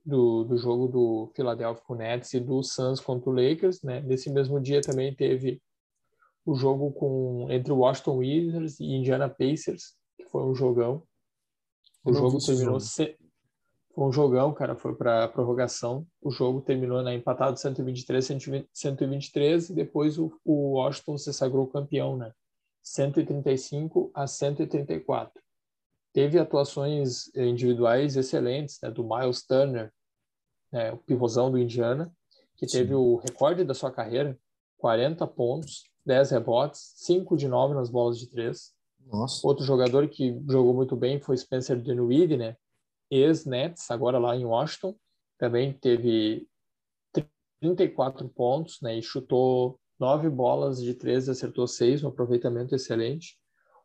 do, 0.04 0.44
do 0.44 0.56
jogo 0.56 0.88
do 0.88 1.32
Philadelphia 1.36 1.96
Nets 1.96 2.32
e 2.32 2.40
do 2.40 2.62
Suns 2.62 2.98
contra 2.98 3.28
o 3.28 3.32
Lakers, 3.32 3.82
né? 3.82 4.00
Nesse 4.00 4.30
mesmo 4.30 4.58
dia 4.58 4.80
também 4.80 5.14
teve 5.14 5.60
o 6.46 6.54
jogo 6.54 6.90
com 6.92 7.46
entre 7.50 7.70
o 7.70 7.76
Washington 7.76 8.16
Wizards 8.16 8.80
e 8.80 8.86
Indiana 8.86 9.28
Pacers, 9.28 9.94
que 10.16 10.24
foi 10.24 10.44
um 10.44 10.54
jogão. 10.54 11.02
O 12.02 12.12
jogo 12.14 12.38
terminou 12.38 12.80
jogo. 12.80 13.18
Foi 13.98 14.06
um 14.06 14.12
jogão, 14.12 14.54
cara, 14.54 14.76
foi 14.76 14.94
para 14.94 15.26
prorrogação. 15.26 16.06
O 16.22 16.30
jogo 16.30 16.60
terminou 16.60 17.02
na 17.02 17.12
empatado 17.12 17.58
123 17.58 18.24
123 18.72 19.70
e 19.70 19.74
depois 19.74 20.18
o, 20.18 20.32
o 20.44 20.74
Washington 20.74 21.18
se 21.18 21.32
sagrou 21.34 21.66
campeão, 21.66 22.16
né? 22.16 22.32
135 22.80 24.12
a 24.14 24.26
134 24.26 25.42
teve 26.12 26.38
atuações 26.38 27.34
individuais 27.36 28.16
excelentes, 28.16 28.78
né, 28.82 28.90
do 28.90 29.04
Miles 29.04 29.46
Turner, 29.46 29.92
né, 30.72 30.92
o 30.92 30.96
pivôzão 30.98 31.50
do 31.50 31.58
Indiana, 31.58 32.12
que 32.56 32.66
Sim. 32.66 32.78
teve 32.78 32.94
o 32.94 33.16
recorde 33.16 33.62
da 33.62 33.74
sua 33.74 33.90
carreira, 33.90 34.38
40 34.78 35.26
pontos, 35.26 35.84
10 36.06 36.30
rebotes, 36.30 36.92
5 36.96 37.36
de 37.36 37.46
9 37.46 37.74
nas 37.74 37.90
bolas 37.90 38.18
de 38.18 38.28
3. 38.28 38.72
Nossa. 39.06 39.46
Outro 39.46 39.64
jogador 39.64 40.08
que 40.08 40.40
jogou 40.48 40.74
muito 40.74 40.96
bem 40.96 41.20
foi 41.20 41.36
Spencer 41.36 41.80
Dinwiddie, 41.80 42.36
né? 42.36 42.56
Ex-Nets, 43.10 43.90
agora 43.90 44.18
lá 44.18 44.36
em 44.36 44.44
Washington. 44.44 44.94
Também 45.38 45.72
teve 45.72 46.46
34 47.60 48.28
pontos, 48.28 48.80
né? 48.82 48.98
E 48.98 49.02
chutou 49.02 49.78
9 49.98 50.28
bolas 50.30 50.82
de 50.82 50.94
3 50.94 51.28
e 51.28 51.30
acertou 51.30 51.66
6, 51.66 52.04
um 52.04 52.08
aproveitamento 52.08 52.74
excelente. 52.74 53.36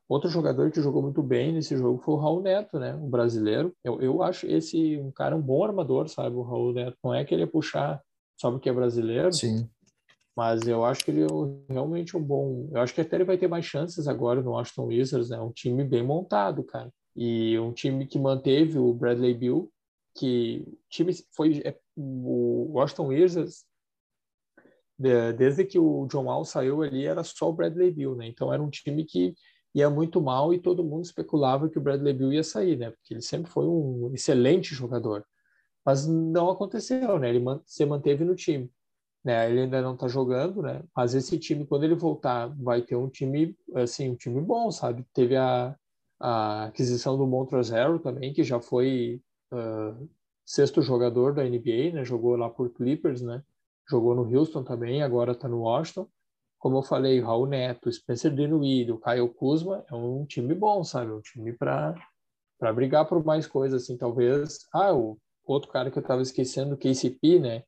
Outro 0.08 0.30
jogador 0.30 0.70
que 0.70 0.82
jogou 0.82 1.02
muito 1.02 1.24
bem 1.24 1.54
nesse 1.54 1.78
jogo 1.78 2.02
foi 2.04 2.14
o 2.14 2.18
Raul 2.18 2.42
Neto, 2.42 2.78
né? 2.78 2.94
O 2.96 3.08
brasileiro. 3.08 3.74
Eu, 3.84 4.02
eu 4.02 4.22
acho 4.22 4.46
esse 4.46 4.98
um 5.00 5.12
cara 5.12 5.36
um 5.36 5.42
bom 5.42 5.64
armador, 5.64 6.08
sabe? 6.10 6.36
O 6.36 6.44
Raul 6.44 6.74
Neto. 6.74 6.98
Não 7.04 7.14
é 7.14 7.24
que 7.24 7.34
ele 7.34 7.44
ia 7.44 7.48
puxar 7.48 8.02
só 8.40 8.52
porque 8.52 8.70
é 8.70 8.74
brasileiro. 8.74 9.32
Sim. 9.32 9.70
Mas 10.36 10.68
eu 10.68 10.84
acho 10.84 11.06
que 11.06 11.12
ele 11.12 11.24
é 11.24 11.74
realmente 11.74 12.18
um 12.18 12.22
bom. 12.22 12.70
Eu 12.72 12.82
acho 12.82 12.94
que 12.94 13.02
até 13.02 13.16
ele 13.16 13.24
vai 13.24 13.38
ter 13.38 13.48
mais 13.48 13.66
chances 13.66 14.08
agora 14.08 14.42
no 14.42 14.52
Washington 14.52 14.88
Wizards, 14.88 15.30
né? 15.30 15.40
Um 15.40 15.52
time 15.52 15.84
bem 15.84 16.04
montado, 16.04 16.64
cara. 16.64 16.92
E 17.16 17.58
um 17.60 17.72
time 17.72 18.08
que 18.08 18.18
manteve 18.18 18.80
o 18.80 18.94
Bradley 18.94 19.34
Bill, 19.34 19.72
que 20.16 20.66
time 20.90 21.14
foi 21.36 21.62
é, 21.64 21.78
o 21.96 22.72
Washington 22.74 23.08
Wizards 23.08 23.66
desde 25.36 25.66
que 25.66 25.78
o 25.80 26.08
John 26.08 26.26
Wall 26.26 26.46
saiu 26.46 26.82
ali 26.82 27.06
era 27.06 27.24
só 27.24 27.50
o 27.50 27.54
Bradley 27.54 27.92
Bill, 27.92 28.16
né? 28.16 28.28
Então 28.28 28.54
era 28.54 28.62
um 28.62 28.70
time 28.70 29.04
que 29.04 29.36
ia 29.74 29.90
muito 29.90 30.22
mal 30.22 30.54
e 30.54 30.60
todo 30.60 30.84
mundo 30.84 31.04
especulava 31.04 31.68
que 31.68 31.78
o 31.78 31.82
Bradley 31.82 32.14
Bill 32.14 32.32
ia 32.34 32.44
sair, 32.44 32.78
né? 32.78 32.92
Porque 32.92 33.14
ele 33.14 33.22
sempre 33.22 33.52
foi 33.52 33.66
um 33.66 34.12
excelente 34.14 34.74
jogador. 34.76 35.26
Mas 35.86 36.08
não 36.08 36.50
aconteceu, 36.50 37.20
né? 37.20 37.30
Ele 37.30 37.44
se 37.66 37.86
manteve 37.86 38.24
no 38.24 38.36
time. 38.36 38.72
Né? 39.24 39.50
Ele 39.50 39.62
ainda 39.62 39.82
não 39.82 39.98
tá 39.98 40.08
jogando, 40.08 40.62
né? 40.62 40.84
Mas 40.96 41.14
esse 41.16 41.38
time, 41.40 41.66
quando 41.66 41.84
ele 41.84 41.96
voltar, 41.96 42.48
vai 42.62 42.82
ter 42.82 42.96
um 42.96 43.10
time, 43.10 43.58
assim, 43.76 44.10
um 44.10 44.16
time 44.16 44.40
bom, 44.42 44.70
sabe? 44.72 45.06
Teve 45.14 45.36
a, 45.36 45.76
a 46.24 46.66
aquisição 46.66 47.18
do 47.18 47.28
Montrezl 47.28 47.98
também, 48.02 48.34
que 48.34 48.44
já 48.44 48.60
foi 48.60 49.22
uh, 49.52 50.10
sexto 50.46 50.82
jogador 50.82 51.34
da 51.34 51.44
NBA, 51.44 51.94
né? 51.94 52.06
Jogou 52.06 52.36
lá 52.36 52.50
por 52.50 52.70
Clippers, 52.72 53.22
né? 53.22 53.44
Jogou 53.90 54.16
no 54.16 54.24
Houston 54.24 54.64
também, 54.64 55.04
agora 55.04 55.36
tá 55.36 55.48
no 55.48 55.62
Washington 55.62 56.08
como 56.64 56.78
eu 56.78 56.82
falei, 56.82 57.20
o 57.20 57.26
Raul 57.26 57.46
Neto, 57.46 57.92
Spencer 57.92 58.34
Dinwiddie, 58.34 58.94
o 58.94 58.98
Caio 58.98 59.28
Kuzma, 59.28 59.84
é 59.92 59.94
um 59.94 60.26
time 60.26 60.56
bom, 60.56 60.82
sabe? 60.82 61.12
Um 61.12 61.20
time 61.20 61.52
para 61.52 61.94
para 62.58 62.72
brigar 62.72 63.06
por 63.06 63.22
mais 63.22 63.46
coisas, 63.46 63.84
assim, 63.84 63.98
talvez. 63.98 64.60
Ah, 64.74 64.96
o 64.96 65.18
outro 65.44 65.70
cara 65.70 65.92
que 65.92 65.98
eu 65.98 66.02
estava 66.02 66.22
esquecendo, 66.22 66.76
o 66.76 66.78
KCP, 66.78 67.38
né? 67.38 67.64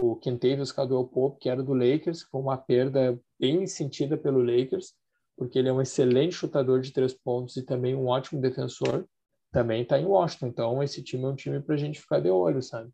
O 0.00 0.14
Kentavious 0.14 0.70
Caldwell 0.70 1.08
Pope, 1.08 1.40
que 1.40 1.48
era 1.48 1.60
do 1.60 1.74
Lakers, 1.74 2.22
foi 2.22 2.40
uma 2.40 2.56
perda 2.56 3.20
bem 3.36 3.66
sentida 3.66 4.16
pelo 4.16 4.40
Lakers, 4.40 4.94
porque 5.36 5.58
ele 5.58 5.68
é 5.68 5.72
um 5.72 5.80
excelente 5.80 6.34
chutador 6.34 6.80
de 6.80 6.92
três 6.92 7.12
pontos 7.12 7.56
e 7.56 7.62
também 7.62 7.94
um 7.94 8.06
ótimo 8.06 8.40
defensor. 8.40 9.06
Também 9.52 9.82
está 9.82 9.98
em 9.98 10.06
Washington, 10.06 10.46
então 10.48 10.82
esse 10.82 11.02
time 11.02 11.24
é 11.24 11.28
um 11.28 11.36
time 11.36 11.60
para 11.60 11.74
a 11.74 11.78
gente 11.78 12.00
ficar 12.00 12.20
de 12.20 12.30
olho, 12.30 12.62
sabe? 12.62 12.90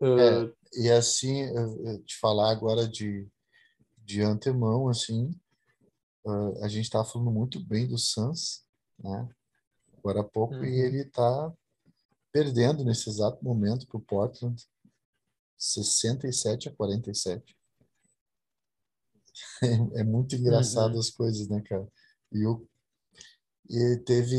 É, 0.00 0.52
e 0.82 0.90
assim, 0.90 1.46
te 2.04 2.18
falar 2.18 2.50
agora 2.50 2.86
de, 2.86 3.26
de 3.98 4.20
antemão, 4.20 4.88
assim, 4.88 5.30
uh, 6.26 6.62
a 6.62 6.68
gente 6.68 6.84
estava 6.84 7.04
falando 7.04 7.30
muito 7.30 7.58
bem 7.64 7.86
do 7.86 7.96
Suns, 7.96 8.64
né? 8.98 9.28
Agora 9.96 10.20
há 10.20 10.24
pouco, 10.24 10.54
uhum. 10.54 10.64
e 10.64 10.80
ele 10.80 11.02
está 11.02 11.52
perdendo 12.30 12.84
nesse 12.84 13.08
exato 13.08 13.42
momento 13.42 13.86
para 13.86 13.96
o 13.96 14.02
Portland, 14.02 14.62
67 15.56 16.68
a 16.68 16.74
47. 16.74 17.56
É, 19.62 19.66
é 20.00 20.04
muito 20.04 20.34
engraçado 20.34 20.94
uhum. 20.94 21.00
as 21.00 21.10
coisas, 21.10 21.48
né, 21.48 21.62
cara? 21.62 21.86
E, 22.32 22.46
o, 22.46 22.66
e 23.68 23.96
teve, 24.04 24.36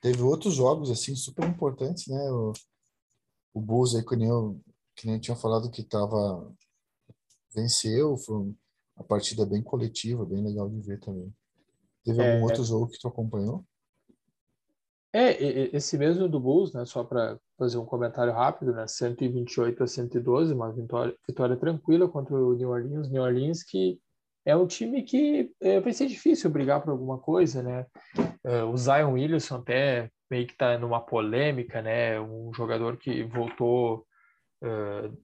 teve 0.00 0.22
outros 0.22 0.54
jogos, 0.54 0.90
assim, 0.90 1.14
super 1.14 1.48
importantes, 1.48 2.06
né? 2.06 2.30
O, 2.30 2.52
o 3.54 3.60
Bulls 3.60 3.94
aí, 3.94 4.04
que 4.04 4.16
nem, 4.16 4.28
eu, 4.28 4.60
que 4.94 5.06
nem 5.06 5.16
eu 5.16 5.20
tinha 5.20 5.36
falado 5.36 5.70
que 5.70 5.82
tava 5.82 6.52
venceu, 7.54 8.16
foi 8.18 8.36
uma 8.96 9.04
partida 9.06 9.44
bem 9.46 9.62
coletiva, 9.62 10.24
bem 10.24 10.42
legal 10.42 10.68
de 10.68 10.80
ver 10.80 11.00
também. 11.00 11.32
Teve 12.04 12.20
algum 12.20 12.40
é, 12.40 12.42
outro 12.42 12.64
jogo 12.64 12.88
que 12.88 12.98
tu 12.98 13.08
acompanhou? 13.08 13.64
É, 15.18 15.76
esse 15.76 15.98
mesmo 15.98 16.28
do 16.28 16.38
Bulls, 16.38 16.72
né, 16.72 16.84
só 16.84 17.02
para 17.02 17.36
fazer 17.58 17.76
um 17.76 17.84
comentário 17.84 18.32
rápido, 18.32 18.72
né, 18.72 18.86
128 18.86 19.82
a 19.82 19.86
112, 19.86 20.54
uma 20.54 20.70
vitória, 20.72 21.14
vitória 21.26 21.56
tranquila 21.56 22.08
contra 22.08 22.36
o 22.36 22.54
New 22.54 22.70
Orleans, 22.70 23.10
New 23.10 23.22
Orleans 23.22 23.64
que 23.64 23.98
é 24.46 24.54
um 24.54 24.66
time 24.66 25.02
que 25.02 25.50
é, 25.60 25.80
vai 25.80 25.92
ser 25.92 26.06
difícil 26.06 26.48
brigar 26.50 26.80
por 26.80 26.90
alguma 26.90 27.18
coisa, 27.18 27.62
né? 27.62 27.84
É, 28.44 28.62
o 28.62 28.76
Zion 28.76 29.12
Williamson 29.12 29.56
até 29.56 30.10
meio 30.30 30.46
que 30.46 30.52
está 30.52 30.78
numa 30.78 31.00
polêmica, 31.00 31.82
né? 31.82 32.20
Um 32.20 32.52
jogador 32.54 32.96
que 32.96 33.24
voltou 33.24 34.06
uh, 34.62 35.14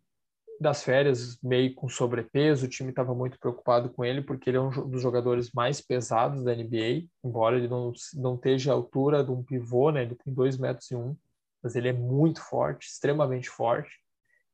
das 0.65 0.83
férias 0.83 1.39
meio 1.43 1.75
com 1.75 1.89
sobrepeso, 1.89 2.65
o 2.65 2.69
time 2.69 2.91
estava 2.91 3.15
muito 3.15 3.39
preocupado 3.39 3.91
com 3.91 4.05
ele 4.05 4.23
porque 4.23 4.49
ele 4.49 4.57
é 4.57 4.61
um 4.61 4.71
dos 4.89 5.03
jogadores 5.03 5.53
mais 5.53 5.81
pesados 5.81 6.43
da 6.43 6.55
NBA, 6.55 7.07
embora 7.23 7.57
ele 7.57 7.69
não, 7.69 7.93
não 8.15 8.35
esteja 8.35 8.73
à 8.73 8.75
altura 8.75 9.23
de 9.23 9.31
um 9.31 9.43
pivô, 9.43 9.91
né? 9.91 10.03
Ele 10.03 10.15
tem 10.17 10.33
dois 10.33 10.57
metros 10.57 10.91
e 10.91 10.97
um, 10.97 11.15
mas 11.63 11.77
ele 11.77 11.89
é 11.89 11.93
muito 11.93 12.41
forte, 12.41 12.89
extremamente 12.89 13.51
forte. 13.51 13.91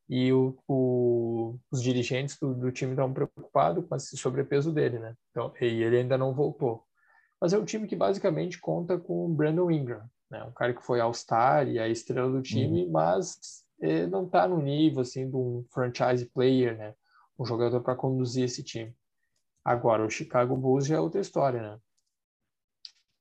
E 0.09 0.33
o, 0.33 0.57
o, 0.67 1.57
os 1.71 1.81
dirigentes 1.81 2.37
do, 2.37 2.53
do 2.53 2.71
time 2.71 2.91
estavam 2.91 3.13
preocupados 3.13 3.85
com 3.87 3.95
esse 3.95 4.17
sobrepeso 4.17 4.71
dele, 4.71 4.99
né? 4.99 5.15
Então, 5.31 5.53
e 5.61 5.65
ele 5.65 5.97
ainda 5.97 6.17
não 6.17 6.33
voltou. 6.33 6.83
Mas 7.39 7.53
é 7.53 7.57
um 7.57 7.65
time 7.65 7.87
que 7.87 7.95
basicamente 7.95 8.59
conta 8.59 8.97
com 8.97 9.25
o 9.25 9.29
Brandon 9.29 9.71
Ingram, 9.71 10.03
né? 10.29 10.43
Um 10.43 10.51
cara 10.51 10.73
que 10.73 10.83
foi 10.83 10.99
All-Star 10.99 11.67
e 11.69 11.79
a 11.79 11.87
estrela 11.87 12.29
do 12.29 12.41
time, 12.41 12.83
uhum. 12.83 12.91
mas 12.91 13.63
não 14.09 14.25
está 14.25 14.47
no 14.47 14.61
nível 14.61 15.01
assim 15.01 15.29
de 15.29 15.35
um 15.35 15.65
franchise 15.71 16.25
player, 16.25 16.77
né? 16.77 16.93
Um 17.37 17.45
jogador 17.45 17.81
para 17.81 17.95
conduzir 17.95 18.45
esse 18.45 18.63
time. 18.63 18.95
Agora, 19.63 20.05
o 20.05 20.09
Chicago 20.09 20.55
Bulls 20.55 20.85
já 20.85 20.97
é 20.97 20.99
outra 20.99 21.21
história, 21.21 21.61
né? 21.61 21.79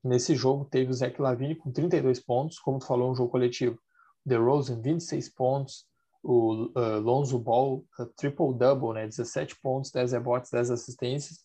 Nesse 0.03 0.35
jogo 0.35 0.65
teve 0.65 0.91
o 0.91 0.95
Zach 0.95 1.21
Lavine 1.21 1.55
com 1.55 1.71
32 1.71 2.21
pontos, 2.21 2.59
como 2.59 2.79
tu 2.79 2.87
falou, 2.87 3.11
um 3.11 3.15
jogo 3.15 3.31
coletivo. 3.31 3.79
DeRozan, 4.25 4.81
26 4.81 5.29
pontos. 5.31 5.87
O 6.23 6.71
uh, 6.79 7.01
Lonzo 7.01 7.39
Ball, 7.39 7.85
uh, 7.99 8.07
triple-double, 8.17 8.95
né? 8.95 9.07
17 9.07 9.59
pontos, 9.61 9.91
10 9.91 10.13
rebotes, 10.13 10.51
10 10.51 10.71
assistências. 10.71 11.41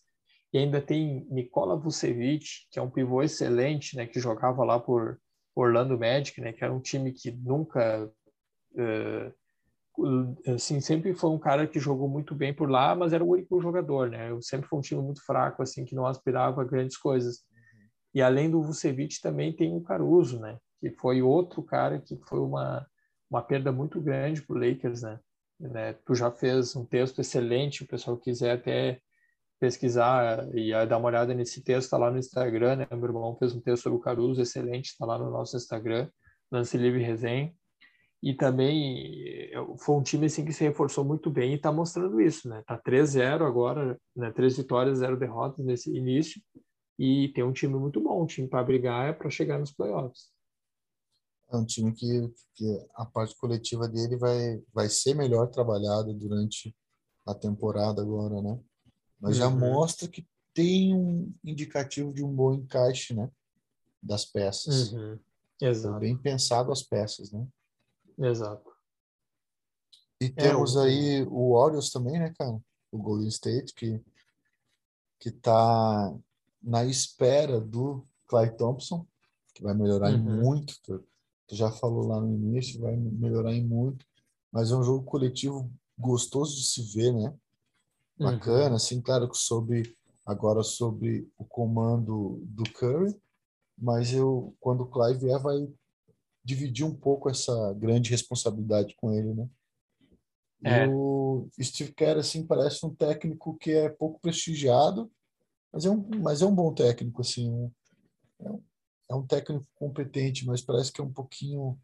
E 0.52 0.58
ainda 0.58 0.80
tem 0.80 1.26
Nikola 1.30 1.76
Vucevic, 1.76 2.66
que 2.70 2.78
é 2.78 2.82
um 2.82 2.90
pivô 2.90 3.22
excelente, 3.22 3.96
né? 3.96 4.06
Que 4.06 4.20
jogava 4.20 4.64
lá 4.64 4.78
por 4.78 5.18
Orlando 5.54 5.98
Magic, 5.98 6.40
né? 6.40 6.52
Que 6.52 6.64
era 6.64 6.72
um 6.72 6.80
time 6.80 7.12
que 7.12 7.30
nunca 7.30 8.10
assim, 10.54 10.80
sempre 10.80 11.14
foi 11.14 11.30
um 11.30 11.38
cara 11.38 11.66
que 11.66 11.80
jogou 11.80 12.08
muito 12.08 12.34
bem 12.34 12.52
por 12.52 12.68
lá, 12.68 12.94
mas 12.94 13.12
era 13.12 13.24
o 13.24 13.30
único 13.30 13.60
jogador, 13.60 14.10
né? 14.10 14.30
Eu 14.30 14.42
sempre 14.42 14.68
foi 14.68 14.78
um 14.78 14.82
time 14.82 15.02
muito 15.02 15.24
fraco, 15.24 15.62
assim, 15.62 15.84
que 15.84 15.94
não 15.94 16.06
aspirava 16.06 16.60
a 16.60 16.64
grandes 16.64 16.96
coisas. 16.96 17.38
Uhum. 17.38 17.88
E 18.14 18.22
além 18.22 18.50
do 18.50 18.62
Vucevic 18.62 19.20
também 19.20 19.54
tem 19.54 19.74
o 19.74 19.80
Caruso, 19.80 20.38
né? 20.38 20.58
Que 20.80 20.90
foi 20.90 21.22
outro 21.22 21.62
cara 21.62 21.98
que 22.00 22.18
foi 22.28 22.40
uma, 22.40 22.86
uma 23.30 23.42
perda 23.42 23.72
muito 23.72 24.00
grande 24.00 24.42
para 24.42 24.56
o 24.56 24.58
Lakers, 24.58 25.02
né? 25.02 25.18
né? 25.58 25.92
Tu 26.04 26.14
já 26.14 26.30
fez 26.30 26.76
um 26.76 26.84
texto 26.84 27.20
excelente, 27.20 27.84
o 27.84 27.88
pessoal 27.88 28.18
quiser 28.18 28.52
até 28.52 29.00
pesquisar 29.58 30.46
e 30.54 30.70
dar 30.86 30.98
uma 30.98 31.08
olhada 31.08 31.32
nesse 31.32 31.64
texto, 31.64 31.90
tá 31.90 31.96
lá 31.96 32.10
no 32.10 32.18
Instagram, 32.18 32.76
né? 32.76 32.86
Meu 32.90 33.04
irmão 33.04 33.36
fez 33.38 33.54
um 33.54 33.60
texto 33.60 33.84
sobre 33.84 33.98
o 33.98 34.02
Caruso 34.02 34.42
excelente, 34.42 34.90
está 34.90 35.06
lá 35.06 35.18
no 35.18 35.30
nosso 35.30 35.56
Instagram, 35.56 36.10
Lance 36.52 36.76
Livre 36.76 37.02
Resenha 37.02 37.54
e 38.22 38.34
também 38.34 39.50
foi 39.78 39.96
um 39.96 40.02
time 40.02 40.26
assim 40.26 40.44
que 40.44 40.52
se 40.52 40.64
reforçou 40.64 41.04
muito 41.04 41.30
bem 41.30 41.52
e 41.52 41.56
está 41.56 41.70
mostrando 41.70 42.20
isso, 42.20 42.48
né? 42.48 42.62
Tá 42.66 42.78
3-0 42.78 43.44
agora, 43.44 43.98
né? 44.14 44.30
Três 44.32 44.56
vitórias, 44.56 44.98
zero 44.98 45.18
derrotas 45.18 45.64
nesse 45.64 45.94
início 45.94 46.40
e 46.98 47.28
tem 47.34 47.44
um 47.44 47.52
time 47.52 47.74
muito 47.74 48.00
bom, 48.00 48.22
um 48.22 48.26
time 48.26 48.48
para 48.48 48.64
brigar 48.64 49.10
é 49.10 49.12
para 49.12 49.28
chegar 49.28 49.58
nos 49.58 49.72
playoffs. 49.72 50.30
É 51.52 51.56
um 51.56 51.64
time 51.64 51.92
que, 51.92 52.32
que 52.54 52.86
a 52.94 53.04
parte 53.04 53.36
coletiva 53.36 53.86
dele 53.86 54.16
vai 54.16 54.62
vai 54.72 54.88
ser 54.88 55.14
melhor 55.14 55.46
trabalhada 55.48 56.12
durante 56.12 56.74
a 57.24 57.34
temporada 57.34 58.00
agora, 58.00 58.40
né? 58.40 58.58
Mas 59.20 59.36
uhum. 59.36 59.42
já 59.42 59.50
mostra 59.50 60.08
que 60.08 60.26
tem 60.52 60.94
um 60.94 61.32
indicativo 61.44 62.12
de 62.12 62.24
um 62.24 62.34
bom 62.34 62.54
encaixe, 62.54 63.14
né? 63.14 63.30
Das 64.02 64.24
peças. 64.24 64.92
Uhum. 64.92 65.18
Exato. 65.60 65.98
bem 65.98 66.16
pensado 66.16 66.70
as 66.70 66.82
peças, 66.82 67.32
né? 67.32 67.46
Exato. 68.18 68.70
E 70.20 70.30
temos 70.30 70.76
é, 70.76 70.78
o... 70.78 70.82
aí 70.82 71.22
o 71.24 71.52
Orioles 71.52 71.90
também, 71.90 72.18
né, 72.18 72.32
cara? 72.38 72.58
O 72.90 72.98
Golden 72.98 73.28
State, 73.28 73.74
que, 73.74 74.00
que 75.18 75.30
tá 75.30 76.14
na 76.62 76.84
espera 76.84 77.60
do 77.60 78.06
Clay 78.26 78.50
Thompson, 78.56 79.06
que 79.54 79.62
vai 79.62 79.74
melhorar 79.74 80.10
uhum. 80.10 80.16
em 80.16 80.42
muito. 80.42 80.74
Tu, 80.82 81.04
tu, 81.46 81.54
já 81.54 81.70
falou 81.70 82.06
lá 82.06 82.20
no 82.20 82.32
início, 82.32 82.80
vai 82.80 82.96
melhorar 82.96 83.52
em 83.52 83.64
muito. 83.64 84.04
Mas 84.50 84.70
é 84.70 84.76
um 84.76 84.82
jogo 84.82 85.04
coletivo 85.04 85.70
gostoso 85.98 86.56
de 86.56 86.66
se 86.66 86.82
ver, 86.94 87.12
né? 87.12 87.34
Bacana, 88.18 88.70
uhum. 88.70 88.76
assim, 88.76 89.00
claro 89.00 89.28
que 89.28 89.36
sobre 89.36 89.94
agora 90.24 90.62
sobre 90.64 91.30
o 91.38 91.44
comando 91.44 92.40
do 92.42 92.64
Curry, 92.72 93.14
mas 93.78 94.12
eu 94.12 94.56
quando 94.58 94.82
o 94.82 94.86
Clay 94.86 95.14
vier 95.14 95.38
vai 95.38 95.72
dividir 96.46 96.86
um 96.86 96.94
pouco 96.94 97.28
essa 97.28 97.74
grande 97.74 98.08
responsabilidade 98.08 98.94
com 98.94 99.12
ele, 99.12 99.34
né? 99.34 99.48
É. 100.64 100.88
O 100.88 101.48
Steve 101.60 101.92
Kerr 101.92 102.18
assim 102.18 102.46
parece 102.46 102.86
um 102.86 102.94
técnico 102.94 103.58
que 103.58 103.72
é 103.72 103.88
pouco 103.88 104.20
prestigiado, 104.20 105.10
mas 105.72 105.84
é 105.84 105.90
um, 105.90 106.08
mas 106.22 106.42
é 106.42 106.46
um 106.46 106.54
bom 106.54 106.72
técnico 106.72 107.20
assim, 107.20 107.50
um, 107.50 107.70
é, 108.40 108.48
um, 108.48 108.62
é 109.10 109.14
um 109.16 109.26
técnico 109.26 109.66
competente, 109.74 110.46
mas 110.46 110.62
parece 110.62 110.92
que 110.92 111.00
é 111.00 111.04
um 111.04 111.12
pouquinho 111.12 111.76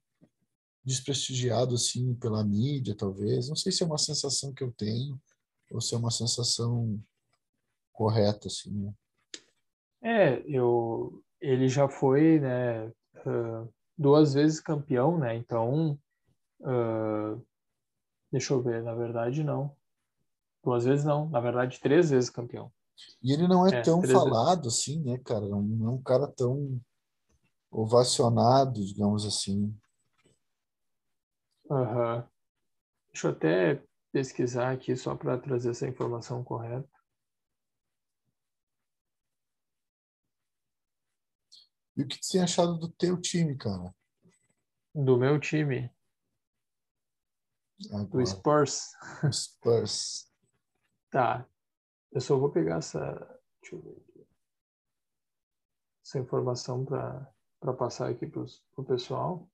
desprestigiado 0.84 1.74
assim 1.74 2.14
pela 2.14 2.44
mídia, 2.44 2.94
talvez. 2.96 3.48
Não 3.48 3.56
sei 3.56 3.72
se 3.72 3.82
é 3.82 3.86
uma 3.86 3.98
sensação 3.98 4.52
que 4.52 4.62
eu 4.62 4.72
tenho 4.72 5.20
ou 5.72 5.80
se 5.80 5.94
é 5.94 5.98
uma 5.98 6.10
sensação 6.10 7.00
correta 7.92 8.46
assim. 8.46 8.70
Né? 8.70 8.94
É, 10.02 10.42
eu 10.46 11.20
ele 11.40 11.68
já 11.68 11.88
foi, 11.88 12.38
né, 12.38 12.86
uh, 13.26 13.68
duas 14.02 14.34
vezes 14.34 14.60
campeão, 14.60 15.16
né? 15.16 15.34
Então, 15.36 15.98
uh, 16.60 17.42
deixa 18.30 18.52
eu 18.52 18.60
ver, 18.60 18.82
na 18.82 18.94
verdade 18.94 19.42
não. 19.42 19.74
Duas 20.62 20.84
vezes 20.84 21.04
não, 21.04 21.28
na 21.30 21.40
verdade 21.40 21.80
três 21.80 22.10
vezes 22.10 22.28
campeão. 22.28 22.70
E 23.22 23.32
ele 23.32 23.48
não 23.48 23.66
é, 23.66 23.78
é 23.78 23.82
tão 23.82 24.02
falado 24.02 24.64
vezes. 24.64 24.80
assim, 24.80 25.02
né, 25.02 25.18
cara? 25.18 25.46
Não 25.46 25.86
é 25.86 25.90
um 25.90 26.02
cara 26.02 26.26
tão 26.26 26.80
ovacionado, 27.70 28.84
digamos 28.84 29.24
assim. 29.24 29.74
Uhum. 31.70 32.22
Deixa 33.12 33.28
eu 33.28 33.30
até 33.30 33.82
pesquisar 34.12 34.72
aqui 34.72 34.94
só 34.94 35.16
para 35.16 35.38
trazer 35.38 35.70
essa 35.70 35.88
informação 35.88 36.44
correta. 36.44 36.88
E 41.96 42.02
o 42.02 42.08
que 42.08 42.18
você 42.20 42.32
tem 42.32 42.42
achado 42.42 42.78
do 42.78 42.88
teu 42.88 43.20
time, 43.20 43.56
cara? 43.56 43.94
Do 44.94 45.16
meu 45.16 45.38
time. 45.38 45.90
Agora. 47.90 48.04
Do 48.06 48.26
Spurs. 48.26 48.92
Spurs. 49.32 50.30
Tá. 51.10 51.46
Eu 52.10 52.22
só 52.22 52.38
vou 52.38 52.50
pegar 52.50 52.76
essa. 52.76 52.98
Deixa 53.60 53.76
eu 53.76 53.82
ver 53.82 53.90
aqui. 53.90 54.26
Essa 56.02 56.18
informação 56.18 56.86
para 56.86 57.74
passar 57.74 58.08
aqui 58.08 58.26
para 58.26 58.42
o 58.78 58.84
pessoal. 58.84 59.46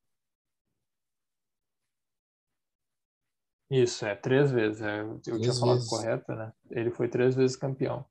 Isso, 3.69 4.07
é 4.07 4.15
três 4.15 4.53
vezes. 4.53 4.81
É, 4.81 5.01
eu 5.01 5.19
três 5.19 5.41
tinha 5.41 5.55
falado 5.55 5.79
vezes. 5.79 5.91
correto, 5.91 6.33
né? 6.33 6.53
Ele 6.71 6.93
foi 6.93 7.09
três 7.09 7.35
vezes 7.35 7.57
campeão. 7.57 8.07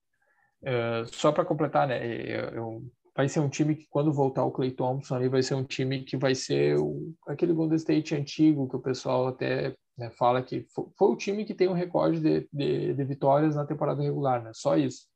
Uh, 0.61 1.05
só 1.05 1.32
para 1.32 1.45
completar, 1.45 1.88
né? 1.88 2.05
Eu, 2.05 2.49
eu, 2.49 2.91
vai 3.18 3.28
ser 3.28 3.39
um 3.39 3.49
time 3.49 3.76
que, 3.76 3.88
quando 3.89 4.13
voltar 4.13 4.45
o 4.45 4.51
Clay 4.51 4.70
Thompson, 4.70 5.15
ali 5.15 5.28
vai 5.28 5.41
ser 5.41 5.55
um 5.55 5.63
time 5.63 6.03
que 6.03 6.15
vai 6.15 6.36
ser 6.36 6.78
o, 6.78 7.15
aquele 7.28 7.51
Golden 7.51 7.76
State 7.76 8.13
antigo 8.13 8.70
que 8.70 8.76
o 8.76 8.82
pessoal 8.82 9.26
até 9.26 9.76
né, 9.97 10.11
fala 10.11 10.43
que 10.43 10.68
foi, 10.70 10.86
foi, 10.95 11.07
o 11.09 11.15
time 11.15 11.43
que 11.43 11.55
tem 11.55 11.68
um 11.68 11.74
recorde 11.74 12.20
de, 12.20 12.47
de, 12.53 12.93
de, 12.93 13.03
vitórias 13.03 13.55
na 13.55 13.65
temporada 13.65 14.03
regular, 14.03 14.43
né? 14.43 14.51
Só 14.53 14.78
isso. 14.78 15.07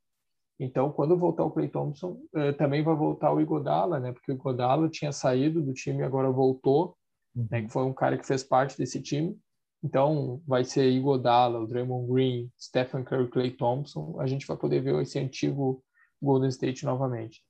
Então, 0.59 0.91
quando 0.91 1.15
voltar 1.15 1.45
o 1.45 1.51
Clay 1.51 1.67
Thompson, 1.67 2.19
uh, 2.35 2.53
também 2.57 2.83
vai 2.83 2.95
voltar 2.95 3.31
o 3.31 3.39
Igodala, 3.39 3.99
né? 3.99 4.11
Porque 4.11 4.31
o 4.31 4.35
Igodala 4.35 4.89
tinha 4.89 5.11
saído 5.11 5.61
do 5.61 5.71
time, 5.71 6.01
agora 6.01 6.31
voltou, 6.31 6.97
né, 7.35 7.43
uhum. 7.43 7.47
né? 7.51 7.61
Que 7.61 7.69
foi 7.69 7.83
um 7.83 7.93
cara 7.93 8.17
que 8.17 8.25
fez 8.25 8.43
parte 8.43 8.75
desse 8.79 8.99
time. 8.99 9.37
Então, 9.83 10.41
vai 10.47 10.63
ser 10.63 10.89
Igodala, 10.89 11.59
o 11.59 11.67
Draymond 11.67 12.11
Green, 12.11 12.49
Stephen 12.59 13.03
Curry, 13.03 13.29
Clay 13.29 13.51
Thompson. 13.51 14.19
A 14.19 14.25
gente 14.25 14.47
vai 14.47 14.57
poder 14.57 14.81
ver 14.81 14.99
esse 15.03 15.19
antigo 15.19 15.83
Golden 16.19 16.49
State 16.49 16.83
novamente. 16.83 17.43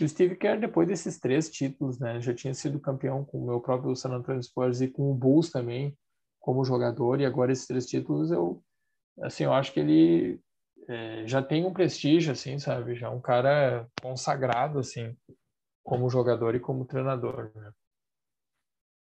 E 0.00 0.04
o 0.04 0.08
Steve 0.08 0.36
Kerr, 0.36 0.58
depois 0.58 0.88
desses 0.88 1.18
três 1.18 1.48
títulos, 1.48 1.98
né, 1.98 2.20
já 2.20 2.34
tinha 2.34 2.52
sido 2.52 2.80
campeão 2.80 3.24
com 3.24 3.38
o 3.38 3.46
meu 3.46 3.60
próprio 3.60 3.94
San 3.94 4.10
Antonio 4.10 4.42
Spurs 4.42 4.80
e 4.80 4.88
com 4.88 5.10
o 5.10 5.14
Bulls 5.14 5.50
também, 5.50 5.96
como 6.40 6.64
jogador. 6.64 7.20
E 7.20 7.26
agora 7.26 7.52
esses 7.52 7.66
três 7.66 7.86
títulos, 7.86 8.30
eu, 8.30 8.62
assim, 9.22 9.44
eu 9.44 9.52
acho 9.52 9.72
que 9.72 9.80
ele 9.80 10.40
é, 10.88 11.26
já 11.26 11.40
tem 11.42 11.64
um 11.64 11.72
prestígio, 11.72 12.32
assim, 12.32 12.58
sabe? 12.58 12.96
Já 12.96 13.06
é 13.06 13.10
um 13.10 13.20
cara 13.20 13.88
consagrado, 14.02 14.80
assim, 14.80 15.16
como 15.84 16.10
jogador 16.10 16.54
e 16.54 16.60
como 16.60 16.84
treinador. 16.84 17.52
Né? 17.54 17.72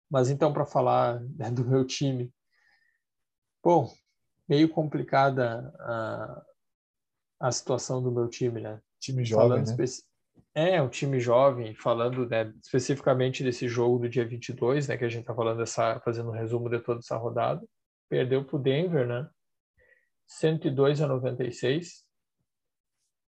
Mas 0.10 0.30
então, 0.30 0.54
para 0.54 0.66
falar 0.66 1.20
né, 1.22 1.50
do 1.50 1.66
meu 1.66 1.84
time, 1.84 2.32
Bom, 3.66 3.92
meio 4.48 4.70
complicada 4.70 5.74
a, 5.80 6.46
a 7.40 7.52
situação 7.52 8.00
do 8.00 8.12
meu 8.12 8.30
time, 8.30 8.62
né? 8.62 8.80
Time 9.00 9.26
jovem, 9.26 9.64
né? 9.64 9.76
É, 10.58 10.82
um 10.82 10.88
time 10.88 11.20
jovem, 11.20 11.76
falando 11.76 12.26
né, 12.30 12.54
especificamente 12.64 13.44
desse 13.44 13.68
jogo 13.68 14.00
do 14.00 14.10
dia 14.10 14.26
22, 14.26 14.88
né, 14.88 14.96
que 14.96 15.04
a 15.04 15.10
gente 15.10 15.26
tá 15.26 15.36
falando 15.36 15.58
dessa, 15.58 16.00
fazendo 16.00 16.30
um 16.30 16.34
resumo 16.34 16.70
de 16.70 16.80
toda 16.80 17.00
essa 17.00 17.18
rodada. 17.18 17.62
Perdeu 18.10 18.46
pro 18.46 18.58
Denver, 18.58 19.06
né? 19.06 19.30
102 20.28 21.02
a 21.02 21.08
96. 21.08 22.06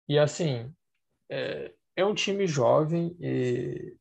E 0.07 0.17
assim, 0.17 0.73
é, 1.29 1.73
é 1.97 2.05
um 2.05 2.13
time 2.13 2.47
jovem 2.47 3.15
e 3.19 3.97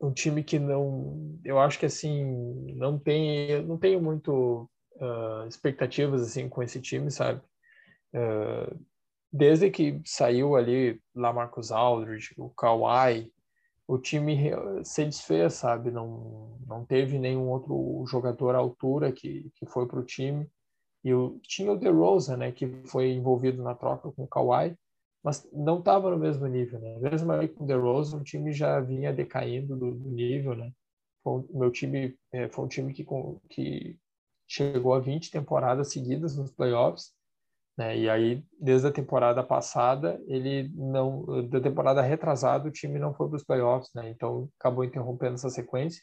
um 0.00 0.12
time 0.12 0.42
que 0.42 0.58
não, 0.58 1.38
eu 1.44 1.58
acho 1.58 1.78
que 1.78 1.84
assim, 1.84 2.74
não 2.76 2.98
tem, 2.98 3.62
não 3.62 3.76
tenho 3.76 4.00
muito 4.00 4.70
uh, 4.94 5.46
expectativas 5.46 6.22
assim 6.22 6.48
com 6.48 6.62
esse 6.62 6.80
time, 6.80 7.10
sabe? 7.10 7.42
Uh, 8.14 8.80
desde 9.32 9.70
que 9.70 10.00
saiu 10.04 10.56
ali 10.56 11.00
lá 11.14 11.32
Marcos 11.32 11.70
Aldridge, 11.70 12.34
o 12.36 12.50
Kawhi, 12.50 13.32
o 13.86 13.98
time 13.98 14.38
se 14.84 15.04
desfez, 15.04 15.54
sabe? 15.54 15.90
Não, 15.90 16.58
não 16.66 16.84
teve 16.84 17.18
nenhum 17.18 17.48
outro 17.48 18.04
jogador 18.06 18.54
à 18.54 18.58
altura 18.58 19.12
que, 19.12 19.50
que 19.56 19.66
foi 19.66 19.86
para 19.86 19.98
o 19.98 20.04
time. 20.04 20.48
E 21.02 21.12
o, 21.14 21.40
tinha 21.42 21.72
o 21.72 21.78
DeRozan, 21.78 22.36
né, 22.36 22.52
que 22.52 22.68
foi 22.86 23.10
envolvido 23.12 23.62
na 23.62 23.74
troca 23.74 24.12
com 24.12 24.24
o 24.24 24.28
Kawhi, 24.28 24.76
mas 25.22 25.48
não 25.52 25.78
estava 25.78 26.10
no 26.10 26.18
mesmo 26.18 26.46
nível, 26.46 26.80
né? 26.80 26.98
Mesmo 26.98 27.32
aí 27.32 27.48
com 27.48 27.64
o 27.64 27.66
DeRozan, 27.66 28.18
o 28.18 28.24
time 28.24 28.52
já 28.52 28.80
vinha 28.80 29.12
decaindo 29.12 29.76
do, 29.76 29.92
do 29.92 30.10
nível, 30.10 30.54
né? 30.54 30.72
Foi, 31.22 31.44
meu 31.50 31.70
time 31.70 32.16
é, 32.32 32.48
foi 32.48 32.64
um 32.64 32.68
time 32.68 32.92
que, 32.94 33.04
que 33.48 33.98
chegou 34.48 34.94
a 34.94 35.00
20 35.00 35.30
temporadas 35.30 35.92
seguidas 35.92 36.36
nos 36.36 36.50
playoffs, 36.50 37.12
né? 37.76 37.96
E 37.96 38.10
aí, 38.10 38.44
desde 38.60 38.88
a 38.88 38.92
temporada 38.92 39.42
passada, 39.42 40.20
ele 40.26 40.70
não, 40.74 41.48
da 41.48 41.60
temporada 41.60 42.02
retrasada, 42.02 42.68
o 42.68 42.72
time 42.72 42.98
não 42.98 43.14
foi 43.14 43.28
para 43.28 43.36
os 43.36 43.44
playoffs, 43.44 43.90
né? 43.94 44.10
Então, 44.10 44.48
acabou 44.58 44.84
interrompendo 44.84 45.34
essa 45.34 45.50
sequência. 45.50 46.02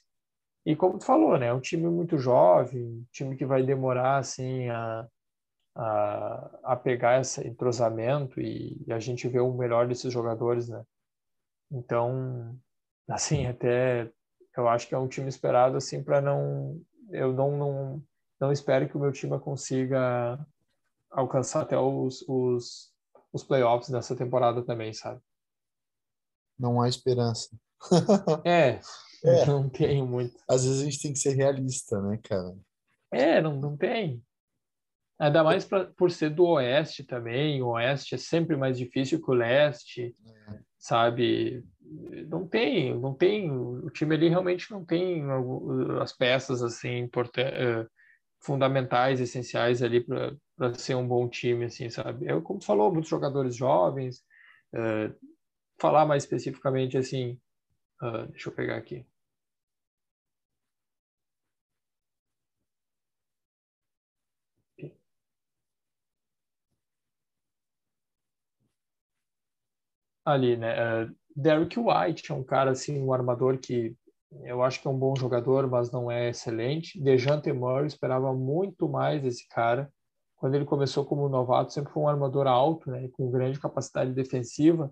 E 0.66 0.76
como 0.76 0.98
tu 0.98 1.06
falou, 1.06 1.38
né? 1.38 1.48
É 1.48 1.54
um 1.54 1.60
time 1.60 1.88
muito 1.88 2.18
jovem, 2.18 2.84
um 2.84 3.06
time 3.12 3.36
que 3.36 3.46
vai 3.46 3.64
demorar, 3.64 4.18
assim, 4.18 4.70
a, 4.70 5.08
a, 5.76 6.60
a 6.64 6.76
pegar 6.76 7.22
esse 7.22 7.48
entrosamento 7.48 8.42
e, 8.42 8.84
e 8.86 8.92
a 8.92 9.00
gente 9.00 9.28
vê 9.28 9.40
o 9.40 9.54
melhor 9.54 9.88
desses 9.88 10.12
jogadores, 10.12 10.68
né? 10.68 10.84
Então, 11.72 12.58
assim, 13.10 13.46
até 13.46 14.12
eu 14.58 14.68
acho 14.68 14.88
que 14.88 14.96
é 14.96 14.98
um 14.98 15.08
time 15.08 15.30
esperado, 15.30 15.78
assim, 15.78 16.04
para 16.04 16.22
não... 16.22 16.82
Eu 17.12 17.32
não, 17.32 17.56
não 17.56 18.04
não 18.40 18.52
espero 18.52 18.88
que 18.88 18.96
o 18.96 19.00
meu 19.00 19.12
time 19.12 19.40
consiga 19.40 20.40
alcançar 21.18 21.62
até 21.64 21.78
os, 21.78 22.24
os, 22.28 22.94
os 23.34 23.44
playoffs 23.44 23.90
dessa 23.90 24.16
temporada 24.16 24.64
também, 24.64 24.94
sabe? 24.94 25.20
Não 26.58 26.80
há 26.80 26.88
esperança. 26.88 27.50
é, 28.46 28.80
é, 29.26 29.46
não 29.48 29.68
tenho 29.68 30.06
muito. 30.06 30.38
Às 30.48 30.64
vezes 30.64 30.82
a 30.82 30.86
gente 30.86 31.02
tem 31.02 31.14
que 31.14 31.20
ser 31.20 31.34
realista, 31.34 32.00
né, 32.02 32.20
cara? 32.24 32.56
É, 33.12 33.42
não, 33.42 33.60
não 33.60 33.76
tem. 33.76 34.24
Ainda 35.20 35.44
mais 35.44 35.66
pra, 35.66 35.86
por 35.86 36.12
ser 36.12 36.30
do 36.30 36.46
Oeste 36.46 37.04
também. 37.04 37.64
O 37.64 37.70
Oeste 37.70 38.14
é 38.14 38.18
sempre 38.20 38.56
mais 38.56 38.78
difícil 38.78 39.20
que 39.20 39.32
o 39.32 39.34
Leste, 39.34 40.16
é. 40.28 40.60
sabe? 40.78 41.66
Não 42.30 42.48
tem, 42.48 43.00
não 43.00 43.16
tem. 43.16 43.50
O 43.50 43.90
time 43.90 44.14
ali 44.14 44.30
realmente 44.30 44.70
não 44.70 44.86
tem 44.86 45.24
as 46.00 46.14
peças 46.14 46.62
assim 46.62 47.00
importantes 47.00 47.60
eh, 47.60 47.88
fundamentais, 48.42 49.20
essenciais 49.22 49.82
ali 49.84 50.04
para 50.04 50.74
ser 50.76 50.96
um 50.96 51.08
bom 51.08 51.28
time, 51.30 51.66
assim, 51.66 51.90
sabe? 51.90 52.26
Eu, 52.30 52.42
como 52.42 52.64
falou, 52.64 52.92
muitos 52.92 53.10
jogadores 53.10 53.56
jovens, 53.56 54.20
uh, 54.74 55.14
falar 55.80 56.06
mais 56.06 56.24
especificamente, 56.24 56.98
assim, 56.98 57.40
uh, 58.04 58.28
deixa 58.32 58.50
eu 58.50 58.56
pegar 58.56 58.78
aqui. 58.78 59.06
Ali, 70.26 70.58
né? 70.58 71.04
Uh, 71.06 71.16
Derrick 71.36 71.80
White 71.80 72.32
é 72.32 72.36
um 72.36 72.44
cara, 72.44 72.72
assim, 72.72 73.00
um 73.02 73.14
armador 73.14 73.58
que 73.60 73.96
eu 74.44 74.62
acho 74.62 74.82
que 74.82 74.88
é 74.88 74.92
um 74.92 74.98
bom 74.98 75.16
jogador, 75.16 75.68
mas 75.70 75.92
não 75.92 76.12
é 76.12 76.30
excelente. 76.30 77.02
Dejante 77.02 77.52
Murray 77.52 77.88
esperava 77.88 78.34
muito 78.34 78.90
mais 78.90 79.22
desse 79.22 79.48
cara. 79.48 79.92
Quando 80.36 80.56
ele 80.56 80.66
começou 80.66 81.06
como 81.06 81.30
novato, 81.30 81.74
sempre 81.74 81.92
foi 81.92 82.04
um 82.04 82.08
armador 82.08 82.48
alto, 82.48 82.92
né, 82.92 83.10
com 83.14 83.32
grande 83.32 83.60
capacidade 83.60 84.14
defensiva, 84.14 84.92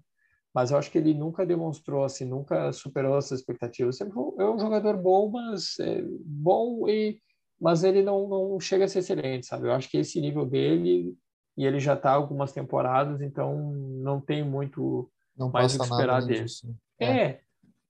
mas 0.53 0.71
eu 0.71 0.77
acho 0.77 0.89
que 0.89 0.97
ele 0.97 1.13
nunca 1.13 1.45
demonstrou 1.45 2.03
assim, 2.03 2.25
nunca 2.25 2.71
superou 2.71 3.17
essas 3.17 3.39
expectativas. 3.39 3.97
Sempre 3.97 4.13
foi, 4.13 4.33
é 4.39 4.49
um 4.49 4.57
jogador 4.57 4.97
bom, 4.97 5.29
mas 5.29 5.77
é, 5.79 6.01
bom 6.25 6.87
e 6.87 7.19
mas 7.59 7.83
ele 7.85 8.01
não, 8.01 8.27
não 8.27 8.59
chega 8.59 8.83
a 8.83 8.87
ser 8.87 8.99
excelente, 8.99 9.45
sabe? 9.45 9.67
Eu 9.67 9.71
acho 9.71 9.89
que 9.89 9.97
esse 9.97 10.19
nível 10.19 10.45
dele 10.45 11.15
e 11.57 11.65
ele 11.65 11.79
já 11.79 11.93
está 11.93 12.11
algumas 12.11 12.51
temporadas, 12.51 13.21
então 13.21 13.71
não 13.73 14.19
tem 14.19 14.43
muito 14.43 15.09
não 15.37 15.49
mais 15.49 15.73
o 15.73 15.79
que 15.79 15.85
esperar 15.85 16.21
dele. 16.21 16.43
Disso. 16.43 16.75
É. 16.99 17.05
é, 17.05 17.41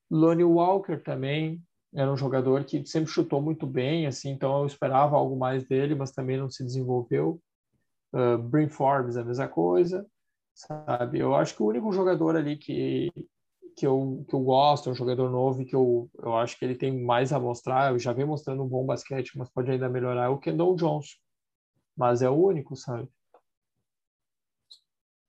Lonnie 0.10 0.44
Walker 0.44 0.98
também 0.98 1.62
era 1.94 2.12
um 2.12 2.18
jogador 2.18 2.64
que 2.66 2.86
sempre 2.86 3.10
chutou 3.10 3.42
muito 3.42 3.66
bem, 3.66 4.06
assim, 4.06 4.30
então 4.30 4.60
eu 4.60 4.66
esperava 4.66 5.16
algo 5.16 5.38
mais 5.38 5.66
dele, 5.66 5.96
mas 5.96 6.12
também 6.12 6.38
não 6.38 6.50
se 6.50 6.64
desenvolveu. 6.64 7.42
Uh, 8.14 8.70
Forbes, 8.70 9.18
a 9.18 9.24
mesma 9.24 9.48
coisa, 9.48 10.06
sabe? 10.54 11.20
Eu 11.20 11.36
acho 11.36 11.56
que 11.56 11.64
o 11.64 11.68
único 11.68 11.92
jogador 11.92 12.36
ali 12.36 12.58
que, 12.58 13.12
que, 13.76 13.88
eu, 13.88 14.26
que 14.28 14.36
eu 14.36 14.42
gosto, 14.42 14.90
um 14.90 14.96
jogador 14.96 15.30
novo 15.30 15.62
e 15.62 15.66
que 15.66 15.76
eu, 15.76 16.10
eu 16.20 16.36
acho 16.36 16.58
que 16.58 16.66
ele 16.66 16.76
tem 16.76 17.04
mais 17.04 17.34
a 17.34 17.40
mostrar, 17.40 17.92
eu 17.92 18.00
já 18.00 18.14
vem 18.14 18.26
mostrando 18.26 18.64
um 18.64 18.68
bom 18.68 18.86
basquete, 18.86 19.38
mas 19.38 19.50
pode 19.50 19.72
ainda 19.72 19.90
melhorar, 19.90 20.26
é 20.26 20.30
o 20.30 20.40
Kendall 20.40 20.76
Johnson. 20.76 21.16
Mas 21.96 22.22
é 22.22 22.30
o 22.30 22.34
único, 22.34 22.76
sabe? 22.76 23.10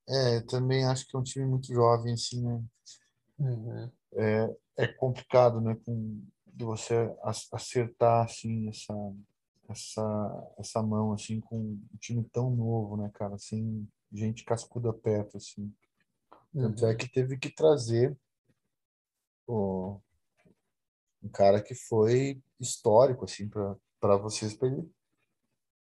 É, 0.09 0.41
também 0.43 0.85
acho 0.85 1.07
que 1.07 1.17
é 1.17 1.19
um 1.19 1.25
time 1.25 1.47
muito 1.47 1.73
jovem, 1.73 2.13
assim, 2.13 2.43
né? 2.43 2.63
Uhum. 3.39 3.91
É, 4.15 4.57
é 4.77 4.87
complicado, 4.87 5.61
né? 5.61 5.77
Com, 5.85 6.23
de 6.47 6.65
você 6.65 7.15
acertar 7.53 8.25
assim 8.25 8.69
essa 8.69 8.95
essa 9.69 10.55
essa 10.59 10.83
mão 10.83 11.13
assim 11.13 11.41
com 11.41 11.59
um 11.59 11.97
time 11.99 12.25
tão 12.33 12.51
novo, 12.51 12.97
né, 12.97 13.11
cara? 13.15 13.35
Assim, 13.35 13.87
gente 14.13 14.45
cascuda 14.45 14.93
perto 14.93 15.37
assim. 15.37 15.75
Tanto 16.53 16.85
é 16.85 16.89
uhum. 16.89 16.95
é 16.95 16.97
que 16.97 17.09
teve 17.09 17.37
que 17.39 17.51
trazer 17.51 18.17
o, 19.47 20.01
um 21.23 21.29
cara 21.29 21.63
que 21.63 21.75
foi 21.75 22.43
histórico 22.59 23.25
assim 23.25 23.49
para 23.49 23.77
para 24.01 24.17
vocês 24.17 24.55
para 24.55 24.69
ele 24.69 24.89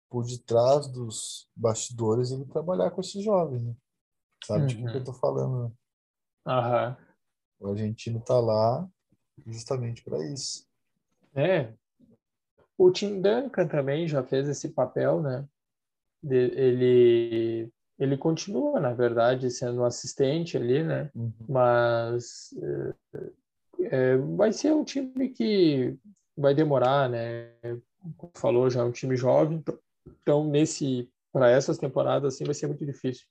por 0.09 0.25
detrás 0.25 0.87
dos 0.87 1.49
bastidores 1.55 2.31
ele 2.31 2.45
trabalhar 2.45 2.91
com 2.91 3.01
esses 3.01 3.23
jovens, 3.23 3.63
né? 3.63 3.75
Sabe 4.45 4.61
uhum. 4.61 4.67
de 4.67 4.75
que 4.75 4.97
eu 4.97 5.03
tô 5.03 5.13
falando, 5.13 5.63
né? 5.63 5.75
Aham. 6.45 6.97
O 7.63 7.69
argentino 7.69 8.19
tá 8.19 8.39
lá 8.39 8.87
justamente 9.47 10.03
para 10.03 10.23
isso. 10.25 10.67
É. 11.33 11.71
O 12.77 12.91
Tim 12.91 13.21
Duncan 13.21 13.67
também 13.67 14.07
já 14.07 14.21
fez 14.21 14.49
esse 14.49 14.69
papel, 14.69 15.21
né? 15.21 15.47
De, 16.21 16.35
ele 16.35 17.71
ele 17.97 18.17
continua, 18.17 18.79
na 18.79 18.91
verdade, 18.91 19.49
sendo 19.49 19.81
um 19.81 19.85
assistente 19.85 20.57
ali, 20.57 20.83
né? 20.83 21.09
Uhum. 21.15 21.31
Mas 21.47 22.53
é, 23.13 23.31
é, 23.83 24.17
vai 24.17 24.51
ser 24.51 24.73
um 24.73 24.83
time 24.83 25.29
que 25.29 25.95
vai 26.35 26.53
demorar, 26.53 27.09
né? 27.09 27.49
Como 28.17 28.31
falou, 28.35 28.69
já 28.69 28.81
é 28.81 28.83
um 28.83 28.91
time 28.91 29.15
jovem, 29.15 29.63
então 30.21 30.45
nesse 30.45 31.09
para 31.31 31.49
essas 31.49 31.77
temporadas 31.77 32.35
assim 32.35 32.43
vai 32.43 32.53
ser 32.53 32.67
muito 32.67 32.85
difícil. 32.85 33.25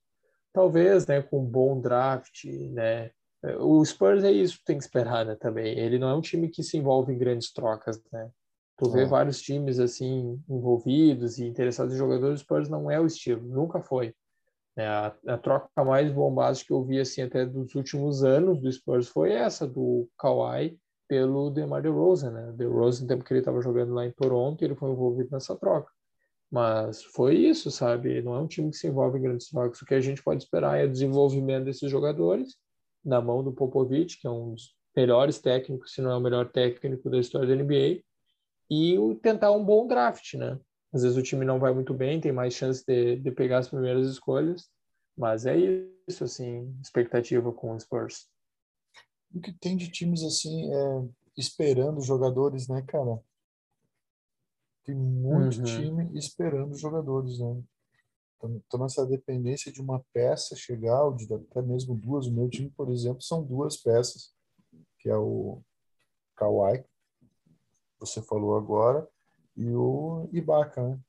Talvez, 0.52 1.06
né, 1.06 1.22
com 1.22 1.40
um 1.40 1.44
bom 1.44 1.80
draft, 1.80 2.44
né? 2.44 3.10
O 3.58 3.84
Spurs 3.84 4.22
é 4.22 4.30
isso, 4.30 4.60
tem 4.64 4.78
que 4.78 4.84
esperar, 4.84 5.26
né, 5.26 5.34
também. 5.34 5.76
Ele 5.76 5.98
não 5.98 6.08
é 6.08 6.14
um 6.14 6.20
time 6.20 6.48
que 6.48 6.62
se 6.62 6.76
envolve 6.76 7.12
em 7.12 7.18
grandes 7.18 7.52
trocas, 7.52 8.00
né? 8.12 8.30
Tu 8.78 8.90
vê 8.90 9.02
é. 9.02 9.06
vários 9.06 9.40
times 9.40 9.78
assim 9.78 10.40
envolvidos 10.48 11.38
e 11.38 11.46
interessados 11.46 11.94
em 11.94 11.98
jogadores, 11.98 12.40
o 12.40 12.42
Spurs 12.42 12.68
não 12.68 12.90
é 12.90 13.00
o 13.00 13.06
estilo, 13.06 13.42
nunca 13.42 13.80
foi. 13.80 14.14
É, 14.76 14.86
a, 14.86 15.14
a, 15.26 15.36
troca 15.36 15.84
mais 15.84 16.10
bombástica 16.10 16.68
que 16.68 16.72
eu 16.72 16.82
vi 16.82 16.98
assim 16.98 17.20
até 17.22 17.44
dos 17.44 17.74
últimos 17.74 18.24
anos 18.24 18.58
do 18.60 18.72
Spurs 18.72 19.06
foi 19.06 19.32
essa 19.32 19.66
do 19.66 20.08
Kawhi 20.16 20.78
pelo 21.06 21.50
DeMar 21.50 21.82
DeRozan, 21.82 22.30
né? 22.30 22.52
DeRozan, 22.56 23.02
no 23.02 23.08
tempo 23.08 23.24
que 23.24 23.32
ele 23.32 23.40
estava 23.40 23.60
jogando 23.60 23.92
lá 23.92 24.06
em 24.06 24.12
Toronto, 24.12 24.64
ele 24.64 24.74
foi 24.74 24.90
envolvido 24.90 25.28
nessa 25.30 25.54
troca. 25.56 25.92
Mas 26.50 27.02
foi 27.02 27.36
isso, 27.36 27.70
sabe? 27.70 28.22
Não 28.22 28.34
é 28.34 28.40
um 28.40 28.46
time 28.46 28.70
que 28.70 28.76
se 28.76 28.86
envolve 28.86 29.18
em 29.18 29.22
grandes 29.22 29.48
trocas. 29.48 29.80
O 29.80 29.84
que 29.84 29.94
a 29.94 30.00
gente 30.00 30.22
pode 30.22 30.42
esperar 30.42 30.78
é 30.78 30.84
o 30.84 30.90
desenvolvimento 30.90 31.64
desses 31.64 31.90
jogadores 31.90 32.56
na 33.04 33.20
mão 33.20 33.42
do 33.42 33.52
Popovich, 33.52 34.18
que 34.20 34.26
é 34.26 34.30
um 34.30 34.52
dos 34.52 34.76
melhores 34.94 35.38
técnicos, 35.38 35.94
se 35.94 36.00
não 36.00 36.10
é 36.10 36.16
o 36.16 36.20
melhor 36.20 36.50
técnico 36.50 37.08
da 37.10 37.18
história 37.18 37.48
da 37.48 37.62
NBA, 37.62 38.02
e 38.70 38.96
tentar 39.22 39.52
um 39.52 39.64
bom 39.64 39.86
draft, 39.86 40.34
né? 40.34 40.58
Às 40.92 41.02
vezes 41.02 41.16
o 41.16 41.22
time 41.22 41.44
não 41.44 41.58
vai 41.58 41.72
muito 41.72 41.94
bem, 41.94 42.20
tem 42.20 42.32
mais 42.32 42.54
chance 42.54 42.84
de, 42.86 43.16
de 43.16 43.30
pegar 43.30 43.58
as 43.58 43.68
primeiras 43.68 44.06
escolhas, 44.08 44.68
mas 45.16 45.46
é 45.46 45.56
isso, 46.06 46.24
assim, 46.24 46.74
expectativa 46.82 47.52
com 47.52 47.74
os 47.74 47.82
Spurs. 47.82 48.28
O 49.34 49.40
que 49.40 49.52
tem 49.52 49.76
de 49.76 49.90
times 49.90 50.22
assim, 50.22 50.72
é, 50.72 51.08
esperando 51.36 52.00
jogadores, 52.02 52.68
né, 52.68 52.82
cara? 52.82 53.18
Tem 54.84 54.94
muito 54.94 55.58
uhum. 55.58 55.64
time 55.64 56.18
esperando 56.18 56.76
jogadores, 56.76 57.38
né? 57.38 57.62
Então, 58.42 58.62
então, 58.66 58.84
essa 58.84 59.06
dependência 59.06 59.70
de 59.70 59.80
uma 59.80 60.04
peça 60.12 60.56
chegar, 60.56 61.04
ou 61.04 61.14
de 61.14 61.32
até 61.32 61.62
mesmo 61.62 61.94
duas. 61.94 62.26
O 62.26 62.32
meu 62.32 62.48
time, 62.48 62.70
por 62.70 62.90
exemplo, 62.90 63.22
são 63.22 63.42
duas 63.42 63.76
peças, 63.76 64.34
que 64.98 65.08
é 65.08 65.16
o 65.16 65.62
Kawhi, 66.36 66.84
você 68.00 68.20
falou 68.20 68.56
agora, 68.56 69.08
e 69.56 69.70
o 69.70 70.28
Ibaka, 70.32 70.82
né? 70.82 71.00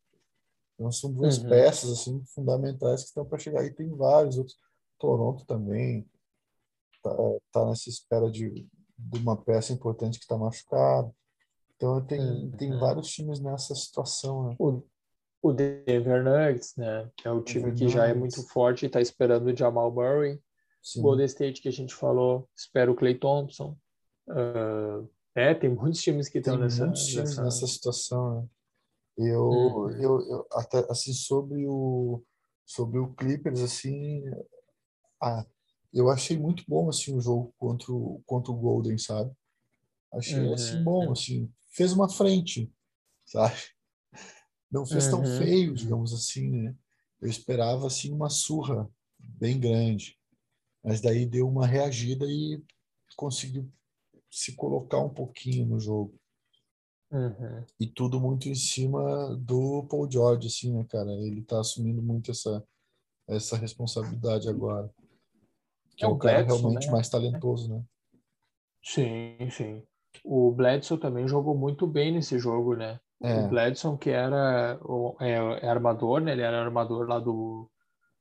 Então 0.76 0.92
são 0.92 1.12
duas 1.12 1.38
uhum. 1.38 1.50
peças 1.50 1.92
assim 1.92 2.24
fundamentais 2.26 3.02
que 3.02 3.08
estão 3.08 3.26
para 3.26 3.38
chegar. 3.38 3.64
E 3.64 3.74
tem 3.74 3.90
vários 3.96 4.38
outros. 4.38 4.58
Toronto 5.00 5.46
também 5.46 6.10
tá, 7.02 7.16
tá 7.52 7.66
nessa 7.66 7.90
espera 7.90 8.30
de, 8.30 8.68
de 8.98 9.20
uma 9.20 9.38
peça 9.38 9.72
importante 9.72 10.18
que 10.18 10.26
está 10.26 10.38
machucada. 10.38 11.14
Então 11.76 12.04
tem, 12.06 12.20
uhum. 12.20 12.52
tem 12.52 12.78
vários 12.78 13.08
times 13.10 13.40
nessa 13.40 13.76
situação, 13.76 14.50
né? 14.50 14.56
O, 14.60 14.84
o 15.44 15.52
Denver 15.52 16.24
Nuggets, 16.24 16.74
né? 16.78 17.12
É 17.24 17.30
o 17.30 17.44
time 17.44 17.66
Denver 17.66 17.78
que 17.78 17.90
já 17.90 18.08
é 18.08 18.14
muito 18.14 18.42
forte 18.48 18.84
e 18.84 18.86
está 18.88 19.02
esperando 19.02 19.48
o 19.48 19.56
Jamal 19.56 19.92
Murray. 19.92 20.40
Sim. 20.82 21.02
Golden 21.02 21.26
State 21.26 21.62
que 21.62 21.68
a 21.68 21.72
gente 21.72 21.94
falou, 21.94 22.50
espera 22.56 22.90
o 22.90 22.96
Clay 22.96 23.16
Thompson. 23.16 23.78
Uh, 24.28 25.08
é, 25.36 25.54
tem 25.54 25.70
muitos 25.70 26.02
times 26.02 26.30
que 26.30 26.38
estão 26.38 26.58
nessa, 26.58 26.88
nessa... 26.88 27.44
nessa 27.44 27.68
situação, 27.68 28.42
né? 28.42 28.48
Eu, 29.16 29.44
uhum. 29.44 29.90
eu, 29.92 30.22
eu, 30.22 30.48
até 30.54 30.80
assim 30.90 31.14
sobre 31.14 31.68
o 31.68 32.24
sobre 32.66 32.98
o 32.98 33.14
Clippers 33.14 33.62
assim, 33.62 34.24
ah, 35.22 35.46
eu 35.94 36.10
achei 36.10 36.36
muito 36.36 36.64
bom 36.68 36.90
assim 36.90 37.16
o 37.16 37.22
jogo 37.22 37.54
contra 37.60 37.92
o 37.92 38.24
contra 38.26 38.52
o 38.52 38.56
Golden, 38.56 38.98
sabe? 38.98 39.32
Achei 40.12 40.40
uhum. 40.40 40.54
assim 40.54 40.84
bom, 40.84 41.12
assim, 41.12 41.52
fez 41.70 41.94
uma 41.94 42.10
frente, 42.10 42.74
sabe? 43.26 43.56
Não 44.74 44.88
fez 44.88 45.08
tão 45.08 45.20
uhum. 45.20 45.38
feio, 45.38 45.76
digamos 45.76 46.12
assim, 46.14 46.50
né? 46.50 46.76
Eu 47.22 47.30
esperava 47.30 47.86
assim 47.86 48.12
uma 48.12 48.28
surra 48.28 48.90
bem 49.20 49.60
grande, 49.60 50.18
mas 50.84 51.00
daí 51.00 51.28
deu 51.28 51.48
uma 51.48 51.68
reagida 51.68 52.26
e 52.26 52.60
conseguiu 53.16 53.72
se 54.32 54.56
colocar 54.56 54.98
um 54.98 55.14
pouquinho 55.14 55.68
no 55.68 55.80
jogo. 55.80 56.20
Uhum. 57.12 57.64
E 57.80 57.86
tudo 57.86 58.20
muito 58.20 58.50
em 58.50 58.56
cima 58.56 59.38
do 59.38 59.86
Paul 59.88 60.10
George, 60.10 60.48
assim, 60.48 60.74
né, 60.74 60.84
cara? 60.90 61.12
Ele 61.12 61.44
tá 61.44 61.60
assumindo 61.60 62.02
muito 62.02 62.32
essa, 62.32 62.66
essa 63.28 63.56
responsabilidade 63.56 64.50
agora. 64.50 64.92
Que 65.96 66.04
é, 66.04 66.08
é 66.08 66.12
o 66.12 66.18
cara 66.18 66.44
Bledsoe, 66.44 66.62
realmente 66.62 66.88
né? 66.88 66.92
mais 66.92 67.08
talentoso, 67.08 67.72
né? 67.72 67.84
Sim, 68.84 69.38
sim. 69.52 69.84
O 70.24 70.52
Bledsoe 70.52 71.00
também 71.00 71.28
jogou 71.28 71.56
muito 71.56 71.86
bem 71.86 72.12
nesse 72.12 72.40
jogo, 72.40 72.76
né? 72.76 73.00
É. 73.24 73.40
O 73.40 73.48
Bledsoe, 73.48 73.98
que 73.98 74.10
era 74.10 74.78
o, 74.84 75.16
é, 75.22 75.32
é, 75.66 75.70
armador, 75.70 76.20
né? 76.20 76.34
Ele 76.34 76.42
era 76.42 76.62
armador 76.62 77.08
lá 77.08 77.20
do, 77.20 77.70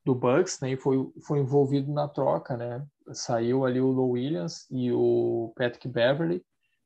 do 0.04 0.14
Bucks, 0.14 0.60
né? 0.60 0.70
E 0.70 0.76
foi, 0.76 0.96
foi 1.26 1.40
envolvido 1.40 1.92
na 1.92 2.06
troca, 2.06 2.56
né? 2.56 2.86
Saiu 3.12 3.64
ali 3.64 3.80
o 3.80 3.90
Low 3.90 4.10
Williams 4.10 4.66
e 4.70 4.92
o 4.92 5.52
Patrick 5.56 5.88
Beverly 5.88 6.40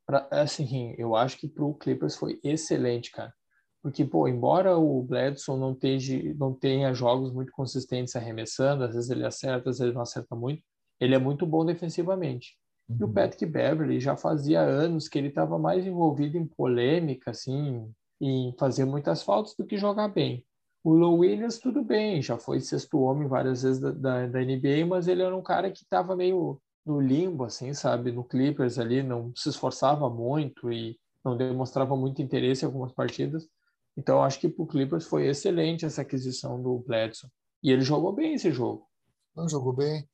pra, 0.06 0.26
assim, 0.30 0.94
eu 0.96 1.14
acho 1.14 1.36
que 1.36 1.48
para 1.48 1.64
o 1.64 1.74
Clippers 1.74 2.16
foi 2.16 2.40
excelente, 2.42 3.10
cara. 3.10 3.34
Porque, 3.82 4.04
pô, 4.04 4.26
embora 4.26 4.78
o 4.78 5.02
Bledson 5.02 5.56
não, 5.58 5.74
tenha, 5.74 6.34
não 6.34 6.54
tenha 6.54 6.94
jogos 6.94 7.32
muito 7.32 7.52
consistentes 7.52 8.16
arremessando, 8.16 8.84
às 8.84 8.94
vezes 8.94 9.10
ele 9.10 9.26
acerta, 9.26 9.70
às 9.70 9.78
vezes 9.78 9.94
não 9.94 10.02
acerta 10.02 10.34
muito, 10.34 10.62
ele 10.98 11.14
é 11.14 11.18
muito 11.18 11.46
bom 11.46 11.64
defensivamente. 11.64 12.56
Uhum. 12.88 12.96
E 12.98 13.04
o 13.04 13.06
uhum. 13.06 13.12
Patrick 13.12 13.44
Beverly 13.46 14.00
já 14.00 14.16
fazia 14.16 14.60
anos 14.60 15.06
que 15.08 15.18
ele 15.18 15.28
estava 15.28 15.58
mais 15.58 15.86
envolvido 15.86 16.38
em 16.38 16.46
polêmica, 16.46 17.30
assim, 17.30 17.92
em 18.20 18.54
fazer 18.58 18.84
muitas 18.84 19.22
faltas 19.22 19.54
do 19.54 19.66
que 19.66 19.76
jogar 19.76 20.08
bem. 20.08 20.44
O 20.82 20.92
Low 20.92 21.18
Williams, 21.18 21.58
tudo 21.58 21.82
bem, 21.82 22.22
já 22.22 22.38
foi 22.38 22.60
sexto 22.60 23.00
homem 23.00 23.26
várias 23.26 23.62
vezes 23.62 23.80
da, 23.80 23.90
da, 23.90 24.26
da 24.26 24.40
NBA, 24.40 24.86
mas 24.86 25.08
ele 25.08 25.22
era 25.22 25.36
um 25.36 25.42
cara 25.42 25.70
que 25.70 25.82
estava 25.82 26.14
meio 26.14 26.60
no 26.84 27.00
limbo, 27.00 27.44
assim, 27.44 27.74
sabe? 27.74 28.12
No 28.12 28.22
Clippers 28.22 28.78
ali, 28.78 29.02
não 29.02 29.32
se 29.34 29.48
esforçava 29.48 30.08
muito 30.08 30.70
e 30.70 30.96
não 31.24 31.36
demonstrava 31.36 31.96
muito 31.96 32.22
interesse 32.22 32.64
em 32.64 32.66
algumas 32.66 32.92
partidas. 32.92 33.48
Então, 33.96 34.22
acho 34.22 34.38
que 34.38 34.48
para 34.48 34.62
o 34.62 34.66
Clippers 34.66 35.06
foi 35.06 35.26
excelente 35.26 35.84
essa 35.84 36.02
aquisição 36.02 36.62
do 36.62 36.78
Bledson. 36.78 37.28
E 37.62 37.72
ele 37.72 37.82
jogou 37.82 38.12
bem 38.12 38.34
esse 38.34 38.52
jogo. 38.52 38.86
Não, 39.34 39.48
jogou 39.48 39.72
bem. 39.72 40.08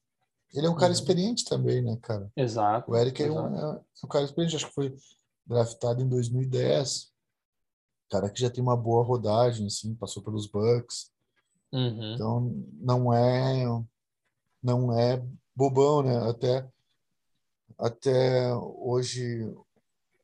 Ele 0.55 0.67
é 0.67 0.71
um 0.71 0.75
cara 0.75 0.87
uhum. 0.87 0.93
experiente 0.93 1.45
também, 1.45 1.83
né, 1.83 1.99
cara? 2.01 2.31
Exato. 2.35 2.91
O 2.91 2.97
Eric 2.97 3.23
é 3.23 3.31
um, 3.31 3.57
é 3.57 3.81
um 4.05 4.09
cara 4.09 4.25
experiente, 4.25 4.57
acho 4.57 4.69
que 4.69 4.75
foi 4.75 4.95
draftado 5.47 6.03
em 6.03 6.09
2010. 6.09 7.12
Cara 8.13 8.29
que 8.29 8.43
já 8.43 8.51
tem 8.51 8.63
uma 8.63 8.77
boa 8.77 9.03
rodagem, 9.03 9.67
assim, 9.67 9.95
passou 9.95 10.23
pelos 10.23 10.47
Bucks. 10.47 11.11
Uhum. 11.73 12.15
Então, 12.15 12.67
não 12.79 13.11
é 13.11 13.65
não 14.63 14.93
é 14.93 15.25
bobão, 15.57 16.03
né? 16.03 16.15
Até, 16.29 16.69
até 17.79 18.55
hoje 18.55 19.51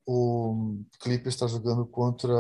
o 0.07 0.83
Clippers 1.01 1.35
está 1.35 1.47
jogando 1.47 1.87
contra 1.87 2.31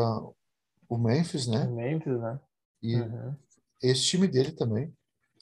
o 0.87 0.99
Memphis, 0.99 1.47
né? 1.47 1.67
O 1.67 1.75
Memphis, 1.75 2.21
né? 2.21 2.39
E 2.83 2.97
uhum. 2.97 3.35
esse 3.83 4.03
time 4.03 4.29
dele 4.29 4.53
também 4.53 4.95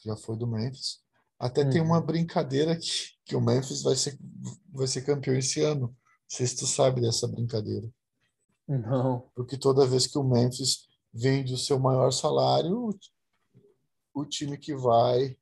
já 0.05 0.15
foi 0.17 0.37
do 0.37 0.47
Memphis. 0.47 1.01
Até 1.37 1.65
uhum. 1.65 1.71
tem 1.71 1.81
uma 1.81 1.99
uhum. 1.99 2.07
brincadeira 2.07 2.77
que, 2.77 3.17
que 3.25 3.35
o 3.35 3.41
Memphis 3.41 3.83
vai 3.83 3.97
ser, 3.97 4.17
vai 4.73 4.87
ser 4.87 5.03
campeão 5.03 5.35
esse 5.35 5.61
ano. 5.63 5.89
Não 5.89 5.97
sei 6.29 6.47
se 6.47 6.57
tu 6.57 6.67
sabe 6.67 7.01
dessa 7.01 7.27
brincadeira. 7.27 7.91
Não. 8.69 9.29
Porque 9.35 9.57
toda 9.57 9.87
vez 9.87 10.07
que 10.07 10.19
o 10.19 10.25
Memphis 10.25 10.87
vende 11.13 11.55
o 11.55 11.59
seu 11.59 11.79
maior 11.79 12.11
salário, 12.13 12.91
o 14.15 14.25
time 14.25 14.59
que 14.59 14.75
vai 14.75 15.37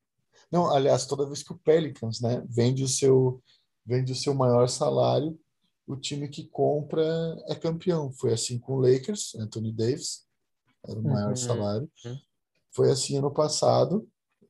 não, 0.51 0.71
aliás, 0.71 1.05
toda 1.05 1.25
vez 1.25 1.43
que 1.43 1.51
o 1.51 1.57
Pelicans, 1.57 2.21
né, 2.21 2.43
vende 2.47 2.83
o 2.83 2.87
seu 2.87 3.43
vende 3.85 4.11
o 4.11 4.15
seu 4.15 4.33
maior 4.33 4.67
salário, 4.67 5.37
o 5.85 5.95
time 5.95 6.27
que 6.27 6.47
compra 6.47 7.03
é 7.47 7.53
campeão. 7.53 8.11
Foi 8.13 8.33
assim 8.33 8.57
com 8.57 8.73
o 8.73 8.79
Lakers, 8.79 9.35
Anthony 9.35 9.71
Davis, 9.71 10.25
era 10.87 10.99
o 10.99 11.03
maior 11.03 11.29
uhum. 11.29 11.35
salário. 11.35 11.91
Foi 12.71 12.89
assim 12.89 13.17
ano 13.17 13.31
passado 13.31 14.07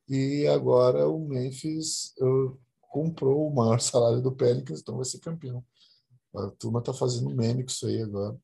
e 0.08 0.46
agora 0.46 1.08
o 1.08 1.18
Memphis 1.26 2.14
uh, 2.20 2.58
comprou 2.80 3.46
o 3.46 3.54
maior 3.54 3.80
salário 3.80 4.22
do 4.22 4.32
Pelicans, 4.32 4.80
então 4.80 4.96
vai 4.96 5.04
ser 5.04 5.18
campeão. 5.18 5.62
A 6.34 6.50
turma 6.52 6.80
tá 6.80 6.92
fazendo 6.92 7.34
meme 7.34 7.62
com 7.64 7.70
isso 7.70 7.86
aí 7.86 8.00
agora. 8.00 8.36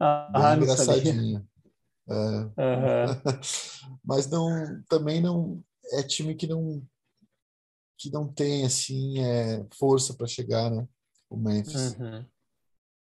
Ah, 0.00 0.54
Bem 0.56 0.62
engraçadinho. 0.64 1.48
É. 2.08 2.14
Uhum. 2.14 2.50
Mas 4.04 4.28
não, 4.28 4.82
também 4.88 5.20
não 5.20 5.62
é 5.92 6.02
time 6.02 6.34
que 6.34 6.46
não 6.46 6.82
que 7.96 8.10
não 8.10 8.26
tem 8.26 8.66
assim 8.66 9.20
é, 9.20 9.64
força 9.72 10.14
para 10.14 10.26
chegar, 10.26 10.70
né? 10.70 10.86
O 11.30 11.36
Memphis. 11.36 11.96
Uhum. 11.98 12.24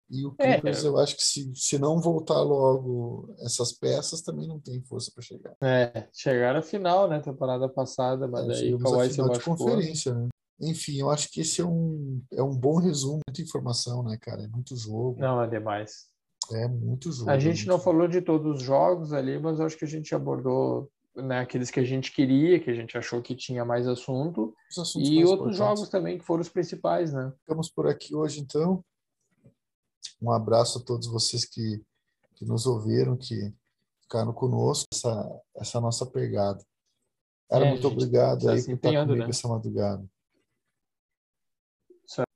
E 0.10 0.26
o 0.26 0.36
é, 0.38 0.54
Clippers, 0.54 0.84
é, 0.84 0.88
eu 0.88 0.98
acho 0.98 1.16
que 1.16 1.24
se, 1.24 1.52
se 1.56 1.80
não 1.80 2.00
voltar 2.00 2.42
logo 2.42 3.34
essas 3.40 3.74
peças, 3.74 4.22
também 4.22 4.48
não 4.48 4.60
tem 4.60 4.82
força 4.84 5.12
para 5.14 5.24
chegar. 5.24 5.56
É, 5.62 6.08
chegaram 6.14 6.60
à 6.60 6.62
final, 6.62 7.10
né? 7.10 7.20
Temporada 7.20 7.68
passada, 7.68 8.28
mas 8.28 8.48
é, 8.48 8.54
aí 8.54 8.74
o 8.74 8.80
Kawhi 8.80 9.12
se 9.12 9.22
machucou. 9.22 9.56
De 9.56 9.64
conferência, 9.64 10.14
né? 10.14 10.30
Enfim, 10.62 11.00
eu 11.00 11.10
acho 11.10 11.30
que 11.30 11.42
esse 11.42 11.62
é 11.62 11.66
um, 11.66 12.22
é 12.32 12.44
um 12.44 12.56
bom 12.56 12.78
resumo, 12.78 13.20
muita 13.28 13.42
informação, 13.42 14.04
né, 14.04 14.18
cara? 14.22 14.44
É 14.44 14.48
muito 14.48 14.76
jogo. 14.76 15.20
Não, 15.20 15.42
é 15.42 15.48
demais. 15.48 16.13
É 16.52 16.68
muito 16.68 17.12
jogo. 17.12 17.30
A 17.30 17.40
gente 17.40 17.66
não 17.66 17.76
jogo. 17.76 17.84
falou 17.84 18.08
de 18.08 18.22
todos 18.22 18.58
os 18.58 18.64
jogos 18.64 19.14
ali, 19.14 19.40
mas 19.40 19.60
acho 19.60 19.78
que 19.78 19.86
a 19.86 19.88
gente 19.88 20.14
abordou 20.14 20.90
né, 21.16 21.40
aqueles 21.40 21.70
que 21.70 21.80
a 21.80 21.84
gente 21.84 22.12
queria, 22.12 22.60
que 22.60 22.70
a 22.70 22.74
gente 22.74 22.98
achou 22.98 23.22
que 23.22 23.36
tinha 23.36 23.64
mais 23.64 23.88
assunto, 23.88 24.54
e 24.98 25.24
outros 25.24 25.56
jogos 25.58 25.90
também 25.90 26.18
que 26.18 26.26
foram 26.26 26.42
os 26.42 26.50
principais, 26.50 27.14
né? 27.14 27.32
Ficamos 27.40 27.70
por 27.70 27.88
aqui 27.88 28.16
hoje, 28.16 28.40
então. 28.40 28.84
Um 30.22 30.32
abraço 30.32 30.80
a 30.80 30.82
todos 30.82 31.08
vocês 31.08 31.46
que, 31.46 31.82
que 32.36 32.46
nos 32.46 32.66
ouviram, 32.66 33.16
que 33.16 33.54
ficaram 34.02 34.34
conosco, 34.34 34.88
essa, 34.92 35.42
essa 35.56 35.82
nossa 35.82 36.06
pegada. 36.06 36.64
Era 37.52 37.66
é, 37.66 37.70
muito 37.70 37.88
obrigado 37.88 38.46
tá 38.46 38.54
aí 38.54 38.64
por 38.64 38.74
estar 38.74 38.90
comigo 38.90 39.16
né? 39.16 39.30
essa 39.30 39.48
madrugada. 39.48 40.04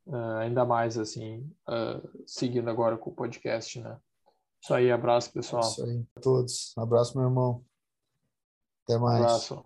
Uh, 0.08 0.38
ainda 0.40 0.64
mais 0.64 0.98
assim, 0.98 1.40
uh, 1.68 2.02
seguindo 2.26 2.70
agora 2.70 2.98
com 2.98 3.10
o 3.10 3.14
podcast, 3.14 3.82
né? 3.82 3.98
Isso 4.64 4.74
aí, 4.74 4.90
abraço, 4.90 5.32
pessoal. 5.34 5.62
Isso 5.62 5.84
aí, 5.84 6.06
a 6.16 6.20
todos. 6.22 6.74
Um 6.78 6.82
abraço, 6.82 7.18
meu 7.18 7.28
irmão. 7.28 7.62
Até 8.86 8.98
mais. 8.98 9.52
Um 9.52 9.60